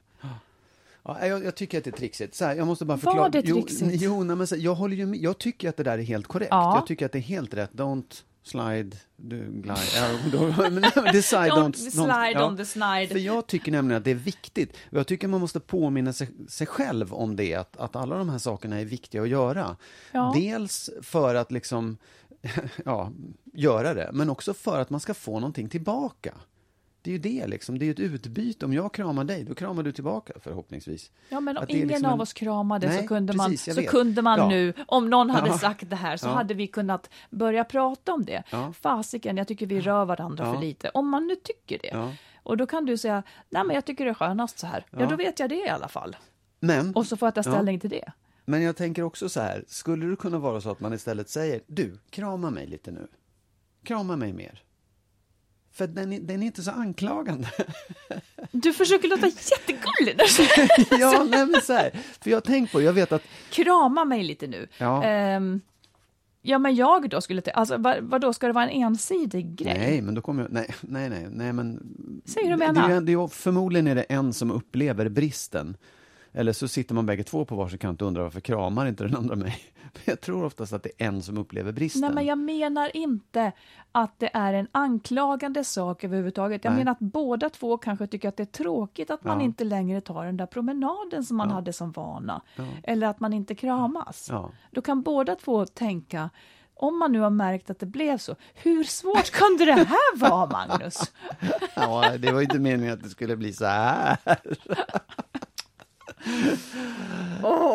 Ja, 1.02 1.26
jag, 1.26 1.44
jag 1.44 1.54
tycker 1.54 1.78
att 1.78 1.84
det 1.84 1.90
är 1.90 1.98
trixigt. 1.98 2.34
Så 2.34 2.44
här, 2.44 2.54
jag 2.54 2.66
måste 2.66 2.84
bara 2.84 2.94
Var 2.96 2.98
förklara. 3.00 3.28
det 3.28 3.42
Jo, 3.44 3.62
trixigt? 3.62 4.02
jo, 4.02 4.24
nej, 4.24 4.36
men 4.36 4.46
så, 4.46 4.56
jag 4.56 4.74
håller 4.74 4.96
ju 4.96 5.06
med. 5.06 5.20
Jag 5.20 5.38
tycker 5.38 5.68
att 5.68 5.76
det 5.76 5.82
där 5.82 5.98
är 5.98 6.02
helt 6.02 6.26
korrekt. 6.26 6.48
Ja. 6.50 6.76
Jag 6.76 6.86
tycker 6.86 7.06
att 7.06 7.12
det 7.12 7.18
är 7.18 7.22
helt 7.22 7.54
rätt. 7.54 7.72
Don't 7.72 8.22
slide, 8.42 8.96
do 9.16 9.36
glide. 9.48 9.76
Ja, 10.32 10.70
men 10.70 10.82
decide, 11.12 11.50
Don't 11.50 11.72
don't, 11.72 11.90
slide 11.90 12.30
ja. 12.40 12.46
on 12.46 12.56
the 12.56 12.64
snide. 12.64 13.06
För 13.08 13.18
jag 13.18 13.46
tycker 13.46 13.72
nämligen 13.72 13.98
att 13.98 14.04
det 14.04 14.10
är 14.10 14.14
viktigt. 14.14 14.76
Jag 14.90 15.06
tycker 15.06 15.28
man 15.28 15.40
måste 15.40 15.60
påminna 15.60 16.12
sig, 16.12 16.28
sig 16.48 16.66
själv 16.66 17.14
om 17.14 17.36
det, 17.36 17.54
att, 17.54 17.76
att 17.76 17.96
alla 17.96 18.18
de 18.18 18.28
här 18.28 18.38
sakerna 18.38 18.80
är 18.80 18.84
viktiga 18.84 19.22
att 19.22 19.28
göra. 19.28 19.76
Ja. 20.12 20.32
Dels 20.36 20.90
för 21.02 21.34
att 21.34 21.52
liksom, 21.52 21.96
ja, 22.84 23.11
göra 23.53 23.94
det, 23.94 24.11
men 24.12 24.30
också 24.30 24.55
för 24.55 24.80
att 24.80 24.90
man 24.90 25.01
ska 25.01 25.14
få 25.14 25.40
någonting 25.40 25.68
tillbaka. 25.68 26.34
Det 27.03 27.11
är 27.11 27.12
ju 27.12 27.18
det 27.18 27.47
liksom, 27.47 27.78
det 27.78 27.84
är 27.84 27.86
ju 27.86 27.92
ett 27.92 28.01
utbyte. 28.01 28.64
Om 28.66 28.72
jag 28.72 28.92
kramar 28.94 29.24
dig, 29.24 29.44
då 29.44 29.55
kramar 29.55 29.82
du 29.82 29.92
tillbaka 29.92 30.32
förhoppningsvis. 30.40 31.11
Ja, 31.28 31.40
men 31.40 31.57
om 31.57 31.64
ingen 31.68 31.88
liksom 31.88 32.11
av 32.11 32.20
oss 32.20 32.32
kramade 32.32 32.86
Nej, 32.88 33.01
så 33.03 33.09
kunde 33.09 33.32
precis, 33.32 33.66
man, 33.66 33.74
så 33.74 33.80
vet. 33.80 33.90
kunde 33.90 34.22
man 34.22 34.38
Ja. 34.38 34.49
nu, 34.49 34.72
om 34.86 35.11
någon 35.11 35.30
hade 35.30 35.49
Ja. 35.49 35.59
sagt 35.59 35.90
det 35.90 35.97
här, 35.97 36.16
så 36.16 36.26
Ja. 36.26 36.32
hade 36.32 36.55
vi 36.55 36.66
kunnat 36.66 37.11
börja 37.30 37.64
prata 37.64 38.12
om 38.14 38.24
det. 38.24 38.42
Ja. 38.51 38.72
Fasiken, 38.80 39.36
jag 39.36 39.49
tycker 39.49 39.66
vi 39.66 39.80
rör 39.80 40.05
varandra 40.05 40.53
för 40.55 40.61
lite. 40.61 40.88
Om 40.94 41.09
man 41.09 41.26
nu 41.26 41.36
tycker 41.36 41.78
det. 41.82 42.12
Och 42.42 42.57
då 42.57 42.66
kan 42.66 42.86
du 42.86 42.97
säga, 42.97 43.22
nej 43.51 43.64
men 43.64 43.74
jag 43.74 43.84
tycker 43.84 44.05
det 44.05 44.11
är 44.11 44.14
skönast 44.14 44.59
så 44.59 44.66
här. 44.66 44.84
Ja, 44.90 45.07
då 45.07 45.16
vet 45.16 45.40
jag 45.40 45.49
det 45.49 45.57
i 45.66 45.68
alla 45.68 45.88
fall. 45.88 46.16
Men, 46.61 46.94
Och 46.94 47.07
så 47.07 47.16
får 47.16 47.26
jag 47.26 47.34
ta 47.34 47.42
ställning 47.42 47.80
till 47.80 47.90
det. 47.90 48.12
Men 48.49 48.62
jag 48.62 48.76
tänker 48.76 49.03
också 49.03 49.28
så 49.28 49.40
här, 49.40 49.64
skulle 49.68 50.07
det 50.07 50.16
kunna 50.16 50.38
vara 50.38 50.61
så 50.61 50.70
att 50.70 50.80
man 50.80 50.92
istället 50.94 51.28
säger, 51.28 51.61
du, 51.66 51.99
krama 52.11 52.51
mig 52.51 52.66
lite 52.66 52.90
nu. 52.90 53.07
Krama 53.84 54.16
mig 54.16 54.32
mer. 54.32 54.62
För 55.72 55.86
den 55.86 56.12
är, 56.12 56.20
den 56.20 56.42
är 56.42 56.47
inte 56.47 56.62
så 56.62 56.70
anklagande. 56.70 57.49
Du 58.51 58.72
försöker 58.72 59.09
låta 59.09 59.26
jättegullig 59.26 60.20
ja, 61.01 61.26
nej 61.30 61.47
men 61.47 61.61
så 61.61 61.72
här, 61.72 61.90
för 62.20 62.30
jag 62.30 62.36
har 62.36 62.40
tänkt 62.40 62.72
på, 62.72 62.82
jag 62.82 62.92
vet 62.92 63.12
att, 63.12 63.22
krama 63.51 64.05
mig 64.05 64.22
lite 64.24 64.47
nu. 64.47 64.68
Ja. 64.78 65.05
Ehm, 65.05 65.61
ja, 66.42 66.59
men 66.59 66.74
jag 66.74 67.11
då 67.11 67.20
skulle, 67.20 67.42
alltså 67.55 67.76
vad, 67.76 68.05
vad 68.05 68.20
då 68.20 68.32
ska 68.32 68.47
det 68.47 68.53
vara 68.53 68.68
en 68.68 68.82
ensidig 68.82 69.57
grej? 69.57 69.78
nej 69.78 70.03
men 70.03 70.14
då 70.14 70.20
kommer 70.22 70.42
jag, 70.42 70.53
nej, 70.53 70.74
nej, 70.80 71.09
nej, 71.11 71.26
nej 71.30 71.53
men. 71.53 71.82
Säg 72.24 72.42
hur 72.42 72.51
du 72.51 72.57
Det 72.57 72.72
menar. 72.72 73.01
det 73.01 73.12
är, 73.12 73.22
ju- 73.22 73.28
förmodligen 73.28 73.86
är 73.86 73.94
det 73.94 74.03
en 74.03 74.32
som 74.32 74.51
upplever 74.51 75.09
bristen. 75.09 75.76
Eller 76.39 76.53
så 76.53 76.68
sitter 76.68 76.95
man 76.95 77.07
bägge 77.07 77.24
två 77.24 77.45
på 77.45 77.57
varsin 77.57 77.78
kant 77.78 78.03
och 78.03 78.09
undrar 78.09 78.22
varför 78.22 78.41
kramar 78.41 78.87
inte 78.87 79.05
den 79.05 79.16
andra 79.16 79.37
mig? 79.37 79.57
Men 79.93 80.03
jag 80.05 80.20
tror 80.20 80.45
oftast 80.45 80.72
att 80.72 80.82
det 80.82 80.91
är 80.99 81.07
en 81.07 81.22
som 81.22 81.39
upplever 81.39 81.72
bristen. 81.72 82.01
Nej, 82.01 82.11
men 82.14 82.26
jag 82.26 82.39
menar 82.39 82.97
inte 82.97 83.53
att 83.93 84.18
det 84.18 84.30
är 84.34 84.53
en 84.53 84.68
anklagande 84.72 85.64
sak 85.64 86.05
överhuvudtaget. 86.05 86.64
Jag 86.64 86.70
Nej. 86.70 86.78
menar 86.78 86.93
att 86.93 86.99
båda 86.99 87.51
två 87.51 87.78
kanske 87.78 88.07
tycker 88.07 88.28
att 88.28 88.37
det 88.37 88.43
är 88.43 88.45
tråkigt 88.64 89.11
att 89.11 89.24
man 89.24 89.39
Ja. 89.39 89.45
inte 89.45 89.64
längre 89.64 90.01
tar 90.01 90.24
den 90.24 90.37
där 90.37 90.47
promenaden 90.47 91.24
som 91.24 91.37
man 91.37 91.51
hade 91.51 91.72
som 91.72 91.93
vana. 91.93 92.43
Eller 92.82 93.07
att 93.07 93.20
man 93.20 93.32
inte 93.32 93.55
kramas. 93.55 94.26
Ja. 94.30 94.51
Då 94.70 94.82
kan 94.82 95.03
båda 95.03 95.34
två 95.34 95.66
tänka, 95.66 96.30
om 96.74 96.99
man 96.99 97.12
nu 97.12 97.20
har 97.20 97.30
märkt 97.30 97.70
att 97.70 97.78
det 97.78 97.87
blev 97.87 98.18
så, 98.18 98.37
hur 98.55 98.84
svårt 98.84 99.30
kunde 99.30 99.64
det 99.64 99.72
här 99.72 100.16
vara, 100.16 100.47
Magnus? 100.47 101.12
Ja, 101.74 102.16
det 102.18 102.32
var 102.32 102.41
ju 102.41 102.45
inte 102.45 102.59
meningen 102.59 102.93
att 102.95 103.03
det 103.03 103.09
skulle 103.09 103.37
bli 103.37 103.53
så 103.53 103.64
här. 103.66 104.16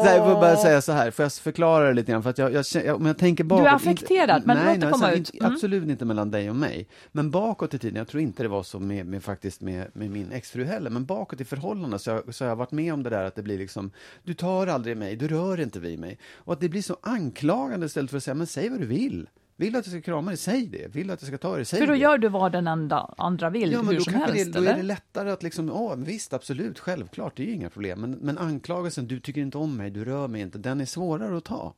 Här, 0.04 0.16
jag 0.18 0.26
får 0.26 0.34
bara 0.42 0.56
säga 0.56 0.82
så 0.82 0.92
här, 0.92 1.12
får 1.12 1.24
jag 1.24 1.34
förklara 1.34 1.88
det 1.88 1.94
lite 1.94 2.12
grann? 2.12 2.24
För 2.24 2.30
att 2.30 2.38
jag, 2.38 2.54
jag, 2.54 2.66
jag, 2.86 2.96
om 2.96 3.06
jag 3.06 3.18
tänker 3.18 3.44
bakåt, 3.44 3.64
Du 3.64 3.70
är 3.70 3.76
affekterad, 3.76 4.36
inte, 4.38 4.48
men 4.48 4.58
nej, 4.58 4.66
låt 4.66 4.76
det 4.80 4.86
nej, 4.86 4.92
komma 4.94 5.06
här, 5.06 5.14
ut. 5.16 5.32
Mm. 5.40 5.54
Absolut 5.54 5.90
inte 5.90 6.06
mellan 6.06 6.32
dig 6.32 6.50
och 6.50 6.56
mig. 6.56 6.88
Men 7.12 7.32
bakåt 7.32 7.74
i 7.74 7.80
tiden, 7.80 7.96
jag 7.98 8.08
tror 8.08 8.22
inte 8.24 8.44
det 8.44 8.50
var 8.50 8.64
så 8.64 8.80
med, 8.80 9.06
med 9.06 9.24
faktiskt 9.24 9.62
med, 9.62 9.88
med 9.94 10.10
min 10.12 10.32
exfru 10.32 10.66
heller, 10.66 10.90
men 10.90 11.06
bakåt 11.06 11.42
i 11.42 11.46
förhållanden 11.46 12.00
så, 12.00 12.12
har 12.12 12.24
jag- 12.26 12.36
så 12.36 12.44
har 12.44 12.50
jag 12.50 12.56
varit 12.56 12.72
med 12.72 12.94
om 12.94 13.04
det 13.04 13.10
där 13.10 13.24
att 13.24 13.36
det 13.36 13.44
blir 13.44 13.58
liksom, 13.58 13.92
du 14.24 14.34
tar 14.34 14.68
aldrig 14.68 14.98
mig, 14.98 15.16
du 15.16 15.28
rör 15.28 15.60
inte 15.60 15.80
vid 15.80 16.00
mig. 16.00 16.18
Och 16.38 16.54
att 16.54 16.60
det 16.60 16.70
blir 16.70 16.82
så 16.82 16.98
anklagande 17.02 17.86
istället 17.86 18.10
för 18.12 18.18
att 18.18 18.24
säga, 18.24 18.36
men 18.36 18.48
säg 18.48 18.70
vad 18.70 18.80
du 18.80 18.86
vill. 18.86 19.28
Vill 19.62 19.74
du 19.74 19.80
att 19.80 19.86
jag 19.86 19.94
ska 19.94 20.02
krama 20.02 20.32
dig, 20.32 20.38
säg 20.38 20.66
det. 20.66 20.88
Vill 20.96 21.08
du 21.08 21.14
att 21.14 21.22
jag 21.22 21.28
ska 21.28 21.38
ta 21.38 21.56
dig, 21.56 21.66
säg 21.66 21.80
För 21.80 21.88
då 21.88 21.94
det. 21.94 22.00
gör 22.00 22.18
du 22.18 22.30
vad 22.30 22.52
den 22.52 22.68
andra, 22.68 23.14
andra 23.18 23.50
vill, 23.50 23.72
Ja, 23.72 23.78
men 23.78 23.88
hur 23.88 23.98
då, 23.98 24.04
som 24.04 24.14
helst, 24.14 24.54
det, 24.54 24.60
då 24.60 24.66
är 24.70 24.76
det 24.76 24.84
lättare 24.84 25.32
att 25.32 25.44
liksom, 25.44 25.68
ja 25.68 25.96
visst 25.96 26.34
absolut, 26.34 26.80
självklart, 26.80 27.38
det 27.38 27.44
är 27.44 27.48
ju 27.48 27.54
inga 27.54 27.70
problem. 27.70 28.02
Men, 28.02 28.12
men 28.12 28.38
anklagelsen, 28.38 29.08
du 29.08 29.20
tycker 29.20 29.42
inte 29.42 29.58
om 29.58 29.78
mig, 29.78 29.90
du 29.90 30.06
rör 30.06 30.28
mig 30.28 30.42
inte, 30.42 30.58
den 30.58 30.82
är 30.82 30.86
svårare 30.86 31.38
att 31.38 31.44
ta. 31.44 31.74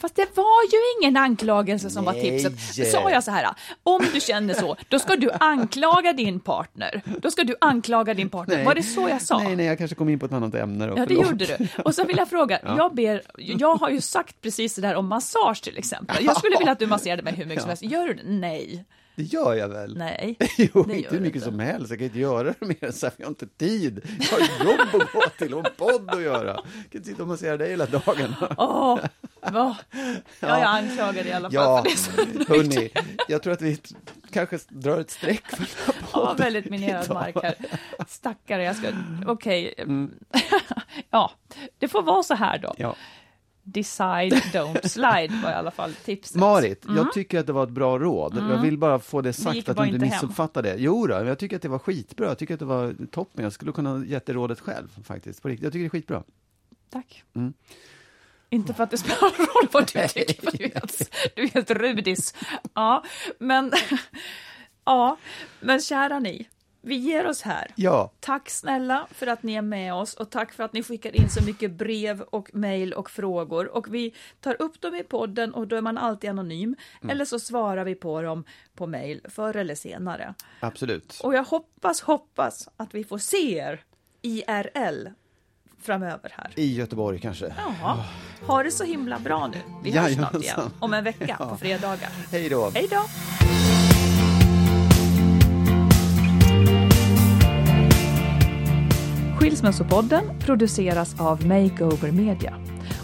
Fast 0.00 0.14
det 0.16 0.36
var 0.36 0.64
ju 0.72 0.78
ingen 1.00 1.16
anklagelse 1.16 1.90
som 1.90 2.04
var 2.04 2.12
Nej. 2.12 2.42
tipset. 2.42 2.90
Sa 2.90 3.10
jag 3.10 3.24
så 3.24 3.30
här, 3.30 3.48
om 3.82 4.04
du 4.14 4.20
känner 4.20 4.54
så, 4.54 4.76
då 4.88 4.98
ska 4.98 5.16
du 5.16 5.30
anklaga 5.40 6.12
din 6.12 6.40
partner. 6.40 7.02
Då 7.22 7.30
ska 7.30 7.44
du 7.44 7.56
anklaga 7.60 8.14
din 8.14 8.28
partner. 8.28 8.64
Var 8.64 8.74
det 8.74 8.82
så 8.82 9.08
jag 9.08 9.22
sa? 9.22 9.38
Nej, 9.38 9.56
nej, 9.56 9.66
jag 9.66 9.78
kanske 9.78 9.94
kom 9.94 10.08
in 10.08 10.18
på 10.18 10.26
ett 10.26 10.32
annat 10.32 10.54
ämne 10.54 10.86
då, 10.86 10.94
Ja, 10.98 11.06
det 11.06 11.14
gjorde 11.14 11.44
du. 11.44 11.68
Och 11.82 11.94
så 11.94 12.04
vill 12.04 12.16
jag 12.16 12.28
fråga, 12.28 12.58
jag, 12.76 12.94
ber, 12.94 13.22
jag 13.38 13.74
har 13.76 13.90
ju 13.90 14.00
sagt 14.00 14.40
precis 14.40 14.74
det 14.74 14.80
där 14.82 14.94
om 14.94 15.06
massage 15.08 15.62
till 15.62 15.78
exempel. 15.78 16.24
Jag 16.24 16.36
skulle 16.36 16.56
vilja 16.58 16.72
att 16.72 16.78
du 16.78 16.86
masserade 16.86 17.22
mig 17.22 17.34
hur 17.34 17.44
mycket 17.44 17.62
som 17.62 17.68
helst. 17.68 17.82
Gör 17.82 18.06
du 18.06 18.14
det? 18.14 18.22
Nej. 18.24 18.84
Det 19.18 19.24
gör 19.24 19.54
jag 19.54 19.68
väl? 19.68 19.98
Nej. 19.98 20.36
Jo, 20.56 20.82
det 20.82 20.96
inte 20.96 21.14
hur 21.14 21.20
mycket 21.20 21.36
inte. 21.36 21.46
som 21.46 21.58
helst. 21.58 21.90
Jag 21.90 21.98
kan 21.98 22.06
inte 22.06 22.18
göra 22.18 22.54
det 22.60 22.66
mer 22.66 22.84
än 22.84 22.92
så 22.92 23.06
här, 23.06 23.14
jag 23.16 23.24
har 23.26 23.28
inte 23.28 23.46
tid. 23.46 24.00
Jag 24.30 24.38
har 24.38 24.64
jobb 24.64 24.80
att 25.02 25.12
gå 25.12 25.22
till 25.38 25.54
och 25.54 25.66
en 25.66 25.72
podd 25.76 26.10
att 26.10 26.22
göra. 26.22 26.46
Jag 26.46 26.56
kan 26.64 26.64
inte 26.92 27.08
sitta 27.10 27.22
och 27.22 27.28
massera 27.28 27.56
dig 27.56 27.70
hela 27.70 27.86
dagen. 27.86 28.34
Åh, 28.56 28.98
vad? 29.52 29.76
Ja, 30.40 30.58
jag 30.58 30.62
anklagar 30.62 31.26
i 31.26 31.32
alla 31.32 31.50
fall 31.50 31.54
Ja, 31.54 31.84
för 31.84 31.90
det. 32.26 32.44
Så 32.44 32.52
hörni, 32.54 32.90
jag 33.28 33.42
tror 33.42 33.52
att 33.52 33.62
vi 33.62 33.78
kanske 34.30 34.58
drar 34.68 35.00
ett 35.00 35.10
streck 35.10 35.46
för 35.46 35.56
den 35.56 35.66
här 35.86 35.94
Ja, 36.12 36.34
väldigt 36.38 36.70
minerad 36.70 37.04
idag. 37.04 37.14
mark 37.14 37.36
här. 37.42 37.54
Stackare, 38.08 38.64
jag 38.64 38.76
ska... 38.76 38.88
Okej. 39.26 39.74
Mm. 39.78 40.10
ja, 41.10 41.30
det 41.78 41.88
får 41.88 42.02
vara 42.02 42.22
så 42.22 42.34
här 42.34 42.58
då. 42.58 42.74
Ja. 42.78 42.96
decide, 43.62 44.32
don't 44.52 44.88
slide 44.88 45.40
var 45.44 45.50
i 45.50 45.54
alla 45.54 45.70
fall 45.70 45.92
tipset. 45.94 46.36
Marit, 46.36 46.84
jag 46.96 47.12
tycker 47.12 47.40
att 47.40 47.46
det 47.46 47.52
var 47.52 47.64
ett 47.64 47.70
bra 47.70 47.98
råd. 47.98 48.36
Jag 48.50 48.62
vill 48.62 48.78
bara 48.78 48.98
få 48.98 49.20
det 49.20 49.32
sagt 49.32 49.68
att 49.68 49.76
du 49.76 49.84
inte 49.86 49.98
missuppfattar 49.98 50.62
det. 50.62 50.74
Jo 50.78 51.06
då, 51.06 51.14
jag 51.14 51.38
tycker 51.38 51.56
att 51.56 51.62
det 51.62 51.68
var 51.68 51.78
skitbra. 51.78 52.26
Jag 52.26 52.38
tycker 52.38 52.54
att 52.54 52.60
det 52.60 52.66
var 52.66 52.94
toppen. 53.10 53.44
Jag 53.44 53.52
skulle 53.52 53.72
kunna 53.72 54.04
gett 54.06 54.26
det 54.26 54.32
rådet 54.32 54.60
själv 54.60 54.88
faktiskt. 55.04 55.42
På 55.42 55.48
riktigt. 55.48 55.64
Jag 55.64 55.72
tycker 55.72 55.82
det 55.82 55.86
är 55.86 55.90
skitbra. 55.90 56.22
Tack. 56.90 57.22
Mm. 57.34 57.52
Inte 58.50 58.74
för 58.74 58.84
att 58.84 58.90
det 58.90 58.98
spelar 58.98 59.20
någon 59.22 59.46
roll 59.46 59.68
vad 59.72 59.86
du 59.92 60.08
tycker, 60.08 60.50
för 60.50 60.58
du 60.58 60.64
är 60.64 60.74
helt, 60.74 61.14
du 61.34 61.42
är 61.42 61.48
helt 61.48 61.70
rudis. 61.70 62.34
Ja, 62.74 63.04
men, 63.38 63.72
ja, 64.84 65.16
men 65.60 65.80
kära 65.80 66.18
ni, 66.18 66.48
vi 66.80 66.94
ger 66.96 67.26
oss 67.26 67.42
här. 67.42 67.70
Ja, 67.74 68.12
Tack 68.20 68.50
snälla 68.50 69.06
för 69.10 69.26
att 69.26 69.42
ni 69.42 69.54
är 69.54 69.62
med 69.62 69.94
oss 69.94 70.14
och 70.14 70.30
tack 70.30 70.52
för 70.52 70.64
att 70.64 70.72
ni 70.72 70.82
skickar 70.82 71.16
in 71.16 71.28
så 71.30 71.44
mycket 71.44 71.70
brev 71.70 72.20
och 72.20 72.54
mejl 72.54 72.92
och 72.92 73.10
frågor. 73.10 73.66
Och 73.76 73.94
vi 73.94 74.14
tar 74.40 74.62
upp 74.62 74.80
dem 74.80 74.94
i 74.94 75.02
podden 75.02 75.54
och 75.54 75.68
då 75.68 75.76
är 75.76 75.80
man 75.80 75.98
alltid 75.98 76.30
anonym. 76.30 76.76
Eller 77.08 77.24
så 77.24 77.38
svarar 77.38 77.84
vi 77.84 77.94
på 77.94 78.22
dem 78.22 78.44
på 78.74 78.86
mejl 78.86 79.20
förr 79.28 79.56
eller 79.56 79.74
senare. 79.74 80.34
absolut. 80.60 81.20
Och 81.22 81.34
jag 81.34 81.44
hoppas, 81.44 82.00
hoppas 82.00 82.68
att 82.76 82.94
vi 82.94 83.04
får 83.04 83.18
se 83.18 83.56
er 83.58 83.80
IRL 84.22 85.08
framöver 85.80 86.32
här. 86.36 86.50
I 86.54 86.74
Göteborg 86.74 87.18
kanske. 87.18 87.54
Ja, 87.82 88.04
ha 88.46 88.62
det 88.62 88.70
så 88.70 88.84
himla 88.84 89.18
bra 89.18 89.46
nu. 89.46 89.58
Vi 89.84 89.90
hörs 89.90 90.14
snart 90.14 90.34
igen, 90.34 90.60
om 90.78 90.94
en 90.94 91.04
vecka 91.04 91.36
på 91.36 91.56
fredagar. 91.56 92.10
Hej 92.30 92.48
då. 92.48 92.70
Hej 92.74 92.88
då! 92.90 93.04
Skilsmässopodden 99.38 100.24
produceras 100.40 101.20
av 101.20 101.46
Makeover 101.46 102.10
Media. 102.10 102.54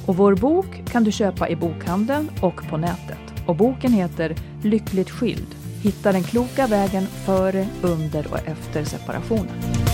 Och 0.06 0.16
vår 0.16 0.34
bok 0.34 0.82
kan 0.88 1.04
du 1.04 1.12
köpa 1.12 1.48
i 1.48 1.56
bokhandeln 1.56 2.30
och 2.42 2.68
på 2.70 2.76
nätet. 2.76 3.18
Och 3.46 3.56
boken 3.56 3.92
heter 3.92 4.36
Lyckligt 4.62 5.10
skild. 5.10 5.54
Hitta 5.82 6.12
den 6.12 6.22
kloka 6.22 6.66
vägen 6.66 7.06
före, 7.06 7.66
under 7.82 8.26
och 8.32 8.48
efter 8.48 8.84
separationen. 8.84 9.93